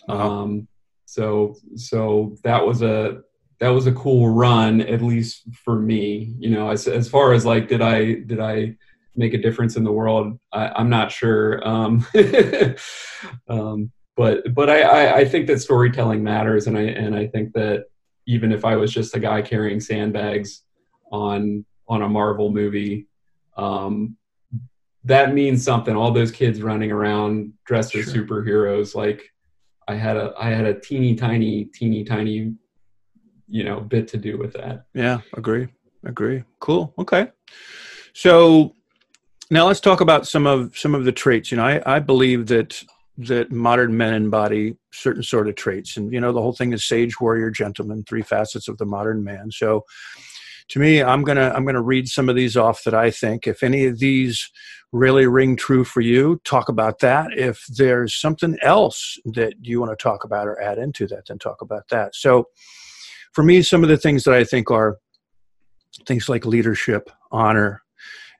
Uh-huh. 0.08 0.42
Um, 0.42 0.68
so 1.06 1.56
so 1.76 2.38
that 2.44 2.66
was 2.66 2.82
a 2.82 3.22
that 3.60 3.70
was 3.70 3.88
a 3.88 3.92
cool 3.92 4.30
run, 4.30 4.82
at 4.82 5.02
least 5.02 5.44
for 5.66 5.76
me. 5.76 6.36
You 6.40 6.52
know, 6.52 6.70
as 6.70 6.88
as 6.88 7.10
far 7.10 7.34
as 7.34 7.46
like, 7.46 7.68
did 7.68 7.82
I 7.82 8.20
did 8.22 8.40
I 8.40 8.76
make 9.16 9.34
a 9.34 9.42
difference 9.42 9.76
in 9.76 9.84
the 9.84 9.92
world? 9.92 10.40
I, 10.54 10.80
am 10.80 10.90
not 10.90 11.12
sure. 11.12 11.68
Um, 11.68 12.06
um, 13.50 13.92
but 14.16 14.54
but 14.54 14.70
I, 14.70 14.82
I, 14.82 15.16
I 15.18 15.26
think 15.26 15.48
that 15.48 15.62
storytelling 15.62 16.24
matters, 16.24 16.68
and 16.68 16.78
I 16.78 16.82
and 16.82 17.16
I 17.16 17.28
think 17.28 17.54
that 17.54 17.86
even 18.28 18.52
if 18.52 18.64
I 18.64 18.76
was 18.76 18.94
just 18.94 19.16
a 19.16 19.20
guy 19.20 19.42
carrying 19.42 19.80
sandbags 19.80 20.64
on 21.12 21.66
on 21.88 22.02
a 22.02 22.10
Marvel 22.10 22.52
movie, 22.52 23.08
um, 23.58 24.16
that 25.06 25.34
means 25.34 25.64
something. 25.64 25.96
All 25.96 26.12
those 26.12 26.32
kids 26.32 26.62
running 26.62 26.92
around 26.92 27.54
dressed 27.66 27.96
as 27.96 28.14
superheroes. 28.14 28.96
Like 28.96 29.30
I 29.88 29.96
had 29.96 30.18
a 30.18 30.34
I 30.38 30.50
had 30.50 30.66
a 30.66 30.80
teeny 30.80 31.16
tiny, 31.16 31.66
teeny 31.66 32.04
tiny, 32.04 32.54
you 33.48 33.64
know, 33.64 33.80
bit 33.80 34.08
to 34.10 34.18
do 34.18 34.38
with 34.38 34.54
that. 34.54 34.86
Yeah, 34.94 35.22
agree. 35.34 35.68
Agree. 36.06 36.44
Cool. 36.60 36.94
Okay. 36.98 37.32
So 38.14 38.76
now 39.50 39.68
let's 39.68 39.80
talk 39.80 40.02
about 40.02 40.28
some 40.28 40.46
of 40.46 40.78
some 40.78 40.96
of 40.96 41.06
the 41.06 41.12
traits. 41.12 41.52
You 41.52 41.58
know, 41.58 41.66
I, 41.66 41.96
I 41.96 42.00
believe 42.00 42.48
that 42.48 42.84
that 43.18 43.52
modern 43.52 43.98
men 43.98 44.14
embody 44.14 44.78
certain 44.92 45.24
sort 45.24 45.50
of 45.50 45.56
traits. 45.56 45.98
And 45.98 46.14
you 46.14 46.22
know, 46.22 46.32
the 46.32 46.42
whole 46.42 46.54
thing 46.54 46.72
is 46.72 46.86
sage, 46.86 47.20
warrior, 47.20 47.50
gentleman, 47.52 48.04
three 48.04 48.22
facets 48.22 48.68
of 48.68 48.78
the 48.78 48.86
modern 48.86 49.24
man. 49.24 49.52
So 49.52 49.84
to 50.70 50.80
me, 50.80 51.02
I'm 51.02 51.24
gonna 51.24 51.52
I'm 51.56 51.66
gonna 51.66 51.82
read 51.82 52.08
some 52.08 52.30
of 52.30 52.36
these 52.36 52.56
off 52.56 52.84
that 52.84 52.94
I 52.94 53.12
think. 53.12 53.48
If 53.48 53.64
any 53.64 53.86
of 53.86 54.00
these 54.00 54.50
really 54.92 55.28
ring 55.28 55.56
true 55.56 55.84
for 55.84 56.02
you, 56.02 56.40
talk 56.44 56.70
about 56.70 57.00
that. 57.00 57.32
If 57.36 57.66
there's 57.68 58.16
something 58.16 58.58
else 58.62 59.18
that 59.26 59.54
you 59.62 59.80
want 59.80 59.92
to 59.92 60.02
talk 60.02 60.24
about 60.24 60.48
or 60.48 60.60
add 60.62 60.78
into 60.78 61.08
that, 61.08 61.28
then 61.28 61.38
talk 61.38 61.62
about 61.62 61.88
that. 61.90 62.16
So 62.16 62.46
for 63.34 63.44
me, 63.44 63.62
some 63.62 63.84
of 63.84 63.90
the 63.90 63.98
things 63.98 64.24
that 64.24 64.34
I 64.34 64.44
think 64.44 64.72
are 64.72 64.98
things 66.08 66.30
like 66.30 66.46
leadership, 66.46 67.10
honor, 67.32 67.84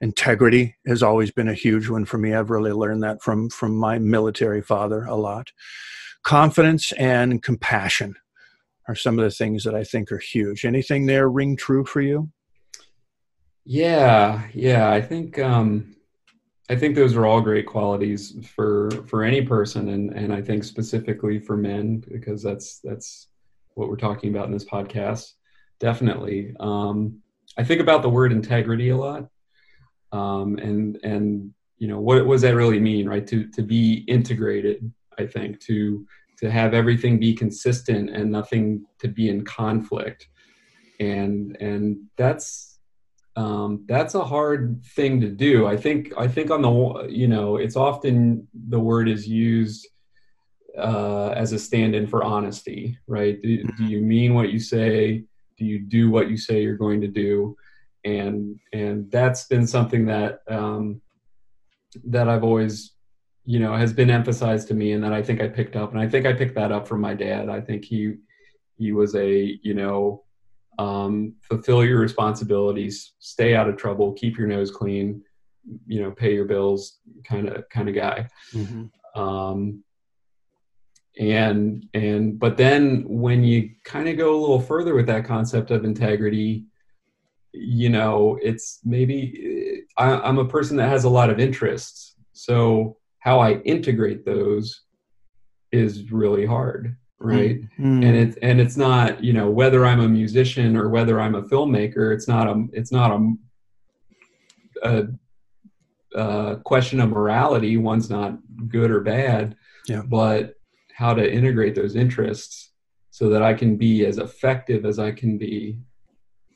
integrity 0.00 0.76
has 0.86 1.02
always 1.02 1.30
been 1.30 1.48
a 1.48 1.54
huge 1.54 1.88
one 1.88 2.04
for 2.04 2.18
me. 2.18 2.34
I've 2.34 2.50
really 2.50 2.72
learned 2.72 3.02
that 3.02 3.22
from 3.22 3.50
from 3.50 3.76
my 3.76 3.98
military 3.98 4.62
father 4.62 5.04
a 5.04 5.16
lot. 5.16 5.52
Confidence 6.22 6.92
and 6.92 7.42
compassion 7.42 8.14
are 8.90 8.96
some 8.96 9.18
of 9.18 9.24
the 9.24 9.30
things 9.30 9.62
that 9.64 9.74
I 9.74 9.84
think 9.84 10.10
are 10.10 10.18
huge. 10.18 10.64
Anything 10.64 11.06
there 11.06 11.28
ring 11.28 11.56
true 11.56 11.84
for 11.84 12.00
you? 12.00 12.28
Yeah, 13.64 14.42
yeah. 14.52 14.90
I 14.90 15.00
think 15.00 15.38
um, 15.38 15.94
I 16.68 16.76
think 16.76 16.96
those 16.96 17.14
are 17.14 17.24
all 17.24 17.40
great 17.40 17.66
qualities 17.66 18.36
for 18.54 18.90
for 19.06 19.22
any 19.22 19.42
person, 19.42 19.90
and 19.90 20.10
and 20.10 20.32
I 20.32 20.42
think 20.42 20.64
specifically 20.64 21.38
for 21.38 21.56
men 21.56 22.02
because 22.10 22.42
that's 22.42 22.80
that's 22.80 23.28
what 23.74 23.88
we're 23.88 23.96
talking 23.96 24.30
about 24.30 24.46
in 24.46 24.52
this 24.52 24.64
podcast. 24.64 25.34
Definitely, 25.78 26.54
um, 26.58 27.22
I 27.56 27.64
think 27.64 27.80
about 27.80 28.02
the 28.02 28.08
word 28.08 28.32
integrity 28.32 28.88
a 28.88 28.96
lot, 28.96 29.28
um, 30.10 30.58
and 30.58 30.98
and 31.04 31.54
you 31.78 31.86
know 31.86 32.00
what, 32.00 32.26
what 32.26 32.34
does 32.34 32.42
that 32.42 32.56
really 32.56 32.80
mean, 32.80 33.08
right? 33.08 33.26
To 33.28 33.46
to 33.48 33.62
be 33.62 34.04
integrated, 34.08 34.92
I 35.16 35.26
think 35.26 35.60
to 35.60 36.06
to 36.40 36.50
have 36.50 36.74
everything 36.74 37.18
be 37.18 37.34
consistent 37.34 38.10
and 38.10 38.30
nothing 38.30 38.84
to 38.98 39.08
be 39.08 39.28
in 39.28 39.44
conflict, 39.44 40.28
and 40.98 41.56
and 41.60 41.98
that's 42.16 42.78
um, 43.36 43.84
that's 43.86 44.14
a 44.14 44.24
hard 44.24 44.82
thing 44.84 45.20
to 45.20 45.28
do. 45.28 45.66
I 45.66 45.76
think 45.76 46.12
I 46.18 46.28
think 46.28 46.50
on 46.50 46.62
the 46.62 47.06
you 47.08 47.28
know 47.28 47.56
it's 47.56 47.76
often 47.76 48.48
the 48.68 48.80
word 48.80 49.08
is 49.08 49.26
used 49.28 49.86
uh, 50.78 51.28
as 51.36 51.52
a 51.52 51.58
stand-in 51.58 52.06
for 52.06 52.24
honesty, 52.24 52.98
right? 53.06 53.40
Do, 53.40 53.56
do 53.56 53.64
mm-hmm. 53.64 53.86
you 53.86 54.00
mean 54.00 54.34
what 54.34 54.50
you 54.50 54.58
say? 54.58 55.24
Do 55.58 55.64
you 55.64 55.80
do 55.80 56.10
what 56.10 56.30
you 56.30 56.36
say 56.36 56.62
you're 56.62 56.76
going 56.76 57.00
to 57.02 57.08
do? 57.08 57.56
And 58.04 58.58
and 58.72 59.10
that's 59.10 59.46
been 59.46 59.66
something 59.66 60.06
that 60.06 60.40
um, 60.48 61.00
that 62.04 62.28
I've 62.28 62.44
always 62.44 62.92
you 63.50 63.58
know 63.58 63.74
has 63.74 63.92
been 63.92 64.10
emphasized 64.10 64.68
to 64.68 64.74
me 64.74 64.92
and 64.92 65.02
that 65.02 65.12
I 65.12 65.22
think 65.24 65.40
I 65.40 65.48
picked 65.48 65.74
up 65.74 65.90
and 65.90 66.00
I 66.00 66.08
think 66.08 66.24
I 66.24 66.32
picked 66.32 66.54
that 66.54 66.70
up 66.70 66.86
from 66.86 67.00
my 67.00 67.14
dad. 67.14 67.48
I 67.48 67.60
think 67.60 67.84
he 67.84 68.14
he 68.76 68.92
was 68.92 69.16
a 69.16 69.58
you 69.64 69.74
know 69.74 70.22
um, 70.78 71.34
fulfill 71.42 71.84
your 71.84 71.98
responsibilities, 71.98 73.14
stay 73.18 73.56
out 73.56 73.68
of 73.68 73.76
trouble, 73.76 74.12
keep 74.12 74.38
your 74.38 74.46
nose 74.46 74.70
clean, 74.70 75.22
you 75.84 76.00
know, 76.00 76.12
pay 76.12 76.32
your 76.32 76.44
bills 76.44 77.00
kind 77.24 77.48
of 77.48 77.68
kind 77.70 77.88
of 77.88 77.96
guy. 77.96 78.28
Mm-hmm. 78.54 79.20
Um, 79.20 79.82
and 81.18 81.84
and 81.92 82.38
but 82.38 82.56
then 82.56 83.04
when 83.08 83.42
you 83.42 83.70
kind 83.84 84.08
of 84.08 84.16
go 84.16 84.32
a 84.32 84.40
little 84.40 84.60
further 84.60 84.94
with 84.94 85.06
that 85.06 85.24
concept 85.24 85.72
of 85.72 85.84
integrity, 85.84 86.66
you 87.52 87.88
know, 87.88 88.38
it's 88.40 88.78
maybe 88.84 89.82
I, 89.98 90.12
I'm 90.20 90.38
a 90.38 90.48
person 90.48 90.76
that 90.76 90.88
has 90.88 91.02
a 91.02 91.10
lot 91.10 91.30
of 91.30 91.40
interests, 91.40 92.14
so 92.32 92.96
how 93.20 93.38
I 93.38 93.54
integrate 93.60 94.24
those 94.24 94.82
is 95.72 96.10
really 96.10 96.44
hard, 96.44 96.96
right? 97.18 97.60
Mm-hmm. 97.60 98.02
And 98.02 98.16
it's 98.16 98.36
and 98.38 98.60
it's 98.60 98.76
not 98.76 99.22
you 99.22 99.32
know 99.32 99.50
whether 99.50 99.86
I'm 99.86 100.00
a 100.00 100.08
musician 100.08 100.76
or 100.76 100.88
whether 100.88 101.20
I'm 101.20 101.34
a 101.34 101.42
filmmaker. 101.42 102.12
It's 102.12 102.26
not 102.26 102.48
a 102.48 102.66
it's 102.72 102.92
not 102.92 103.12
a, 104.82 105.08
a, 106.14 106.18
a 106.18 106.56
question 106.64 107.00
of 107.00 107.10
morality. 107.10 107.76
One's 107.76 108.10
not 108.10 108.38
good 108.68 108.90
or 108.90 109.00
bad, 109.00 109.56
yeah. 109.86 110.02
but 110.02 110.54
how 110.94 111.14
to 111.14 111.32
integrate 111.32 111.74
those 111.74 111.96
interests 111.96 112.70
so 113.10 113.28
that 113.30 113.42
I 113.42 113.54
can 113.54 113.76
be 113.76 114.06
as 114.06 114.18
effective 114.18 114.84
as 114.84 114.98
I 114.98 115.12
can 115.12 115.38
be. 115.38 115.78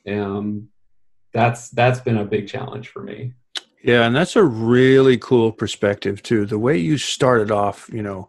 Um, 0.07 0.69
that's 1.33 1.69
that's 1.69 1.99
been 1.99 2.17
a 2.17 2.25
big 2.25 2.47
challenge 2.47 2.89
for 2.89 3.03
me. 3.03 3.33
Yeah, 3.85 4.07
and 4.07 4.15
that's 4.15 4.35
a 4.35 4.43
really 4.43 5.15
cool 5.17 5.51
perspective 5.51 6.23
too. 6.23 6.47
The 6.47 6.57
way 6.57 6.75
you 6.75 6.97
started 6.97 7.51
off, 7.51 7.87
you 7.93 8.01
know, 8.01 8.27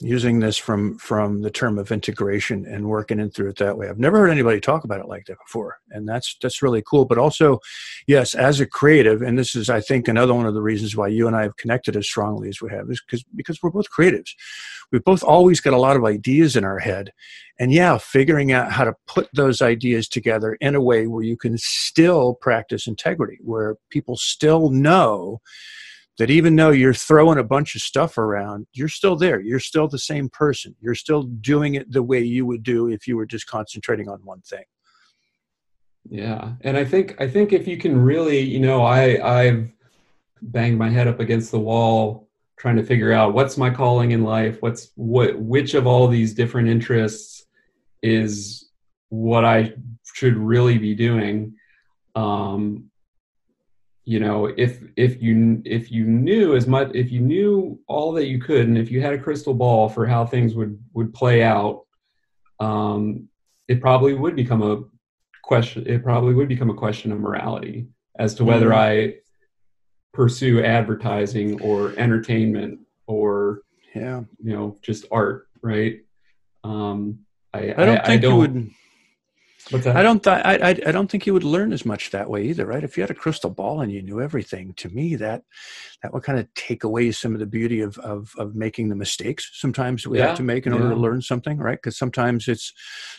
using 0.00 0.40
this 0.40 0.56
from 0.56 0.98
from 0.98 1.42
the 1.42 1.50
term 1.50 1.78
of 1.78 1.92
integration 1.92 2.66
and 2.66 2.88
working 2.88 3.20
in 3.20 3.30
through 3.30 3.50
it 3.50 3.56
that 3.56 3.76
way. 3.76 3.88
I've 3.88 3.98
never 3.98 4.18
heard 4.18 4.30
anybody 4.30 4.60
talk 4.60 4.84
about 4.84 5.00
it 5.00 5.06
like 5.06 5.26
that 5.26 5.38
before, 5.46 5.78
and 5.90 6.08
that's 6.08 6.36
that's 6.40 6.62
really 6.62 6.82
cool. 6.86 7.04
But 7.04 7.18
also, 7.18 7.60
yes, 8.06 8.34
as 8.34 8.60
a 8.60 8.66
creative, 8.66 9.22
and 9.22 9.38
this 9.38 9.54
is 9.54 9.70
I 9.70 9.80
think 9.80 10.08
another 10.08 10.34
one 10.34 10.46
of 10.46 10.54
the 10.54 10.62
reasons 10.62 10.96
why 10.96 11.08
you 11.08 11.26
and 11.26 11.36
I 11.36 11.42
have 11.42 11.56
connected 11.56 11.96
as 11.96 12.06
strongly 12.06 12.48
as 12.48 12.60
we 12.60 12.70
have 12.70 12.90
is 12.90 13.02
because 13.06 13.24
because 13.36 13.62
we're 13.62 13.70
both 13.70 13.90
creatives. 13.90 14.30
We've 14.90 15.04
both 15.04 15.22
always 15.22 15.60
got 15.60 15.72
a 15.72 15.78
lot 15.78 15.96
of 15.96 16.04
ideas 16.04 16.56
in 16.56 16.64
our 16.64 16.78
head, 16.78 17.12
and 17.58 17.72
yeah, 17.72 17.98
figuring 17.98 18.50
out 18.52 18.72
how 18.72 18.84
to 18.84 18.94
put 19.06 19.28
those 19.34 19.62
ideas 19.62 20.08
together 20.08 20.56
in 20.60 20.74
a 20.74 20.82
way 20.82 21.06
where 21.06 21.24
you 21.24 21.36
can 21.36 21.56
still 21.58 22.34
practice 22.34 22.86
integrity, 22.86 23.38
where 23.42 23.76
people 23.90 24.16
still 24.16 24.70
know 24.70 25.40
that 26.22 26.30
even 26.30 26.54
though 26.54 26.70
you're 26.70 26.94
throwing 26.94 27.38
a 27.38 27.42
bunch 27.42 27.74
of 27.74 27.82
stuff 27.82 28.16
around, 28.16 28.64
you're 28.74 28.86
still 28.86 29.16
there. 29.16 29.40
You're 29.40 29.58
still 29.58 29.88
the 29.88 29.98
same 29.98 30.28
person. 30.28 30.72
You're 30.80 30.94
still 30.94 31.24
doing 31.24 31.74
it 31.74 31.90
the 31.90 32.04
way 32.04 32.20
you 32.20 32.46
would 32.46 32.62
do 32.62 32.86
if 32.86 33.08
you 33.08 33.16
were 33.16 33.26
just 33.26 33.48
concentrating 33.48 34.08
on 34.08 34.20
one 34.22 34.40
thing. 34.42 34.62
Yeah. 36.08 36.52
And 36.60 36.76
I 36.76 36.84
think 36.84 37.20
I 37.20 37.26
think 37.26 37.52
if 37.52 37.66
you 37.66 37.76
can 37.76 38.00
really, 38.00 38.38
you 38.38 38.60
know, 38.60 38.84
I 38.84 39.40
I've 39.40 39.72
banged 40.42 40.78
my 40.78 40.90
head 40.90 41.08
up 41.08 41.18
against 41.18 41.50
the 41.50 41.58
wall 41.58 42.28
trying 42.56 42.76
to 42.76 42.84
figure 42.84 43.10
out 43.10 43.34
what's 43.34 43.58
my 43.58 43.70
calling 43.70 44.12
in 44.12 44.22
life, 44.22 44.62
what's 44.62 44.92
what 44.94 45.36
which 45.40 45.74
of 45.74 45.88
all 45.88 46.06
these 46.06 46.34
different 46.34 46.68
interests 46.68 47.46
is 48.00 48.70
what 49.08 49.44
I 49.44 49.74
should 50.14 50.36
really 50.36 50.78
be 50.78 50.94
doing. 50.94 51.56
Um, 52.14 52.91
you 54.04 54.18
know 54.18 54.46
if 54.46 54.80
if 54.96 55.22
you 55.22 55.62
if 55.64 55.90
you 55.92 56.04
knew 56.04 56.56
as 56.56 56.66
much 56.66 56.90
if 56.94 57.12
you 57.12 57.20
knew 57.20 57.78
all 57.86 58.12
that 58.12 58.26
you 58.26 58.40
could 58.40 58.66
and 58.66 58.76
if 58.76 58.90
you 58.90 59.00
had 59.00 59.12
a 59.12 59.18
crystal 59.18 59.54
ball 59.54 59.88
for 59.88 60.06
how 60.06 60.26
things 60.26 60.54
would 60.54 60.78
would 60.92 61.14
play 61.14 61.42
out 61.42 61.84
um 62.58 63.28
it 63.68 63.80
probably 63.80 64.14
would 64.14 64.34
become 64.34 64.62
a 64.62 64.82
question 65.42 65.86
it 65.86 66.02
probably 66.02 66.34
would 66.34 66.48
become 66.48 66.70
a 66.70 66.74
question 66.74 67.12
of 67.12 67.20
morality 67.20 67.86
as 68.18 68.34
to 68.34 68.44
whether 68.44 68.70
mm-hmm. 68.70 69.12
i 69.12 69.14
pursue 70.12 70.62
advertising 70.62 71.60
or 71.60 71.94
entertainment 71.96 72.80
or 73.06 73.62
yeah 73.94 74.22
you 74.42 74.52
know 74.52 74.76
just 74.82 75.04
art 75.12 75.48
right 75.62 76.00
um 76.64 77.20
i 77.54 77.72
i 77.76 77.84
don't 77.84 77.98
I, 77.98 78.06
think 78.06 78.08
I 78.08 78.16
don't, 78.16 78.32
you 78.32 78.38
would 78.38 78.70
I 79.74 80.02
don't 80.02 80.22
th- 80.22 80.42
I, 80.44 80.54
I, 80.56 80.68
I 80.70 80.92
don't 80.92 81.10
think 81.10 81.26
you 81.26 81.32
would 81.32 81.44
learn 81.44 81.72
as 81.72 81.84
much 81.84 82.10
that 82.10 82.28
way 82.28 82.44
either, 82.44 82.66
right? 82.66 82.84
If 82.84 82.96
you 82.96 83.02
had 83.02 83.10
a 83.10 83.14
crystal 83.14 83.50
ball 83.50 83.80
and 83.80 83.90
you 83.92 84.02
knew 84.02 84.20
everything, 84.20 84.74
to 84.74 84.88
me 84.90 85.16
that 85.16 85.42
that 86.02 86.12
would 86.12 86.22
kind 86.22 86.38
of 86.38 86.52
take 86.54 86.84
away 86.84 87.12
some 87.12 87.34
of 87.34 87.40
the 87.40 87.46
beauty 87.46 87.80
of 87.80 87.98
of, 87.98 88.32
of 88.38 88.54
making 88.54 88.88
the 88.88 88.96
mistakes 88.96 89.50
sometimes 89.52 90.06
we 90.06 90.18
yeah, 90.18 90.28
have 90.28 90.36
to 90.36 90.42
make 90.42 90.66
in 90.66 90.72
yeah. 90.72 90.78
order 90.78 90.94
to 90.94 91.00
learn 91.00 91.22
something, 91.22 91.58
right? 91.58 91.78
Because 91.78 91.96
sometimes 91.96 92.48
it's 92.48 92.72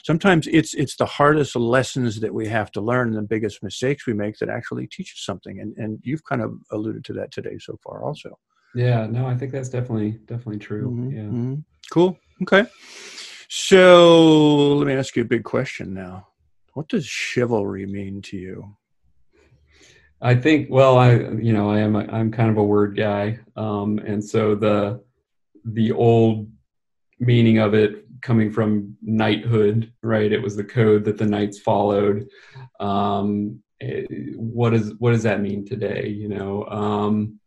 sometimes 0.03 0.47
it's 0.47 0.73
it's 0.73 0.95
the 0.95 1.05
hardest 1.05 1.55
lessons 1.55 2.19
that 2.19 2.33
we 2.33 2.47
have 2.47 2.71
to 2.73 2.81
learn, 2.81 3.09
and 3.09 3.17
the 3.17 3.21
biggest 3.21 3.63
mistakes 3.63 4.05
we 4.05 4.13
make 4.13 4.37
that 4.39 4.49
actually 4.49 4.87
teach 4.87 5.13
us 5.13 5.25
something. 5.25 5.59
And 5.59 5.75
and 5.77 5.99
you've 6.03 6.23
kind 6.23 6.41
of 6.41 6.53
alluded 6.71 7.05
to 7.05 7.13
that 7.13 7.31
today 7.31 7.57
so 7.59 7.77
far, 7.83 8.03
also. 8.03 8.37
Yeah, 8.75 9.05
no, 9.05 9.27
I 9.27 9.35
think 9.35 9.51
that's 9.51 9.69
definitely 9.69 10.11
definitely 10.25 10.59
true. 10.59 10.89
Mm-hmm, 10.89 11.11
yeah. 11.11 11.23
Mm-hmm. 11.23 11.55
Cool. 11.91 12.17
Okay. 12.41 12.65
So 13.49 14.73
let 14.77 14.87
me 14.87 14.93
ask 14.93 15.15
you 15.15 15.21
a 15.21 15.25
big 15.25 15.43
question 15.43 15.93
now. 15.93 16.27
What 16.73 16.89
does 16.89 17.05
chivalry 17.05 17.85
mean 17.85 18.21
to 18.23 18.37
you? 18.37 18.77
I 20.21 20.35
think, 20.35 20.69
well, 20.69 20.97
I, 20.97 21.15
you 21.15 21.53
know, 21.53 21.69
I 21.69 21.79
am, 21.79 21.95
a, 21.95 22.05
I'm 22.05 22.31
kind 22.31 22.49
of 22.49 22.57
a 22.57 22.63
word 22.63 22.95
guy. 22.95 23.39
Um, 23.55 23.99
and 23.99 24.23
so 24.23 24.55
the, 24.55 25.03
the 25.65 25.91
old 25.91 26.49
meaning 27.19 27.59
of 27.59 27.73
it 27.73 28.05
coming 28.21 28.51
from 28.51 28.97
knighthood, 29.01 29.91
right? 30.01 30.31
It 30.31 30.41
was 30.41 30.55
the 30.55 30.63
code 30.63 31.03
that 31.05 31.17
the 31.17 31.25
knights 31.25 31.59
followed. 31.59 32.27
Um, 32.79 33.61
it, 33.79 34.37
what 34.37 34.73
is, 34.73 34.93
what 34.97 35.11
does 35.11 35.23
that 35.23 35.41
mean 35.41 35.65
today? 35.65 36.07
You 36.07 36.29
know, 36.29 36.65
um, 36.67 37.39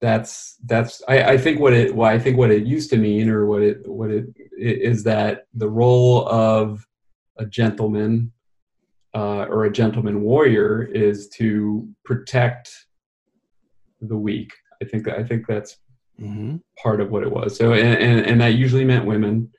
that's 0.00 0.56
that's 0.64 1.00
I, 1.06 1.22
I, 1.22 1.38
think 1.38 1.60
what 1.60 1.72
it 1.72 1.94
well, 1.94 2.10
I 2.10 2.18
think 2.18 2.36
what 2.36 2.50
it 2.50 2.66
used 2.66 2.90
to 2.90 2.96
mean 2.96 3.30
or 3.30 3.46
what 3.46 3.62
it 3.62 3.88
what 3.88 4.10
it 4.10 4.26
is 4.58 5.04
that 5.04 5.46
the 5.54 5.68
role 5.68 6.28
of 6.28 6.84
a 7.42 7.46
gentleman 7.46 8.32
uh, 9.14 9.44
or 9.50 9.64
a 9.64 9.72
gentleman 9.72 10.22
warrior 10.22 10.82
is 10.82 11.28
to 11.28 11.88
protect 12.04 12.86
the 14.00 14.16
weak. 14.16 14.52
I 14.80 14.86
think 14.86 15.04
that 15.04 15.18
I 15.18 15.24
think 15.24 15.46
that's 15.46 15.76
mm-hmm. 16.20 16.56
part 16.82 17.00
of 17.00 17.10
what 17.10 17.22
it 17.22 17.30
was. 17.30 17.56
So 17.56 17.72
and, 17.72 17.98
and, 17.98 18.26
and 18.26 18.40
that 18.40 18.54
usually 18.54 18.84
meant 18.84 19.04
women, 19.04 19.50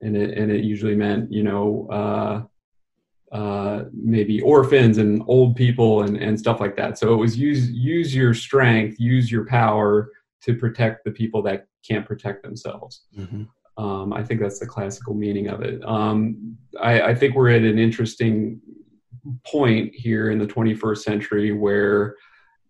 and 0.00 0.16
it 0.16 0.38
and 0.38 0.50
it 0.50 0.64
usually 0.64 0.94
meant 0.94 1.32
you 1.32 1.42
know 1.42 1.88
uh, 1.90 3.34
uh, 3.36 3.84
maybe 3.92 4.40
orphans 4.42 4.98
and 4.98 5.22
old 5.26 5.56
people 5.56 6.02
and 6.02 6.16
and 6.16 6.38
stuff 6.38 6.60
like 6.60 6.76
that. 6.76 6.98
So 6.98 7.12
it 7.12 7.16
was 7.16 7.36
use 7.36 7.68
use 7.70 8.14
your 8.14 8.34
strength, 8.34 9.00
use 9.00 9.30
your 9.30 9.46
power 9.46 10.10
to 10.42 10.54
protect 10.54 11.04
the 11.04 11.10
people 11.10 11.42
that 11.42 11.66
can't 11.86 12.06
protect 12.06 12.42
themselves. 12.42 13.02
Mm-hmm. 13.18 13.42
Um, 13.80 14.12
I 14.12 14.22
think 14.22 14.40
that's 14.40 14.58
the 14.58 14.66
classical 14.66 15.14
meaning 15.14 15.48
of 15.48 15.62
it. 15.62 15.82
Um, 15.86 16.58
I, 16.78 17.00
I, 17.00 17.14
think 17.14 17.34
we're 17.34 17.48
at 17.48 17.62
an 17.62 17.78
interesting 17.78 18.60
point 19.46 19.94
here 19.94 20.30
in 20.30 20.38
the 20.38 20.46
21st 20.46 20.98
century 20.98 21.52
where, 21.52 22.16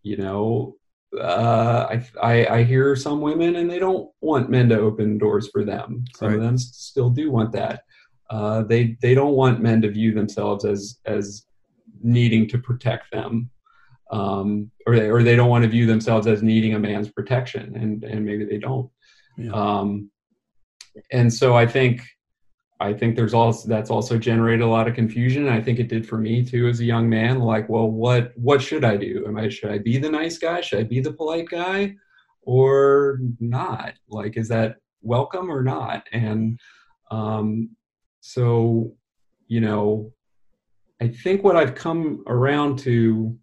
you 0.05 0.19
know, 0.19 0.77
uh, 1.19 1.89
I, 1.91 2.07
I, 2.23 2.59
I 2.59 2.63
hear 2.63 2.95
some 2.95 3.21
women 3.21 3.57
and 3.57 3.69
they 3.69 3.81
don't 3.81 4.09
want 4.21 4.51
men 4.51 4.69
to 4.69 4.79
open 4.79 5.19
doors 5.19 5.49
for 5.49 5.65
them. 5.65 6.05
Some 6.15 6.29
right. 6.29 6.37
of 6.37 6.43
them 6.43 6.57
still 6.57 7.11
do 7.11 7.33
want 7.33 7.51
that. 7.53 7.83
Uh, 8.31 8.63
they 8.63 8.97
they 9.03 9.13
don't 9.13 9.35
want 9.35 9.61
men 9.61 9.83
to 9.83 9.91
view 9.91 10.15
themselves 10.15 10.65
as 10.65 11.01
as 11.07 11.45
needing 12.01 12.47
to 12.51 12.59
protect 12.59 13.11
them, 13.11 13.51
um, 14.13 14.71
or 14.87 14.97
they, 14.97 15.11
or 15.11 15.25
they 15.25 15.35
don't 15.35 15.49
want 15.49 15.65
to 15.65 15.69
view 15.69 15.85
themselves 15.85 16.29
as 16.29 16.41
needing 16.41 16.75
a 16.75 16.79
man's 16.79 17.09
protection, 17.09 17.75
and 17.75 18.05
and 18.05 18.25
maybe 18.25 18.45
they 18.45 18.59
don't. 18.59 18.89
Yeah. 19.37 19.51
Um, 19.51 20.13
and 21.13 21.33
so 21.33 21.57
I 21.57 21.67
think 21.67 22.03
I 22.81 22.95
think 22.95 23.15
there's 23.15 23.35
also 23.35 23.69
that's 23.69 23.91
also 23.91 24.17
generated 24.19 24.63
a 24.63 24.67
lot 24.67 24.89
of 24.89 24.95
confusion. 24.95 25.49
I 25.49 25.61
think 25.61 25.79
it 25.79 25.89
did 25.89 26.09
for 26.09 26.17
me 26.17 26.43
too 26.45 26.67
as 26.67 26.81
a 26.81 26.85
young 26.85 27.09
man. 27.09 27.39
Like, 27.39 27.69
well, 27.69 27.91
what 27.91 28.33
what 28.37 28.63
should 28.63 28.85
I 28.85 28.97
do? 28.97 29.25
Am 29.27 29.37
I 29.37 29.51
should 29.51 29.71
I 29.71 29.79
be 29.79 29.99
the 29.99 30.11
nice 30.11 30.39
guy? 30.39 30.63
Should 30.63 30.81
I 30.81 30.85
be 30.85 31.01
the 31.01 31.13
polite 31.13 31.49
guy, 31.49 31.95
or 32.43 33.21
not? 33.39 33.95
Like, 34.09 34.39
is 34.39 34.49
that 34.49 34.77
welcome 35.03 35.51
or 35.51 35.63
not? 35.63 36.07
And 36.13 36.59
um, 37.11 37.77
so, 38.21 38.95
you 39.47 39.61
know, 39.61 40.13
I 41.03 41.09
think 41.09 41.45
what 41.45 41.57
I've 41.57 41.75
come 41.75 42.25
around 42.27 42.79
to 42.81 43.37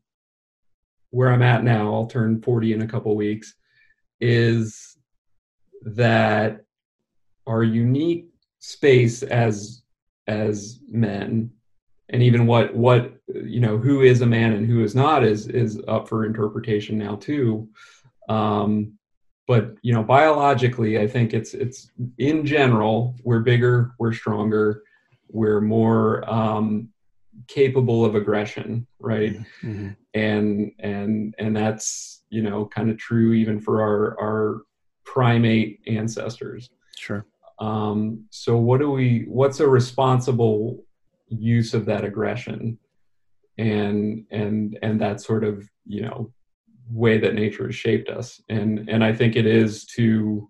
where 1.12 1.32
I'm 1.32 1.42
at 1.44 1.64
now, 1.64 1.94
I'll 1.94 2.08
turn 2.08 2.42
40 2.42 2.74
in 2.74 2.82
a 2.82 2.88
couple 2.88 3.16
weeks, 3.16 3.54
is 4.20 4.98
that 5.84 6.62
our 7.48 7.64
unique 7.64 8.30
space 8.60 9.24
as 9.24 9.82
as 10.28 10.80
men 10.90 11.50
and 12.10 12.24
even 12.24 12.46
what 12.46 12.74
what 12.76 13.14
you 13.28 13.60
know 13.60 13.78
who 13.78 14.02
is 14.02 14.22
a 14.22 14.26
man 14.26 14.54
and 14.54 14.68
who 14.68 14.84
is 14.84 14.96
not 14.96 15.24
is 15.24 15.48
is 15.48 15.82
up 15.88 16.08
for 16.08 16.26
interpretation 16.26 16.98
now 16.98 17.16
too. 17.16 17.68
Um 18.30 18.94
but 19.48 19.76
you 19.82 19.94
know 19.94 20.04
biologically 20.04 21.00
i 21.00 21.08
think 21.08 21.34
it's 21.34 21.54
it's 21.54 21.90
in 22.18 22.46
general 22.46 23.16
we're 23.24 23.40
bigger 23.40 23.94
we're 23.98 24.12
stronger 24.12 24.84
we're 25.30 25.62
more 25.62 26.30
um 26.30 26.90
capable 27.48 28.04
of 28.04 28.16
aggression 28.16 28.86
right? 29.00 29.38
Mm-hmm. 29.62 29.90
and 30.14 30.72
and 30.80 31.36
and 31.38 31.56
that's 31.56 32.24
you 32.30 32.42
know 32.42 32.66
kind 32.66 32.90
of 32.90 32.98
true 32.98 33.34
even 33.34 33.60
for 33.60 33.82
our 33.82 34.20
our 34.20 34.62
primate 35.06 35.80
ancestors. 35.88 36.70
Sure 36.98 37.26
um, 37.60 38.26
so 38.30 38.58
what 38.58 38.80
do 38.80 38.92
we? 38.92 39.26
What's 39.28 39.60
a 39.60 39.68
responsible 39.68 40.84
use 41.30 41.74
of 41.74 41.86
that 41.86 42.06
aggression, 42.06 42.78
and 43.58 44.26
and 44.32 44.78
and 44.82 45.02
that 45.02 45.22
sort 45.22 45.44
of 45.44 45.68
you 45.86 46.02
know 46.02 46.32
way 46.90 47.18
that 47.18 47.34
nature 47.34 47.66
has 47.66 47.76
shaped 47.76 48.10
us, 48.10 48.42
and 48.50 48.88
and 48.90 49.04
I 49.04 49.14
think 49.14 49.36
it 49.36 49.46
is 49.46 49.86
to 49.96 50.50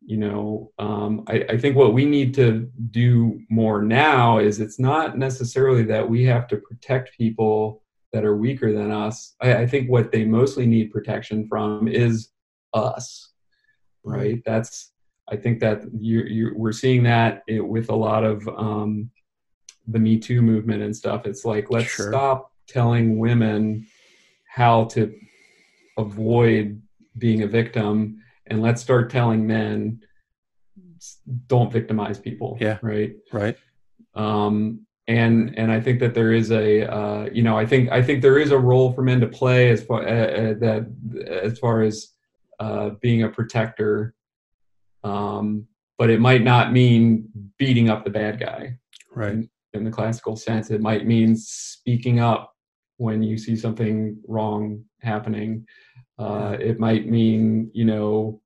you 0.00 0.16
know 0.16 0.72
um, 0.78 1.24
I, 1.26 1.44
I, 1.50 1.58
think 1.58 1.76
what 1.76 1.92
we 1.92 2.04
need 2.06 2.32
to 2.34 2.70
do 2.90 3.40
more 3.50 3.82
now 3.82 4.38
is 4.38 4.60
it's 4.60 4.78
not 4.78 5.18
necessarily 5.18 5.82
that 5.84 6.08
we 6.08 6.24
have 6.24 6.46
to 6.48 6.56
protect 6.56 7.16
people 7.16 7.82
that 8.12 8.24
are 8.24 8.36
weaker 8.36 8.72
than 8.72 8.90
us. 8.90 9.34
I, 9.42 9.56
I 9.56 9.66
think 9.66 9.90
what 9.90 10.12
they 10.12 10.24
mostly 10.24 10.66
need 10.66 10.92
protection 10.92 11.46
from 11.46 11.88
is 11.88 12.30
us 12.72 13.32
right. 14.04 14.42
that's 14.44 14.92
I 15.30 15.36
think 15.36 15.60
that 15.60 15.82
you, 15.92 16.22
you 16.22 16.52
we're 16.56 16.72
seeing 16.72 17.02
that 17.04 17.42
it, 17.46 17.60
with 17.60 17.90
a 17.90 17.94
lot 17.94 18.24
of 18.24 18.46
um, 18.48 19.10
the 19.86 19.98
Me 19.98 20.18
Too 20.18 20.42
movement 20.42 20.82
and 20.82 20.94
stuff. 20.94 21.26
It's 21.26 21.44
like 21.44 21.70
let's 21.70 21.88
sure. 21.88 22.10
stop 22.10 22.52
telling 22.66 23.18
women 23.18 23.86
how 24.46 24.84
to 24.84 25.14
avoid 25.96 26.80
being 27.16 27.42
a 27.42 27.46
victim, 27.46 28.22
and 28.46 28.62
let's 28.62 28.80
start 28.80 29.10
telling 29.10 29.46
men 29.46 30.00
don't 31.46 31.72
victimize 31.72 32.18
people. 32.18 32.56
Yeah. 32.60 32.78
Right. 32.82 33.14
Right. 33.32 33.56
Um, 34.14 34.86
and 35.06 35.58
and 35.58 35.72
I 35.72 35.80
think 35.80 36.00
that 36.00 36.14
there 36.14 36.32
is 36.32 36.50
a 36.50 36.90
uh, 36.90 37.28
you 37.32 37.42
know 37.42 37.56
I 37.56 37.66
think 37.66 37.90
I 37.90 38.02
think 38.02 38.22
there 38.22 38.38
is 38.38 38.50
a 38.50 38.58
role 38.58 38.92
for 38.92 39.02
men 39.02 39.20
to 39.20 39.26
play 39.26 39.70
as 39.70 39.82
far 39.82 40.02
uh, 40.02 40.10
uh 40.10 40.54
that 40.60 40.86
as 41.26 41.58
far 41.58 41.82
as 41.82 42.12
uh, 42.60 42.90
being 43.00 43.22
a 43.22 43.28
protector 43.28 44.14
um, 45.04 45.66
but 45.98 46.10
it 46.10 46.20
might 46.20 46.42
not 46.42 46.72
mean 46.72 47.28
beating 47.58 47.90
up 47.90 48.04
the 48.04 48.10
bad 48.10 48.38
guy. 48.38 48.78
Right. 49.14 49.32
In, 49.32 49.50
in, 49.74 49.84
the 49.84 49.90
classical 49.90 50.36
sense, 50.36 50.70
it 50.70 50.80
might 50.80 51.06
mean 51.06 51.36
speaking 51.36 52.20
up 52.20 52.54
when 52.96 53.22
you 53.22 53.38
see 53.38 53.56
something 53.56 54.18
wrong 54.26 54.84
happening. 55.00 55.66
Uh, 56.18 56.56
it 56.60 56.78
might 56.78 57.08
mean, 57.08 57.70
you 57.72 57.84
know, 57.84 58.40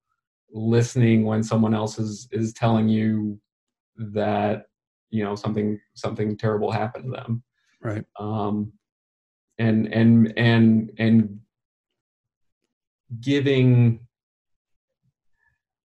listening 0.53 1.25
when 1.25 1.43
someone 1.43 1.73
else 1.73 1.97
is 1.97 2.27
is 2.31 2.53
telling 2.53 2.87
you 2.87 3.39
that 3.97 4.67
you 5.09 5.23
know 5.23 5.35
something 5.35 5.79
something 5.95 6.37
terrible 6.37 6.71
happened 6.71 7.05
to 7.05 7.11
them 7.11 7.43
right 7.81 8.05
um 8.19 8.71
and 9.57 9.91
and 9.93 10.33
and 10.37 10.91
and 10.99 11.39
giving 13.19 13.99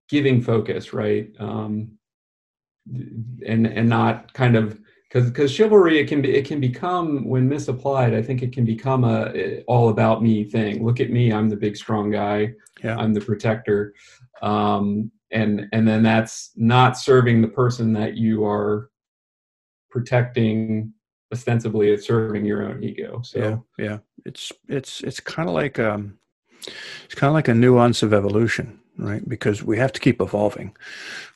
giving 0.09 0.41
focus, 0.41 0.93
right? 0.93 1.31
Um, 1.39 1.99
and 3.47 3.67
and 3.67 3.89
not 3.89 4.33
kind 4.33 4.57
of 4.57 4.79
because 5.09 5.29
because 5.31 5.53
chivalry 5.53 5.99
it 5.99 6.09
can 6.09 6.23
be 6.23 6.35
it 6.35 6.47
can 6.47 6.61
become 6.61 7.27
when 7.27 7.49
misapplied 7.49 8.15
i 8.15 8.23
think 8.23 8.43
it 8.43 8.53
can 8.53 8.65
become 8.65 9.05
a 9.05 9.61
all 9.63 9.89
about 9.89 10.23
me 10.23 10.45
thing. 10.45 10.85
Look 10.85 11.01
at 11.01 11.11
me 11.11 11.33
i'm 11.33 11.49
the 11.49 11.57
big 11.57 11.77
strong 11.77 12.11
guy. 12.11 12.55
Yeah. 12.83 12.97
i'm 12.97 13.15
the 13.15 13.21
protector. 13.21 13.95
Um, 14.43 15.11
and 15.31 15.67
and 15.73 15.87
then 15.87 16.03
that's 16.03 16.53
not 16.57 16.97
serving 16.97 17.43
the 17.43 17.49
person 17.49 17.93
that 17.95 18.17
you 18.17 18.47
are 18.47 18.91
protecting 19.91 20.93
ostensibly 21.33 21.91
it's 21.91 22.07
serving 22.07 22.45
your 22.45 22.63
own 22.63 22.83
ego 22.83 23.21
so. 23.23 23.39
Yeah 23.39 23.85
yeah. 23.85 23.99
It's 24.25 24.53
it's 24.69 25.03
it's 25.03 25.21
kind 25.21 25.49
of 25.49 25.55
like 25.55 25.79
um 25.79 26.19
it's 27.05 27.15
kind 27.15 27.29
of 27.29 27.35
like 27.35 27.49
a 27.49 27.55
nuance 27.55 28.03
of 28.03 28.13
evolution 28.13 28.81
right? 28.99 29.27
Because 29.29 29.63
we 29.63 29.79
have 29.79 29.93
to 29.93 30.01
keep 30.01 30.21
evolving. 30.21 30.77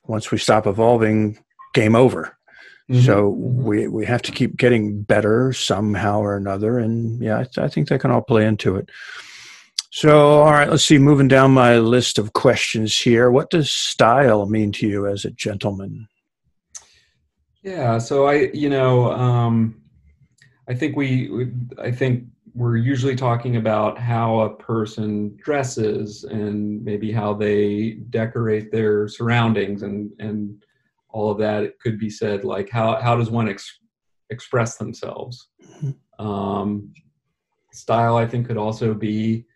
Once 0.06 0.30
we 0.30 0.38
stop 0.38 0.66
evolving, 0.66 1.38
game 1.74 1.94
over. 1.94 2.36
Mm-hmm. 2.90 3.02
So 3.02 3.32
mm-hmm. 3.32 3.62
we 3.62 3.88
we 3.88 4.06
have 4.06 4.22
to 4.22 4.32
keep 4.32 4.56
getting 4.56 5.02
better 5.02 5.52
somehow 5.52 6.20
or 6.20 6.36
another, 6.36 6.78
and 6.78 7.22
yeah, 7.22 7.44
I, 7.56 7.64
I 7.64 7.68
think 7.68 7.88
that 7.88 8.00
can 8.00 8.10
all 8.10 8.22
play 8.22 8.44
into 8.44 8.76
it. 8.76 8.90
So, 9.94 10.40
all 10.40 10.52
right, 10.52 10.70
let's 10.70 10.84
see. 10.84 10.96
Moving 10.96 11.28
down 11.28 11.52
my 11.52 11.78
list 11.78 12.18
of 12.18 12.32
questions 12.32 12.96
here, 12.96 13.30
what 13.30 13.50
does 13.50 13.70
style 13.70 14.46
mean 14.46 14.72
to 14.72 14.88
you 14.88 15.06
as 15.06 15.26
a 15.26 15.30
gentleman? 15.30 16.08
Yeah, 17.62 17.98
so 17.98 18.26
I, 18.26 18.50
you 18.54 18.70
know, 18.70 19.12
um, 19.12 19.82
I 20.66 20.72
think 20.72 20.96
we, 20.96 21.52
I 21.78 21.90
think 21.90 22.24
we're 22.54 22.76
usually 22.76 23.16
talking 23.16 23.56
about 23.56 23.98
how 23.98 24.40
a 24.40 24.56
person 24.56 25.36
dresses 25.42 26.24
and 26.24 26.84
maybe 26.84 27.10
how 27.10 27.32
they 27.32 27.98
decorate 28.10 28.70
their 28.70 29.08
surroundings 29.08 29.82
and 29.82 30.10
and 30.18 30.64
all 31.08 31.30
of 31.30 31.38
that. 31.38 31.62
It 31.64 31.80
could 31.80 31.98
be 31.98 32.10
said 32.10 32.44
like 32.44 32.68
how 32.70 33.00
how 33.00 33.16
does 33.16 33.30
one 33.30 33.48
ex- 33.48 33.80
express 34.30 34.76
themselves? 34.76 35.48
Um, 36.18 36.92
style 37.74 38.16
i 38.18 38.26
think 38.26 38.46
could 38.46 38.58
also 38.58 38.92
be 38.92 39.46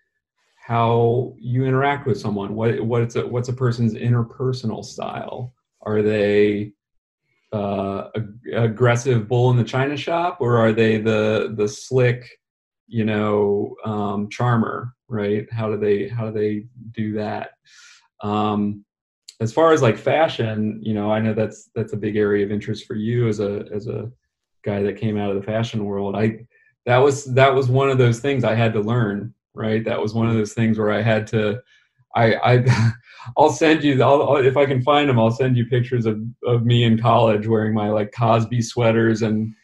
how 0.67 1.33
you 1.39 1.65
interact 1.65 2.09
with 2.09 2.19
someone. 2.19 2.57
What 2.57 2.81
what's 2.81 3.15
a 3.15 3.25
what's 3.25 3.49
a 3.49 3.53
person's 3.53 3.95
interpersonal 3.95 4.85
style? 4.85 5.55
Are 5.83 6.03
they 6.03 6.73
uh, 7.53 8.09
ag- 8.17 8.53
aggressive 8.53 9.29
bull 9.29 9.51
in 9.51 9.57
the 9.57 9.65
china 9.65 9.97
shop 9.97 10.39
or 10.41 10.57
are 10.57 10.73
they 10.73 10.99
the 10.99 11.55
the 11.57 11.69
slick 11.69 12.29
you 12.87 13.05
know 13.05 13.75
um, 13.85 14.29
charmer 14.31 14.93
right? 15.09 15.51
How 15.53 15.71
do 15.71 15.77
they 15.77 16.09
how 16.09 16.31
do 16.31 16.33
they 16.33 16.67
do 16.93 17.13
that? 17.15 17.51
Um, 18.23 18.85
as 19.41 19.53
far 19.53 19.73
as 19.73 19.83
like 19.83 19.99
fashion 19.99 20.81
you 20.83 20.95
know 20.95 21.11
i 21.11 21.21
know 21.21 21.35
that's 21.35 21.69
that's 21.75 21.93
a 21.93 21.97
big 21.97 22.17
area 22.17 22.43
of 22.43 22.51
interest 22.51 22.87
for 22.87 22.95
you 22.95 23.29
as 23.29 23.39
a 23.39 23.67
as 23.71 23.87
a 23.87 24.11
guy 24.65 24.83
that 24.83 24.97
came 24.97 25.19
out 25.19 25.31
of 25.31 25.37
the 25.37 25.43
fashion 25.43 25.85
world. 25.85 26.17
I 26.17 26.41
that 26.87 26.97
was 26.99 27.27
that 27.35 27.55
was 27.55 27.69
one 27.69 27.91
of 27.91 27.99
those 27.99 28.21
things 28.21 28.45
i 28.45 28.55
had 28.55 28.73
to 28.73 28.81
learn 28.81 29.33
right? 29.55 29.83
That 29.87 30.03
was 30.03 30.13
one 30.13 30.29
of 30.29 30.35
those 30.35 30.53
things 30.53 30.79
where 30.79 30.93
i 30.93 31.03
had 31.03 31.27
to 31.29 31.61
i 32.15 32.35
i 32.37 32.93
i'll 33.37 33.51
send 33.51 33.85
you 33.85 34.03
I'll, 34.03 34.37
if 34.37 34.57
i 34.57 34.67
can 34.67 34.83
find 34.83 35.09
them 35.09 35.19
i'll 35.19 35.31
send 35.31 35.57
you 35.57 35.67
pictures 35.67 36.07
of 36.07 36.21
of 36.45 36.65
me 36.65 36.85
in 36.85 36.99
college 36.99 37.47
wearing 37.47 37.75
my 37.75 37.89
like 37.89 38.13
cosby 38.13 38.63
sweaters 38.63 39.23
and 39.23 39.55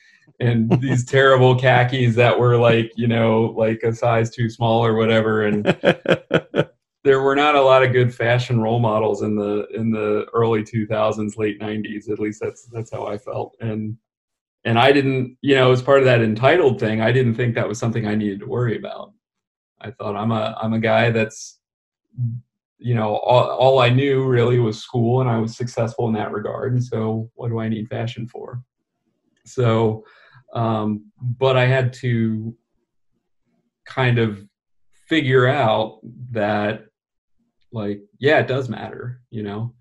and 0.42 0.80
these 0.80 1.04
terrible 1.04 1.54
khakis 1.54 2.16
that 2.16 2.38
were 2.38 2.56
like 2.56 2.92
you 2.96 3.06
know 3.06 3.54
like 3.56 3.82
a 3.84 3.94
size 3.94 4.30
too 4.30 4.50
small 4.50 4.84
or 4.84 4.94
whatever. 4.94 5.46
And 5.46 5.64
there 7.04 7.22
were 7.22 7.36
not 7.36 7.54
a 7.54 7.62
lot 7.62 7.82
of 7.82 7.92
good 7.92 8.14
fashion 8.14 8.60
role 8.60 8.80
models 8.80 9.22
in 9.22 9.36
the 9.36 9.66
in 9.74 9.90
the 9.90 10.26
early 10.34 10.62
2000s 10.62 11.36
late 11.38 11.60
90s 11.60 12.10
at 12.10 12.18
least 12.18 12.40
that's 12.40 12.66
that's 12.66 12.92
how 12.92 13.06
i 13.06 13.16
felt. 13.16 13.56
And 13.60 13.96
and 14.64 14.78
i 14.78 14.92
didn't 14.92 15.36
you 15.42 15.54
know 15.54 15.72
as 15.72 15.82
part 15.82 16.00
of 16.00 16.04
that 16.04 16.20
entitled 16.20 16.78
thing 16.78 17.00
i 17.00 17.10
didn't 17.10 17.34
think 17.34 17.54
that 17.54 17.66
was 17.68 17.78
something 17.78 18.06
i 18.06 18.14
needed 18.14 18.40
to 18.40 18.46
worry 18.46 18.76
about. 18.76 19.12
I 19.80 19.90
thought 19.90 20.16
i'm 20.16 20.32
a 20.32 20.56
i'm 20.60 20.72
a 20.72 20.80
guy 20.80 21.10
that's 21.10 21.58
you 22.78 22.94
know 22.94 23.16
all, 23.16 23.48
all 23.50 23.78
i 23.78 23.90
knew 23.90 24.24
really 24.24 24.58
was 24.58 24.82
school 24.82 25.20
and 25.20 25.30
i 25.30 25.38
was 25.38 25.56
successful 25.56 26.08
in 26.08 26.14
that 26.14 26.32
regard. 26.32 26.72
And 26.72 26.82
so 26.82 27.30
what 27.34 27.48
do 27.48 27.60
i 27.60 27.68
need 27.68 27.88
fashion 27.88 28.26
for? 28.26 28.62
So 29.44 30.04
um 30.52 31.10
but 31.20 31.56
i 31.56 31.66
had 31.66 31.92
to 31.92 32.54
kind 33.86 34.18
of 34.18 34.44
figure 35.08 35.46
out 35.46 35.98
that 36.30 36.86
like 37.72 38.00
yeah 38.18 38.38
it 38.38 38.46
does 38.46 38.68
matter 38.68 39.22
you 39.32 39.42
know? 39.42 39.74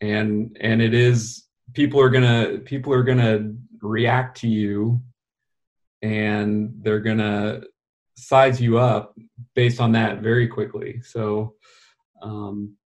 And 0.00 0.56
and 0.60 0.80
it 0.80 0.94
is 0.94 1.46
people 1.74 2.00
are 2.00 2.10
gonna 2.10 2.58
people 2.64 2.92
are 2.92 3.02
gonna 3.02 3.52
react 3.82 4.38
to 4.42 4.48
you 4.48 5.00
and 6.02 6.72
they're 6.82 7.00
gonna 7.00 7.62
size 8.16 8.60
you 8.60 8.78
up 8.78 9.16
based 9.54 9.80
on 9.80 9.92
that 9.92 10.20
very 10.20 10.46
quickly. 10.46 11.00
So 11.02 11.54
um 12.22 12.76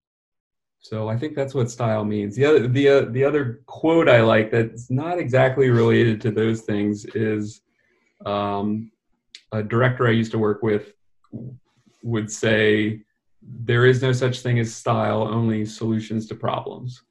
so 0.85 1.09
i 1.09 1.16
think 1.16 1.35
that's 1.35 1.55
what 1.55 1.70
style 1.70 2.05
means 2.05 2.37
the 2.37 2.45
other 2.45 2.68
the 2.68 2.89
uh, 2.89 3.01
the 3.16 3.24
other 3.24 3.62
quote 3.66 4.09
i 4.09 4.20
like 4.20 4.51
that's 4.51 4.91
not 4.91 5.18
exactly 5.18 5.70
related 5.70 6.20
to 6.20 6.30
those 6.30 6.61
things 6.61 7.05
is 7.14 7.62
um 8.26 8.91
a 9.53 9.62
director 9.62 10.07
i 10.07 10.11
used 10.11 10.32
to 10.32 10.39
work 10.39 10.62
with 10.62 10.93
would 12.03 12.30
say 12.30 13.01
there 13.43 13.87
is 13.87 14.03
no 14.03 14.12
such 14.12 14.41
thing 14.41 14.59
as 14.59 14.74
style, 14.74 15.22
only 15.22 15.64
solutions 15.64 16.26
to 16.28 16.35
problems. 16.35 17.03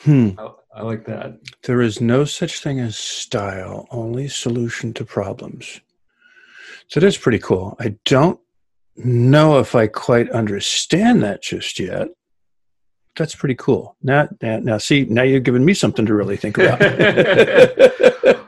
Hmm. 0.00 0.30
I, 0.38 0.50
I, 0.76 0.82
like 0.82 1.06
that. 1.06 1.38
There 1.62 1.80
is 1.80 2.00
no 2.00 2.24
such 2.24 2.60
thing 2.60 2.80
as 2.80 2.96
style, 2.96 3.86
only 3.90 4.28
solution 4.28 4.92
to 4.94 5.04
problems. 5.04 5.80
So 6.88 7.00
that's 7.00 7.16
pretty 7.16 7.38
cool. 7.38 7.76
I 7.80 7.96
don't 8.04 8.38
know 8.96 9.58
if 9.58 9.74
I 9.74 9.86
quite 9.86 10.30
understand 10.30 11.22
that 11.22 11.42
just 11.42 11.78
yet. 11.80 12.08
That's 13.16 13.34
pretty 13.34 13.54
cool. 13.56 13.96
Now, 14.02 14.28
now, 14.42 14.58
now 14.58 14.78
see, 14.78 15.04
now 15.04 15.22
you've 15.22 15.44
given 15.44 15.64
me 15.64 15.74
something 15.74 16.06
to 16.06 16.14
really 16.14 16.36
think 16.36 16.58
about. 16.58 16.80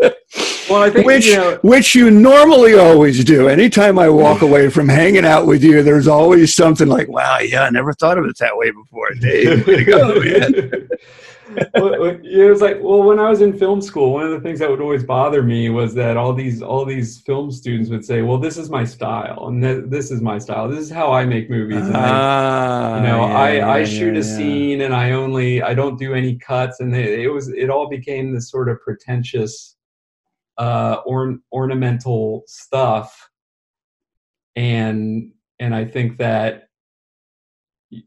Well, 0.69 0.83
I 0.83 0.91
think 0.91 1.07
which 1.07 1.27
you 1.27 1.37
know, 1.37 1.59
which 1.63 1.95
you 1.95 2.11
normally 2.11 2.75
always 2.75 3.25
do. 3.25 3.49
Anytime 3.49 3.99
I 3.99 4.11
walk 4.11 4.43
away 4.43 4.69
from 4.69 4.89
hanging 4.89 5.25
out 5.25 5.47
with 5.47 5.65
you, 5.65 5.83
there's 5.83 6.07
always 6.07 6.55
something 6.55 6.89
like, 6.89 7.09
"Wow, 7.09 7.39
yeah, 7.39 7.63
I 7.63 7.71
never 7.71 7.95
thought 7.95 8.19
of 8.19 8.27
it 8.27 8.37
that 8.39 8.57
way 8.57 8.71
before." 8.71 9.11
Dave, 9.15 9.67
way 9.67 9.77
to 9.77 9.85
go, 9.85 10.21
man. 10.21 10.89
well, 11.75 12.05
it 12.05 12.49
was 12.49 12.61
like, 12.61 12.79
well, 12.81 13.03
when 13.03 13.19
I 13.19 13.29
was 13.31 13.41
in 13.41 13.57
film 13.57 13.81
school, 13.81 14.13
one 14.13 14.25
of 14.25 14.31
the 14.31 14.41
things 14.41 14.59
that 14.59 14.71
would 14.71 14.81
always 14.81 15.05
bother 15.05 15.43
me 15.43 15.71
was 15.71 15.95
that 15.95 16.17
all 16.17 16.33
these 16.33 16.63
all 16.63 16.85
these 16.85 17.21
film 17.21 17.51
students 17.51 17.91
would 17.91 18.05
say, 18.05 18.23
"Well, 18.23 18.39
this 18.39 18.57
is 18.57 18.71
my 18.71 18.85
style, 18.85 19.49
and 19.49 19.63
th- 19.63 19.85
this 19.87 20.11
is 20.11 20.21
my 20.21 20.39
style. 20.39 20.69
This 20.69 20.81
is 20.81 20.91
how 20.91 21.13
I 21.13 21.25
make 21.25 21.49
movies." 21.49 21.87
And 21.87 21.97
ah, 21.97 22.95
I, 22.95 22.97
you 22.97 23.03
know, 23.03 23.27
yeah, 23.27 23.39
I 23.39 23.53
yeah, 23.53 23.69
I 23.69 23.79
yeah, 23.79 23.85
shoot 23.85 24.15
a 24.15 24.21
yeah. 24.21 24.37
scene, 24.37 24.81
and 24.83 24.95
I 24.95 25.13
only 25.13 25.63
I 25.63 25.75
don't 25.75 25.99
do 25.99 26.15
any 26.15 26.37
cuts, 26.37 26.81
and 26.81 26.95
it, 26.95 27.21
it 27.21 27.29
was 27.29 27.49
it 27.49 27.71
all 27.71 27.89
became 27.89 28.35
this 28.35 28.51
sort 28.51 28.69
of 28.69 28.81
pretentious 28.81 29.77
uh, 30.59 30.97
or, 31.07 31.39
ornamental 31.53 32.43
stuff, 32.47 33.31
and 34.57 35.33
and 35.61 35.75
I 35.75 35.85
think 35.85 36.19
that 36.19 36.68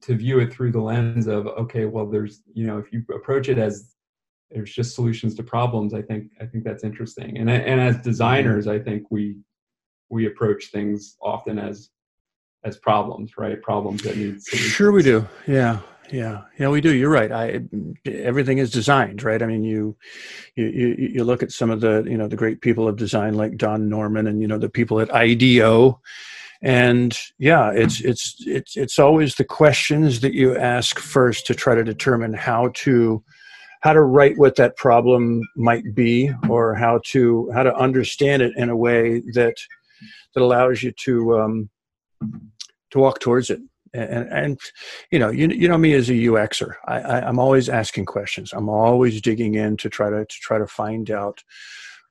to 0.01 0.15
view 0.15 0.39
it 0.39 0.53
through 0.53 0.71
the 0.71 0.81
lens 0.81 1.27
of 1.27 1.47
okay, 1.47 1.85
well, 1.85 2.05
there's 2.05 2.41
you 2.53 2.65
know 2.65 2.77
if 2.77 2.91
you 2.91 3.03
approach 3.13 3.49
it 3.49 3.57
as 3.57 3.95
there's 4.49 4.73
just 4.73 4.95
solutions 4.95 5.35
to 5.35 5.43
problems, 5.43 5.93
I 5.93 6.01
think 6.01 6.31
I 6.39 6.45
think 6.45 6.63
that's 6.63 6.83
interesting, 6.83 7.37
and 7.37 7.49
and 7.49 7.81
as 7.81 7.97
designers, 8.01 8.67
I 8.67 8.79
think 8.79 9.03
we 9.09 9.37
we 10.09 10.27
approach 10.27 10.67
things 10.67 11.17
often 11.21 11.57
as 11.57 11.89
as 12.63 12.77
problems, 12.77 13.37
right? 13.37 13.61
Problems 13.61 14.03
that 14.03 14.17
need 14.17 14.41
solutions. 14.41 14.71
Sure, 14.71 14.91
we 14.91 15.03
do. 15.03 15.27
Yeah, 15.47 15.79
yeah, 16.11 16.41
yeah. 16.59 16.69
We 16.69 16.81
do. 16.81 16.93
You're 16.93 17.09
right. 17.09 17.31
I 17.31 17.61
everything 18.05 18.59
is 18.59 18.71
designed, 18.71 19.23
right? 19.23 19.41
I 19.41 19.45
mean, 19.45 19.63
you, 19.63 19.95
you, 20.55 20.95
you, 20.97 21.23
look 21.23 21.41
at 21.41 21.51
some 21.51 21.71
of 21.71 21.81
the, 21.81 22.03
you 22.05 22.17
know, 22.17 22.27
the 22.27 22.35
great 22.35 22.61
people 22.61 22.87
of 22.87 22.97
design 22.97 23.35
like 23.35 23.57
Don 23.57 23.89
Norman, 23.89 24.27
and 24.27 24.41
you 24.41 24.47
know 24.47 24.57
the 24.57 24.69
people 24.69 24.99
at 24.99 25.13
IDEO, 25.13 25.99
and 26.61 27.17
yeah, 27.39 27.71
it's 27.71 28.01
it's 28.01 28.35
it's 28.45 28.77
it's 28.77 28.99
always 28.99 29.35
the 29.35 29.43
questions 29.43 30.19
that 30.21 30.33
you 30.33 30.55
ask 30.55 30.99
first 30.99 31.47
to 31.47 31.55
try 31.55 31.73
to 31.73 31.83
determine 31.83 32.33
how 32.33 32.69
to 32.75 33.23
how 33.81 33.93
to 33.93 34.01
write 34.01 34.37
what 34.37 34.57
that 34.57 34.77
problem 34.77 35.41
might 35.55 35.95
be, 35.95 36.31
or 36.49 36.75
how 36.75 36.99
to 37.05 37.49
how 37.51 37.63
to 37.63 37.75
understand 37.75 38.43
it 38.43 38.53
in 38.57 38.69
a 38.69 38.75
way 38.75 39.21
that 39.33 39.55
that 40.35 40.43
allows 40.43 40.83
you 40.83 40.91
to 40.91 41.41
um, 41.41 41.69
to 42.91 42.99
walk 42.99 43.19
towards 43.19 43.49
it. 43.49 43.59
And, 43.93 44.29
and 44.31 44.59
you 45.11 45.19
know 45.19 45.29
you, 45.29 45.49
you 45.49 45.67
know 45.67 45.77
me 45.77 45.93
as 45.95 46.09
a 46.09 46.13
uxer 46.13 46.75
I, 46.87 47.01
I 47.01 47.27
i'm 47.27 47.39
always 47.39 47.67
asking 47.67 48.05
questions. 48.05 48.53
I'm 48.53 48.69
always 48.69 49.19
digging 49.19 49.55
in 49.55 49.75
to 49.77 49.89
try 49.89 50.09
to 50.09 50.23
to 50.23 50.35
try 50.41 50.57
to 50.57 50.65
find 50.65 51.11
out 51.11 51.43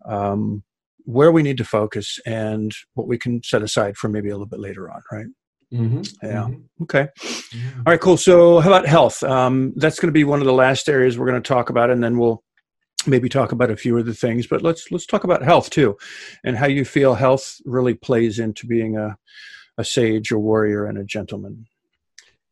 um, 0.05 0.63
where 1.05 1.33
we 1.33 1.43
need 1.43 1.57
to 1.59 1.65
focus 1.65 2.19
and 2.27 2.73
what 2.95 3.07
we 3.09 3.19
can 3.19 3.43
set 3.43 3.63
aside 3.63 3.97
for 3.97 4.09
maybe 4.09 4.29
a 4.29 4.33
little 4.33 4.47
bit 4.47 4.61
later 4.61 4.91
on 4.91 5.03
right 5.13 5.27
Mm-hmm. 5.73 6.03
yeah 6.27 6.49
mhm. 6.49 6.65
okay 6.83 7.07
Yeah. 7.55 7.61
all 7.77 7.93
right 7.93 8.01
cool 8.01 8.17
so 8.17 8.59
how 8.59 8.69
about 8.71 8.89
health 8.89 9.23
um, 9.23 9.73
that's 9.77 10.01
going 10.01 10.09
to 10.09 10.13
be 10.13 10.25
one 10.25 10.41
of 10.41 10.47
the 10.47 10.53
last 10.53 10.89
areas 10.89 11.17
we're 11.17 11.29
going 11.31 11.41
to 11.41 11.49
talk 11.49 11.71
about 11.71 11.91
and 11.91 12.03
then 12.03 12.19
we'll 12.19 12.43
maybe 13.07 13.29
talk 13.29 13.53
about 13.53 13.71
a 13.71 13.77
few 13.77 13.97
other 13.97 14.13
things 14.13 14.49
but 14.49 14.63
let's 14.63 14.91
let's 14.91 15.07
talk 15.07 15.23
about 15.23 15.43
health 15.45 15.71
too 15.71 15.97
and 16.43 16.57
how 16.57 16.67
you 16.67 16.85
feel 16.85 17.15
health 17.15 17.57
really 17.65 17.95
plays 17.95 18.41
into 18.41 18.67
being 18.67 18.97
a 18.97 19.17
a 19.79 19.85
sage 19.85 20.33
a 20.33 20.39
warrior 20.39 20.87
and 20.87 20.99
a 20.99 21.05
gentleman 21.05 21.67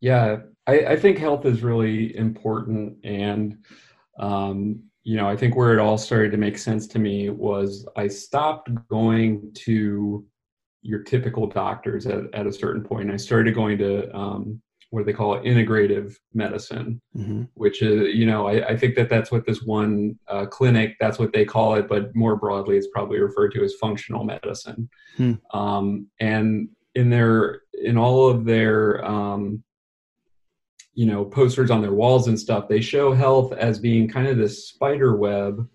Yeah, 0.00 0.36
I, 0.68 0.86
I 0.92 0.96
think 0.96 1.18
health 1.18 1.44
is 1.44 1.62
really 1.62 2.16
important, 2.16 2.98
and 3.04 3.58
um, 4.18 4.84
you 5.08 5.16
know, 5.16 5.26
I 5.26 5.38
think 5.38 5.56
where 5.56 5.72
it 5.72 5.80
all 5.80 5.96
started 5.96 6.32
to 6.32 6.36
make 6.36 6.58
sense 6.58 6.86
to 6.88 6.98
me 6.98 7.30
was 7.30 7.88
I 7.96 8.08
stopped 8.08 8.68
going 8.90 9.50
to 9.60 10.26
your 10.82 11.02
typical 11.02 11.46
doctors 11.46 12.06
at, 12.06 12.24
at 12.34 12.46
a 12.46 12.52
certain 12.52 12.84
point. 12.84 13.10
I 13.10 13.16
started 13.16 13.54
going 13.54 13.78
to 13.78 14.14
um, 14.14 14.60
what 14.90 15.06
they 15.06 15.14
call 15.14 15.38
integrative 15.38 16.14
medicine, 16.34 17.00
mm-hmm. 17.16 17.44
which 17.54 17.80
is 17.80 18.14
you 18.14 18.26
know 18.26 18.48
I, 18.48 18.68
I 18.68 18.76
think 18.76 18.96
that 18.96 19.08
that's 19.08 19.32
what 19.32 19.46
this 19.46 19.62
one 19.62 20.18
uh, 20.28 20.44
clinic 20.44 20.94
that's 21.00 21.18
what 21.18 21.32
they 21.32 21.46
call 21.46 21.76
it, 21.76 21.88
but 21.88 22.14
more 22.14 22.36
broadly, 22.36 22.76
it's 22.76 22.88
probably 22.92 23.18
referred 23.18 23.52
to 23.52 23.64
as 23.64 23.76
functional 23.80 24.24
medicine. 24.24 24.90
Hmm. 25.16 25.32
Um, 25.54 26.08
and 26.20 26.68
in 26.94 27.08
their 27.08 27.62
in 27.82 27.96
all 27.96 28.28
of 28.28 28.44
their 28.44 29.02
um, 29.06 29.64
you 30.98 31.06
know 31.06 31.24
posters 31.24 31.70
on 31.70 31.80
their 31.82 31.92
walls 31.92 32.28
and 32.28 32.38
stuff 32.38 32.68
they 32.68 32.80
show 32.80 33.12
health 33.12 33.52
as 33.52 33.78
being 33.78 34.08
kind 34.08 34.26
of 34.26 34.36
this 34.36 34.68
spider 34.68 35.16
web 35.16 35.68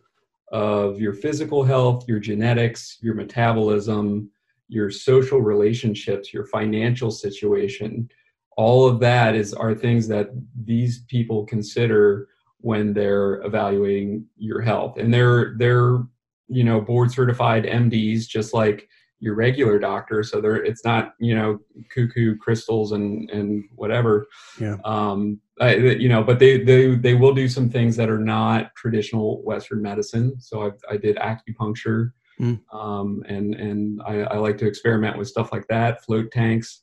of 0.52 1.00
your 1.00 1.14
physical 1.14 1.64
health 1.64 2.06
your 2.08 2.20
genetics 2.20 2.98
your 3.02 3.16
metabolism 3.16 4.30
your 4.74 4.90
social 4.90 5.40
relationships 5.40 6.34
your 6.34 6.46
financial 6.46 7.12
situation. 7.12 8.10
All 8.58 8.88
of 8.88 9.00
that 9.00 9.36
is 9.36 9.54
are 9.54 9.74
things 9.74 10.08
that 10.08 10.30
these 10.64 11.04
people 11.06 11.46
consider 11.46 12.28
when 12.60 12.94
they're 12.94 13.42
evaluating 13.42 14.26
your 14.38 14.62
health. 14.62 14.98
And 14.98 15.14
they're 15.14 15.56
they're 15.58 16.00
you 16.48 16.64
know 16.64 16.82
board 16.82 17.10
certified 17.10 17.64
mds 17.64 18.28
just 18.28 18.54
like 18.54 18.90
your 19.24 19.36
regular 19.36 19.80
doctor 19.80 20.22
so 20.22 20.42
they're 20.42 20.64
it's 20.66 20.84
not 20.84 21.14
you 21.18 21.34
know 21.34 21.58
cuckoo 21.90 22.36
crystals 22.36 22.92
and 22.92 23.30
and 23.30 23.64
whatever 23.76 24.28
Yeah. 24.60 24.76
um 24.84 25.40
I, 25.62 25.76
you 25.76 26.10
know 26.10 26.24
but 26.24 26.40
they 26.40 26.62
they 26.62 26.96
they 26.96 27.14
will 27.14 27.34
do 27.34 27.48
some 27.48 27.70
things 27.70 27.96
that 27.96 28.10
are 28.10 28.20
not 28.20 28.76
traditional 28.76 29.42
western 29.44 29.82
medicine 29.82 30.36
so 30.40 30.54
i 30.68 30.94
i 30.94 30.98
did 30.98 31.16
acupuncture 31.18 32.12
Mm. 32.42 32.60
um 32.74 33.24
and 33.28 33.54
and 33.54 34.02
I, 34.08 34.14
I 34.34 34.38
like 34.38 34.58
to 34.58 34.66
experiment 34.66 35.20
with 35.20 35.28
stuff 35.28 35.52
like 35.54 35.68
that 35.68 36.04
float 36.04 36.32
tanks 36.32 36.82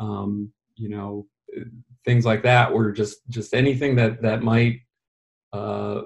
um 0.00 0.50
you 0.74 0.88
know 0.88 1.26
things 2.06 2.24
like 2.24 2.42
that 2.44 2.72
where 2.72 2.90
just 2.92 3.18
just 3.28 3.52
anything 3.52 3.94
that 3.96 4.22
that 4.22 4.42
might 4.42 4.80
uh 5.52 6.00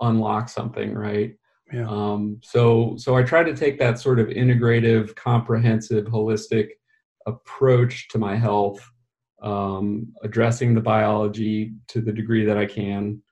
unlock 0.00 0.48
something 0.48 0.94
right 0.94 1.34
Yeah. 1.72 1.86
um, 1.88 2.40
so, 2.42 2.94
so 2.98 3.16
I 3.16 3.22
try 3.22 3.42
to 3.44 3.54
take 3.54 3.78
that 3.78 3.98
sort 3.98 4.18
of 4.18 4.28
integrative, 4.28 5.14
comprehensive, 5.14 6.06
holistic 6.06 6.70
approach 7.26 8.08
to 8.08 8.18
my 8.18 8.34
health, 8.36 8.80
um, 9.42 10.08
addressing 10.22 10.74
the 10.74 10.80
biology 10.80 11.72
to 11.88 12.00
the 12.00 12.12
degree 12.12 12.44
that 12.44 12.56
I 12.58 12.66
can, 12.66 13.22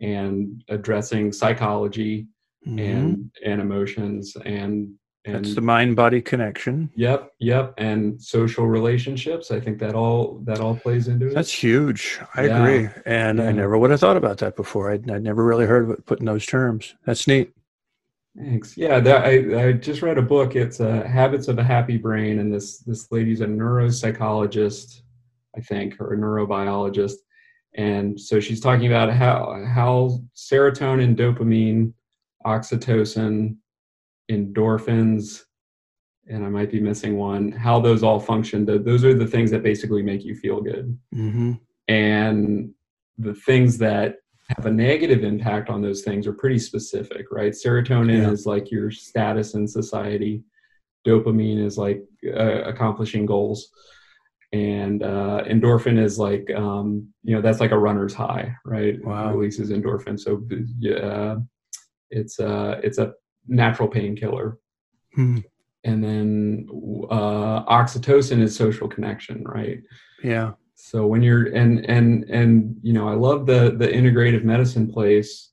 and 0.00 0.62
addressing 0.68 1.32
psychology 1.32 2.26
Mhm. 2.66 2.78
and 2.80 3.30
and 3.44 3.60
emotions 3.60 4.36
and 4.44 4.94
And 5.26 5.34
That's 5.44 5.54
the 5.54 5.60
mind 5.60 5.96
body 5.96 6.22
connection. 6.22 6.88
Yep, 6.94 7.32
yep, 7.40 7.74
and 7.76 8.18
social 8.22 8.66
relationships. 8.66 9.50
I 9.50 9.60
think 9.60 9.78
that 9.80 9.94
all 9.94 10.40
that 10.46 10.60
all 10.60 10.74
plays 10.76 11.08
into 11.08 11.26
it. 11.26 11.34
That's 11.34 11.52
huge. 11.52 12.18
I 12.34 12.46
Yeah. 12.46 12.58
agree, 12.58 12.88
and 13.04 13.38
I 13.42 13.52
never 13.52 13.76
would 13.76 13.90
have 13.90 14.00
thought 14.00 14.16
about 14.16 14.38
that 14.38 14.56
before. 14.56 14.90
I'd, 14.90 15.10
I'd 15.10 15.22
never 15.22 15.44
really 15.44 15.66
heard 15.66 15.84
of 15.84 15.90
it 15.90 16.06
put 16.06 16.20
in 16.20 16.24
those 16.26 16.46
terms. 16.46 16.94
That's 17.04 17.28
neat. 17.28 17.52
Thanks. 18.38 18.76
Yeah, 18.76 19.00
that, 19.00 19.24
I 19.24 19.66
I 19.68 19.72
just 19.72 20.02
read 20.02 20.16
a 20.18 20.22
book. 20.22 20.54
It's 20.56 20.80
uh, 20.80 21.02
Habits 21.02 21.48
of 21.48 21.58
a 21.58 21.64
Happy 21.64 21.96
Brain, 21.96 22.38
and 22.38 22.52
this 22.52 22.78
this 22.78 23.10
lady's 23.10 23.40
a 23.40 23.46
neuropsychologist, 23.46 25.02
I 25.56 25.60
think, 25.60 26.00
or 26.00 26.14
a 26.14 26.16
neurobiologist, 26.16 27.14
and 27.74 28.18
so 28.18 28.38
she's 28.38 28.60
talking 28.60 28.86
about 28.86 29.12
how 29.12 29.62
how 29.74 30.20
serotonin, 30.36 31.16
dopamine, 31.16 31.92
oxytocin, 32.46 33.56
endorphins, 34.30 35.40
and 36.28 36.44
I 36.44 36.48
might 36.48 36.70
be 36.70 36.80
missing 36.80 37.16
one. 37.16 37.50
How 37.50 37.80
those 37.80 38.02
all 38.04 38.20
function. 38.20 38.64
Th- 38.64 38.82
Those 38.82 39.04
are 39.04 39.12
the 39.14 39.26
things 39.26 39.50
that 39.50 39.62
basically 39.64 40.02
make 40.02 40.24
you 40.24 40.34
feel 40.36 40.60
good. 40.60 40.96
hmm 41.12 41.52
and 41.88 42.70
the 43.18 43.34
things 43.34 43.76
that 43.78 44.18
have 44.56 44.66
a 44.66 44.70
negative 44.70 45.22
impact 45.24 45.70
on 45.70 45.80
those 45.80 46.02
things 46.02 46.26
are 46.26 46.32
pretty 46.32 46.58
specific 46.58 47.26
right 47.30 47.52
serotonin 47.52 48.22
Yeah. 48.22 48.30
is 48.30 48.46
like 48.46 48.70
your 48.70 48.90
status 48.90 49.54
in 49.54 49.66
society 49.66 50.42
dopamine 51.06 51.64
is 51.64 51.78
like 51.78 52.02
uh, 52.26 52.62
accomplishing 52.62 53.26
goals 53.26 53.70
and 54.52 55.02
uh, 55.02 55.44
endorphin 55.46 55.98
is 55.98 56.18
like 56.18 56.50
um, 56.54 57.08
you 57.22 57.34
know 57.34 57.40
that's 57.40 57.60
like 57.60 57.70
a 57.70 57.78
runner's 57.78 58.14
high 58.14 58.54
right 58.64 59.02
Wow. 59.04 59.30
It 59.30 59.36
releases 59.36 59.70
endorphin 59.70 60.18
so 60.18 60.42
yeah 60.78 61.36
it's 62.10 62.40
uh 62.40 62.80
it's 62.82 62.98
a 62.98 63.12
natural 63.46 63.88
painkiller 63.88 64.58
Hmm. 65.14 65.38
and 65.84 66.02
then 66.04 66.66
uh, 67.10 67.64
oxytocin 67.64 68.40
is 68.40 68.54
social 68.54 68.88
connection 68.88 69.44
right 69.44 69.80
Yeah. 70.22 70.52
So 70.82 71.06
when 71.06 71.22
you're 71.22 71.46
and 71.54 71.84
and 71.90 72.24
and 72.30 72.76
you 72.82 72.92
know 72.92 73.08
i 73.08 73.14
love 73.14 73.46
the 73.46 73.74
the 73.76 73.86
integrative 73.86 74.44
medicine 74.44 74.90
place 74.90 75.50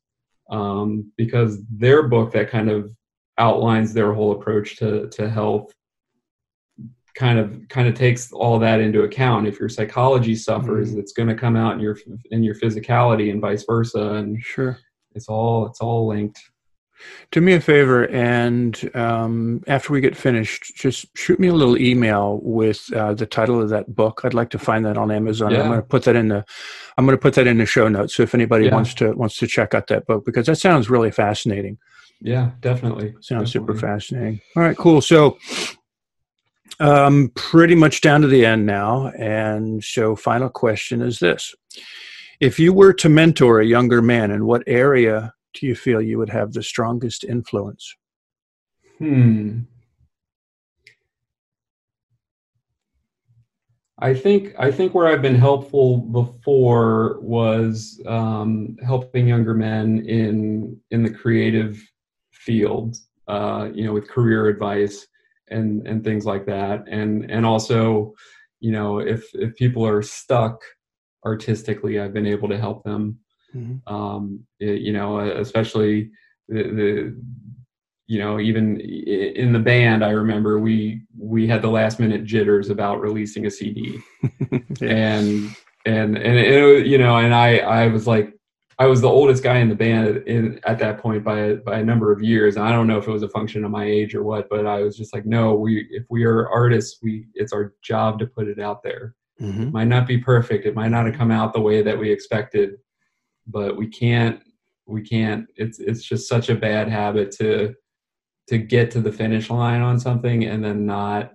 um, 0.50 1.12
because 1.18 1.62
their 1.70 2.04
book 2.08 2.32
that 2.32 2.50
kind 2.50 2.70
of 2.70 2.96
outlines 3.38 3.94
their 3.94 4.14
whole 4.14 4.32
approach 4.32 4.78
to 4.78 5.08
to 5.10 5.30
health 5.30 5.72
kind 7.16 7.38
of 7.40 7.62
kind 7.70 7.88
of 7.88 7.94
takes 7.96 8.32
all 8.32 8.58
that 8.60 8.80
into 8.80 9.02
account 9.04 9.48
if 9.48 9.60
your 9.60 9.70
psychology 9.70 10.36
suffers 10.36 10.94
Mhm. 10.94 11.00
it's 11.00 11.12
going 11.14 11.28
to 11.30 11.36
come 11.36 11.56
out 11.56 11.74
in 11.74 11.80
your 11.80 11.98
in 12.32 12.44
your 12.44 12.56
physicality 12.56 13.32
and 13.32 13.42
vice 13.42 13.66
versa 13.66 14.14
and 14.14 14.42
Sure. 14.42 14.78
it's 15.16 15.28
all 15.28 15.66
it's 15.68 15.82
all 15.82 16.08
linked 16.08 16.40
Do 17.32 17.42
me 17.42 17.54
a 17.54 17.62
favor, 17.62 18.08
and 18.10 18.90
um, 18.96 19.64
after 19.68 19.94
we 19.94 20.02
get 20.02 20.16
finished, 20.16 20.76
just 20.76 21.06
shoot 21.16 21.40
me 21.40 21.48
a 21.48 21.54
little 21.54 21.78
email 21.78 22.40
with 22.42 22.92
uh, 22.94 23.14
the 23.14 23.26
title 23.26 23.62
of 23.62 23.70
that 23.70 23.94
book. 23.96 24.22
I'd 24.24 24.34
like 24.34 24.50
to 24.52 24.60
find 24.60 24.86
that 24.86 24.98
on 24.98 25.12
Amazon. 25.12 25.54
I'm 25.56 25.68
going 25.68 25.80
to 25.80 25.86
put 25.86 26.04
that 26.04 26.16
in 26.16 26.30
the. 26.30 26.44
I'm 26.98 27.06
going 27.06 27.18
to 27.18 27.22
put 27.22 27.34
that 27.36 27.46
in 27.48 27.58
the 27.60 27.66
show 27.66 27.88
notes. 27.88 28.16
So 28.16 28.24
if 28.24 28.34
anybody 28.34 28.66
Yeah. 28.66 28.74
wants 28.76 28.94
to 28.96 29.12
wants 29.12 29.38
to 29.38 29.48
check 29.48 29.74
out 29.76 29.88
that 29.88 30.06
book, 30.08 30.26
because 30.26 30.46
that 30.48 30.58
sounds 30.58 30.90
really 30.90 31.12
fascinating. 31.12 31.78
yeah 32.22 32.52
definitely 32.62 33.14
Sounds 33.22 33.52
super 33.52 33.76
fascinating. 33.76 34.42
All 34.56 34.64
right, 34.64 34.76
cool. 34.78 35.02
So, 35.02 35.38
um, 36.80 37.32
pretty 37.36 37.76
much 37.76 38.02
down 38.02 38.22
to 38.22 38.28
the 38.28 38.46
end 38.46 38.66
now. 38.66 39.08
And 39.18 39.84
so, 39.84 40.16
final 40.16 40.50
question 40.50 41.02
is 41.02 41.20
this 41.20 41.54
If 42.40 42.60
you 42.60 42.74
were 42.74 42.94
to 42.94 43.10
mentor 43.10 43.60
a 43.60 43.66
younger 43.66 44.02
man, 44.02 44.32
in 44.32 44.46
what 44.46 44.64
area 44.68 45.34
do 45.54 45.68
you 45.68 45.76
feel 45.76 46.02
you 46.02 46.18
would 46.18 46.30
have 46.30 46.54
the 46.54 46.64
strongest 46.64 47.24
influence? 47.24 47.96
Hmm. 48.98 49.62
I 54.00 54.14
think 54.14 54.54
I 54.60 54.72
think 54.72 54.94
where 54.94 55.08
I've 55.08 55.24
been 55.24 55.36
helpful 55.36 55.98
before 55.98 57.20
was 57.22 58.00
um, 58.06 58.78
helping 58.86 59.28
younger 59.28 59.56
men 59.56 60.06
in 60.06 60.80
in 60.92 61.02
the 61.02 61.10
creative 61.10 61.82
field, 62.32 62.98
uh, 63.28 63.70
you 63.74 63.86
know, 63.86 63.94
with 63.94 64.08
career 64.08 64.48
advice 64.48 65.08
and 65.50 65.88
and 65.88 66.04
things 66.04 66.26
like 66.26 66.46
that, 66.46 66.84
and 66.88 67.30
and 67.32 67.44
also, 67.44 68.14
you 68.60 68.72
know, 68.72 69.00
if 69.00 69.26
if 69.34 69.56
people 69.56 69.86
are 69.86 70.04
stuck 70.04 70.62
artistically, 71.26 72.00
I've 72.00 72.14
been 72.14 72.28
able 72.28 72.50
to 72.50 72.58
help 72.60 72.84
them 72.84 73.18
Mhm. 73.56 73.82
um, 73.88 74.40
y- 74.60 74.68
you 74.68 74.92
know, 74.94 75.20
especially 75.20 76.12
the, 76.50 76.64
the 76.64 77.22
you 78.10 78.20
know, 78.20 78.40
even 78.40 78.80
in 78.80 79.52
the 79.52 79.60
band, 79.60 80.04
I 80.04 80.12
remember 80.12 80.60
we 80.60 81.02
we 81.18 81.46
had 81.48 81.62
the 81.62 81.70
last 81.70 82.00
minute 82.00 82.24
jitters 82.24 82.70
about 82.70 83.02
releasing 83.02 83.46
a 83.46 83.52
CD, 83.52 84.00
yeah. 84.80 84.88
and 84.90 85.50
and 85.86 86.18
and 86.18 86.38
it, 86.38 86.88
you 86.88 86.98
know, 86.98 87.18
and 87.18 87.34
I 87.34 87.58
I 87.58 87.88
was 87.88 88.08
like. 88.08 88.34
I 88.80 88.86
was 88.86 89.02
the 89.02 89.10
oldest 89.10 89.42
guy 89.42 89.58
in 89.58 89.70
the 89.70 89.76
band 89.76 90.18
in, 90.28 90.60
at 90.64 90.78
that 90.78 91.00
point 91.00 91.24
by 91.24 91.40
a, 91.40 91.56
by 91.56 91.80
a 91.80 91.84
number 91.84 92.12
of 92.12 92.22
years. 92.22 92.58
And 92.58 92.64
I 92.68 92.72
don't 92.72 92.86
know 92.86 93.00
if 93.00 93.08
it 93.08 93.12
was 93.12 93.24
a 93.24 93.30
function 93.30 93.66
of 93.66 93.72
my 93.72 93.84
age 93.86 94.14
or 94.14 94.22
what, 94.22 94.48
but 94.52 94.68
I 94.68 94.84
was 94.84 94.96
just 94.96 95.16
like, 95.16 95.26
no, 95.26 95.56
we 95.56 95.88
if 95.90 96.04
we 96.12 96.26
are 96.26 96.48
artists, 96.50 97.00
we 97.02 97.26
it's 97.34 97.52
our 97.54 97.74
job 97.82 98.20
to 98.20 98.28
put 98.28 98.48
it 98.48 98.60
out 98.60 98.84
there 98.84 99.16
Mhm. 99.42 99.72
might 99.72 99.88
not 99.88 100.06
be 100.06 100.20
perfect 100.20 100.68
it 100.68 100.76
might 100.76 100.90
not 100.92 101.08
have 101.08 101.16
come 101.16 101.32
out 101.32 101.54
the 101.54 101.60
way 101.60 101.82
that 101.82 101.98
we 101.98 102.12
expected 102.12 102.76
but 103.48 103.76
we 103.78 103.88
can't 103.88 104.42
we 104.86 105.02
can't 105.02 105.48
it's 105.56 105.80
it's 105.80 106.04
just 106.04 106.28
such 106.30 106.50
a 106.50 106.56
bad 106.56 106.88
habit 106.90 107.32
to 107.32 107.74
to 108.48 108.58
get 108.58 108.90
to 108.92 109.02
the 109.02 109.12
finish 109.12 109.50
line 109.50 109.82
on 109.82 110.00
something 110.00 110.46
and 110.46 110.64
then 110.64 110.86
not 110.86 111.34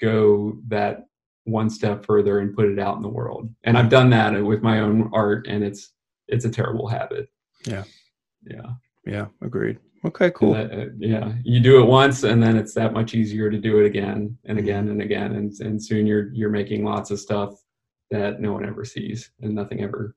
go 0.00 0.56
that 0.68 1.06
one 1.44 1.68
step 1.70 2.04
further 2.04 2.38
and 2.40 2.54
put 2.54 2.66
it 2.66 2.78
out 2.78 2.96
in 2.96 3.02
the 3.02 3.08
world 3.08 3.48
and 3.64 3.76
i've 3.76 3.88
done 3.88 4.10
that 4.10 4.30
with 4.44 4.62
my 4.62 4.80
own 4.80 5.10
art 5.12 5.46
and 5.48 5.64
it's 5.64 5.92
it's 6.28 6.44
a 6.44 6.50
terrible 6.50 6.86
habit 6.86 7.28
Yeah. 7.66 7.84
yeah 8.46 8.70
Yeah, 9.04 9.26
agreed. 9.42 9.78
Okay, 10.04 10.30
cool. 10.32 10.52
that, 10.54 10.72
uh, 10.72 10.86
yeah 10.98 11.32
you 11.44 11.60
do 11.60 11.80
it 11.82 11.86
once 11.86 12.22
and 12.24 12.42
then 12.42 12.56
it's 12.56 12.74
that 12.74 12.92
much 12.92 13.14
easier 13.14 13.50
to 13.50 13.58
do 13.58 13.78
it 13.80 13.86
again 13.86 14.36
and 14.44 14.58
Mm-hmm. 14.58 14.66
again 14.68 14.88
and 14.88 15.02
again 15.02 15.32
and, 15.34 15.52
and 15.60 15.82
soon 15.82 16.06
you're 16.06 16.32
you're 16.32 16.50
making 16.50 16.84
lots 16.84 17.10
of 17.10 17.18
stuff 17.18 17.54
that 18.10 18.40
no 18.40 18.52
one 18.52 18.64
ever 18.66 18.84
sees 18.84 19.30
and 19.40 19.54
nothing 19.54 19.80
ever 19.82 20.14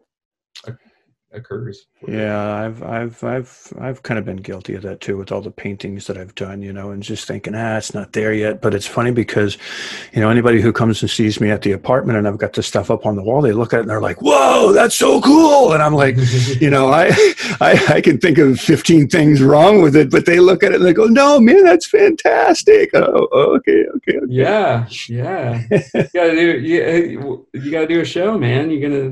occurs 1.35 1.87
Yeah, 2.07 2.53
I've 2.53 2.83
I've 2.83 3.23
I've 3.23 3.73
I've 3.79 4.03
kind 4.03 4.17
of 4.17 4.25
been 4.25 4.37
guilty 4.37 4.75
of 4.75 4.83
that 4.83 5.01
too 5.01 5.17
with 5.17 5.31
all 5.31 5.41
the 5.41 5.51
paintings 5.51 6.07
that 6.07 6.17
I've 6.17 6.35
done, 6.35 6.61
you 6.61 6.71
know, 6.73 6.91
and 6.91 7.01
just 7.01 7.27
thinking, 7.27 7.55
ah, 7.55 7.77
it's 7.77 7.93
not 7.93 8.13
there 8.13 8.33
yet. 8.33 8.61
But 8.61 8.73
it's 8.73 8.87
funny 8.87 9.11
because, 9.11 9.57
you 10.13 10.21
know, 10.21 10.29
anybody 10.29 10.61
who 10.61 10.71
comes 10.71 11.01
and 11.01 11.09
sees 11.09 11.41
me 11.41 11.49
at 11.49 11.61
the 11.63 11.71
apartment 11.71 12.17
and 12.17 12.27
I've 12.27 12.37
got 12.37 12.53
this 12.53 12.67
stuff 12.67 12.91
up 12.91 13.05
on 13.05 13.15
the 13.15 13.23
wall, 13.23 13.41
they 13.41 13.51
look 13.53 13.73
at 13.73 13.77
it 13.77 13.81
and 13.81 13.89
they're 13.89 14.01
like, 14.01 14.21
"Whoa, 14.21 14.71
that's 14.73 14.95
so 14.95 15.21
cool!" 15.21 15.73
And 15.73 15.81
I'm 15.81 15.93
like, 15.93 16.15
you 16.61 16.69
know, 16.69 16.89
I 16.89 17.07
I 17.61 17.85
I 17.95 18.01
can 18.01 18.17
think 18.19 18.37
of 18.37 18.59
15 18.59 19.09
things 19.09 19.41
wrong 19.41 19.81
with 19.81 19.95
it, 19.95 20.11
but 20.11 20.25
they 20.25 20.39
look 20.39 20.63
at 20.63 20.71
it 20.71 20.75
and 20.75 20.85
they 20.85 20.93
go, 20.93 21.05
"No, 21.05 21.39
man, 21.39 21.63
that's 21.63 21.87
fantastic." 21.87 22.91
Oh, 22.93 23.27
okay, 23.57 23.85
okay, 23.95 24.17
okay. 24.17 24.25
yeah 24.27 24.87
yeah 25.09 25.63
you 25.71 26.03
gotta 26.13 26.31
do 26.31 26.59
you, 26.59 27.47
you 27.53 27.71
gotta 27.71 27.87
do 27.87 28.01
a 28.01 28.05
show 28.05 28.37
man 28.37 28.69
You're 28.69 28.89
gonna 28.89 29.09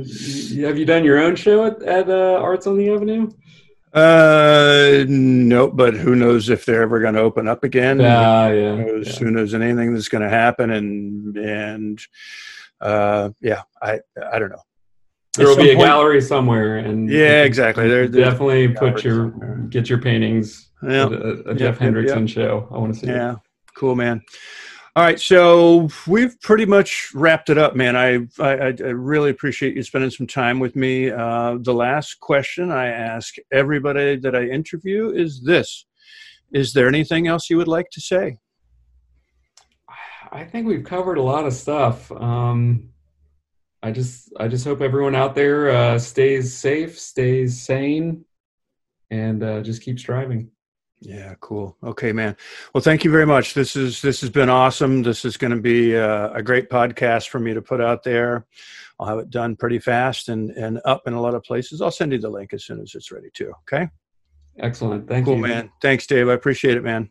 have 0.68 0.78
you 0.78 0.86
done 0.86 1.04
your 1.04 1.20
own 1.20 1.36
show 1.36 1.66
at, 1.66 1.82
at 1.84 2.10
uh, 2.14 2.40
arts 2.42 2.68
on 2.68 2.78
the 2.78 2.90
avenue 2.90 3.30
Uh, 3.94 5.06
no, 5.08 5.68
but 5.70 5.94
who 5.94 6.16
knows 6.16 6.50
if 6.50 6.66
they're 6.66 6.82
ever 6.82 7.00
going 7.00 7.14
to 7.14 7.22
open 7.22 7.48
up 7.48 7.64
again? 7.64 8.00
yeah 8.00 8.48
yeah, 8.52 8.76
who 8.76 8.86
knows, 8.86 9.08
yeah. 9.08 9.20
who 9.20 9.32
knows 9.32 9.54
anything 9.54 9.94
that's 9.94 10.10
going 10.10 10.24
to 10.24 10.30
happen 10.30 10.72
and 10.72 11.38
and 11.38 12.00
uh 12.82 13.30
yeah 13.40 13.62
i 13.82 14.00
i 14.34 14.40
don't 14.40 14.50
know 14.50 14.64
There 15.38 15.48
will 15.48 15.56
be 15.56 15.72
a 15.72 15.76
point- 15.76 15.88
gallery 15.88 16.22
somewhere 16.22 16.78
and 16.78 17.10
yeah 17.10 17.44
exactly 17.44 17.88
there 17.88 18.08
definitely 18.08 18.68
put 18.70 19.04
your 19.04 19.30
somewhere. 19.32 19.58
get 19.70 19.90
your 19.90 20.00
paintings 20.00 20.70
yeah 20.82 21.06
a, 21.06 21.08
a 21.08 21.36
Yep, 21.54 21.58
jeff 21.58 21.60
yep, 21.60 21.78
hendrickson 21.94 22.28
show 22.28 22.68
i 22.72 22.78
want 22.78 22.94
to 22.94 23.00
see 23.00 23.08
it. 23.08 23.16
yeah 23.16 23.36
cool 23.78 23.96
man 23.96 24.22
all 24.96 25.04
right 25.04 25.20
so 25.20 25.90
we've 26.08 26.40
pretty 26.42 26.66
much 26.66 27.10
wrapped 27.14 27.50
it 27.50 27.58
up 27.58 27.76
man 27.76 27.96
i 27.96 28.16
i, 28.40 28.68
I 28.68 28.92
really 28.92 29.30
appreciate 29.30 29.76
you 29.76 29.84
spending 29.84 30.12
some 30.12 30.28
time 30.28 30.60
with 30.60 30.76
me 30.76 31.10
uh 31.10 31.58
the 31.62 31.74
last 31.74 32.20
question 32.20 32.72
i 32.72 32.88
ask 32.88 33.36
everybody 33.52 34.18
that 34.18 34.36
i 34.36 34.44
interview 34.44 35.10
is 35.10 35.42
this 35.44 35.86
is 36.52 36.74
there 36.74 36.88
anything 36.88 37.28
else 37.28 37.50
you 37.50 37.58
would 37.58 37.68
like 37.68 37.90
to 37.92 38.02
say 38.02 38.38
I 40.34 40.44
think 40.44 40.66
we've 40.66 40.84
covered 40.84 41.20
a 41.20 41.22
lot 41.22 41.46
of 41.46 41.54
stuff. 41.54 42.12
Um, 42.12 42.90
I 43.84 43.92
just 43.92 44.34
I 44.40 44.48
just 44.48 44.66
hope 44.66 44.82
everyone 44.82 45.14
out 45.14 45.36
there 45.36 45.70
uh, 45.70 46.00
stays 46.00 46.56
safe, 46.58 47.00
stays 47.00 47.62
sane, 47.62 48.26
and 49.12 49.44
uh, 49.44 49.62
just 49.62 49.84
keeps 49.84 50.02
striving. 50.02 50.50
Yeah, 51.06 51.36
cool. 51.42 51.76
Okay, 51.84 52.14
man. 52.14 52.38
Well, 52.74 52.82
thank 52.82 53.04
you 53.04 53.12
very 53.12 53.26
much. 53.26 53.54
This 53.54 53.76
is 53.76 54.02
this 54.02 54.22
has 54.22 54.30
been 54.30 54.50
awesome. 54.50 55.04
This 55.04 55.26
is 55.26 55.36
going 55.36 55.52
to 55.52 55.62
be 55.62 55.98
uh, 55.98 56.30
a 56.30 56.42
great 56.42 56.70
podcast 56.70 57.28
for 57.28 57.40
me 57.40 57.54
to 57.54 57.62
put 57.62 57.82
out 57.82 58.04
there. 58.04 58.46
I'll 59.00 59.08
have 59.08 59.20
it 59.20 59.30
done 59.30 59.58
pretty 59.58 59.80
fast 59.80 60.30
and 60.30 60.52
and 60.52 60.80
up 60.86 61.06
in 61.06 61.14
a 61.14 61.22
lot 61.22 61.36
of 61.36 61.44
places. 61.44 61.82
I'll 61.82 61.92
send 61.92 62.14
you 62.14 62.20
the 62.20 62.30
link 62.30 62.54
as 62.54 62.64
soon 62.64 62.80
as 62.80 62.96
it's 62.96 63.12
ready 63.12 63.30
too. 63.34 63.52
Okay. 63.62 63.90
Excellent. 64.60 65.08
Thank 65.08 65.26
Cool, 65.26 65.38
you, 65.38 65.44
Cool, 65.44 65.50
man. 65.50 65.72
Thanks, 65.82 66.08
Dave. 66.08 66.30
I 66.30 66.34
appreciate 66.34 66.78
it, 66.78 66.84
man. 66.84 67.10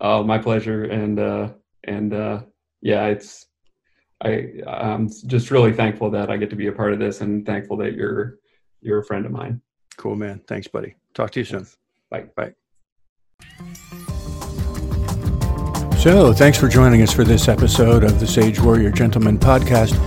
Oh, 0.00 0.22
my 0.22 0.38
pleasure. 0.38 0.84
And 0.84 1.18
uh, 1.18 1.50
and 1.84 2.14
uh, 2.14 2.42
yeah, 2.80 3.06
it's 3.06 3.46
I 4.22 4.52
I'm 4.66 5.10
just 5.26 5.50
really 5.50 5.72
thankful 5.72 6.10
that 6.12 6.30
I 6.30 6.36
get 6.38 6.50
to 6.50 6.56
be 6.56 6.68
a 6.68 6.72
part 6.72 6.92
of 6.92 6.98
this, 6.98 7.20
and 7.20 7.44
thankful 7.44 7.76
that 7.78 7.92
you're 7.92 8.38
you're 8.80 9.00
a 9.00 9.04
friend 9.04 9.26
of 9.26 9.32
mine. 9.32 9.60
Cool, 9.96 10.16
man. 10.16 10.40
Thanks, 10.46 10.68
buddy. 10.68 10.94
Talk 11.14 11.32
to 11.32 11.40
you 11.40 11.44
soon. 11.44 11.66
Bye. 12.10 12.26
Bye. 12.36 12.54
So, 15.98 16.32
thanks 16.32 16.56
for 16.56 16.68
joining 16.68 17.02
us 17.02 17.12
for 17.12 17.24
this 17.24 17.48
episode 17.48 18.04
of 18.04 18.20
the 18.20 18.26
Sage 18.26 18.60
Warrior 18.60 18.92
Gentleman 18.92 19.36
podcast. 19.36 19.98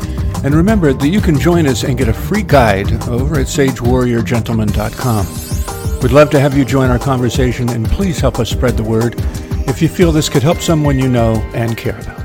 And 0.45 0.55
remember 0.55 0.93
that 0.93 1.09
you 1.09 1.19
can 1.19 1.38
join 1.38 1.67
us 1.67 1.84
and 1.84 1.97
get 1.97 2.07
a 2.07 2.13
free 2.13 2.43
guide 2.43 2.89
over 3.09 3.36
at 3.36 3.47
sagewarriorgentleman.com. 3.47 5.99
We'd 6.01 6.13
love 6.13 6.29
to 6.29 6.39
have 6.39 6.57
you 6.57 6.63
join 6.63 6.89
our 6.89 6.97
conversation, 6.97 7.67
and 7.69 7.86
please 7.88 8.21
help 8.21 8.39
us 8.39 8.49
spread 8.49 8.77
the 8.77 8.84
word 8.84 9.15
if 9.67 9.82
you 9.82 9.89
feel 9.89 10.13
this 10.13 10.29
could 10.29 10.43
help 10.43 10.59
someone 10.59 10.97
you 10.97 11.09
know 11.09 11.34
and 11.53 11.77
care 11.77 11.99
about. 11.99 12.20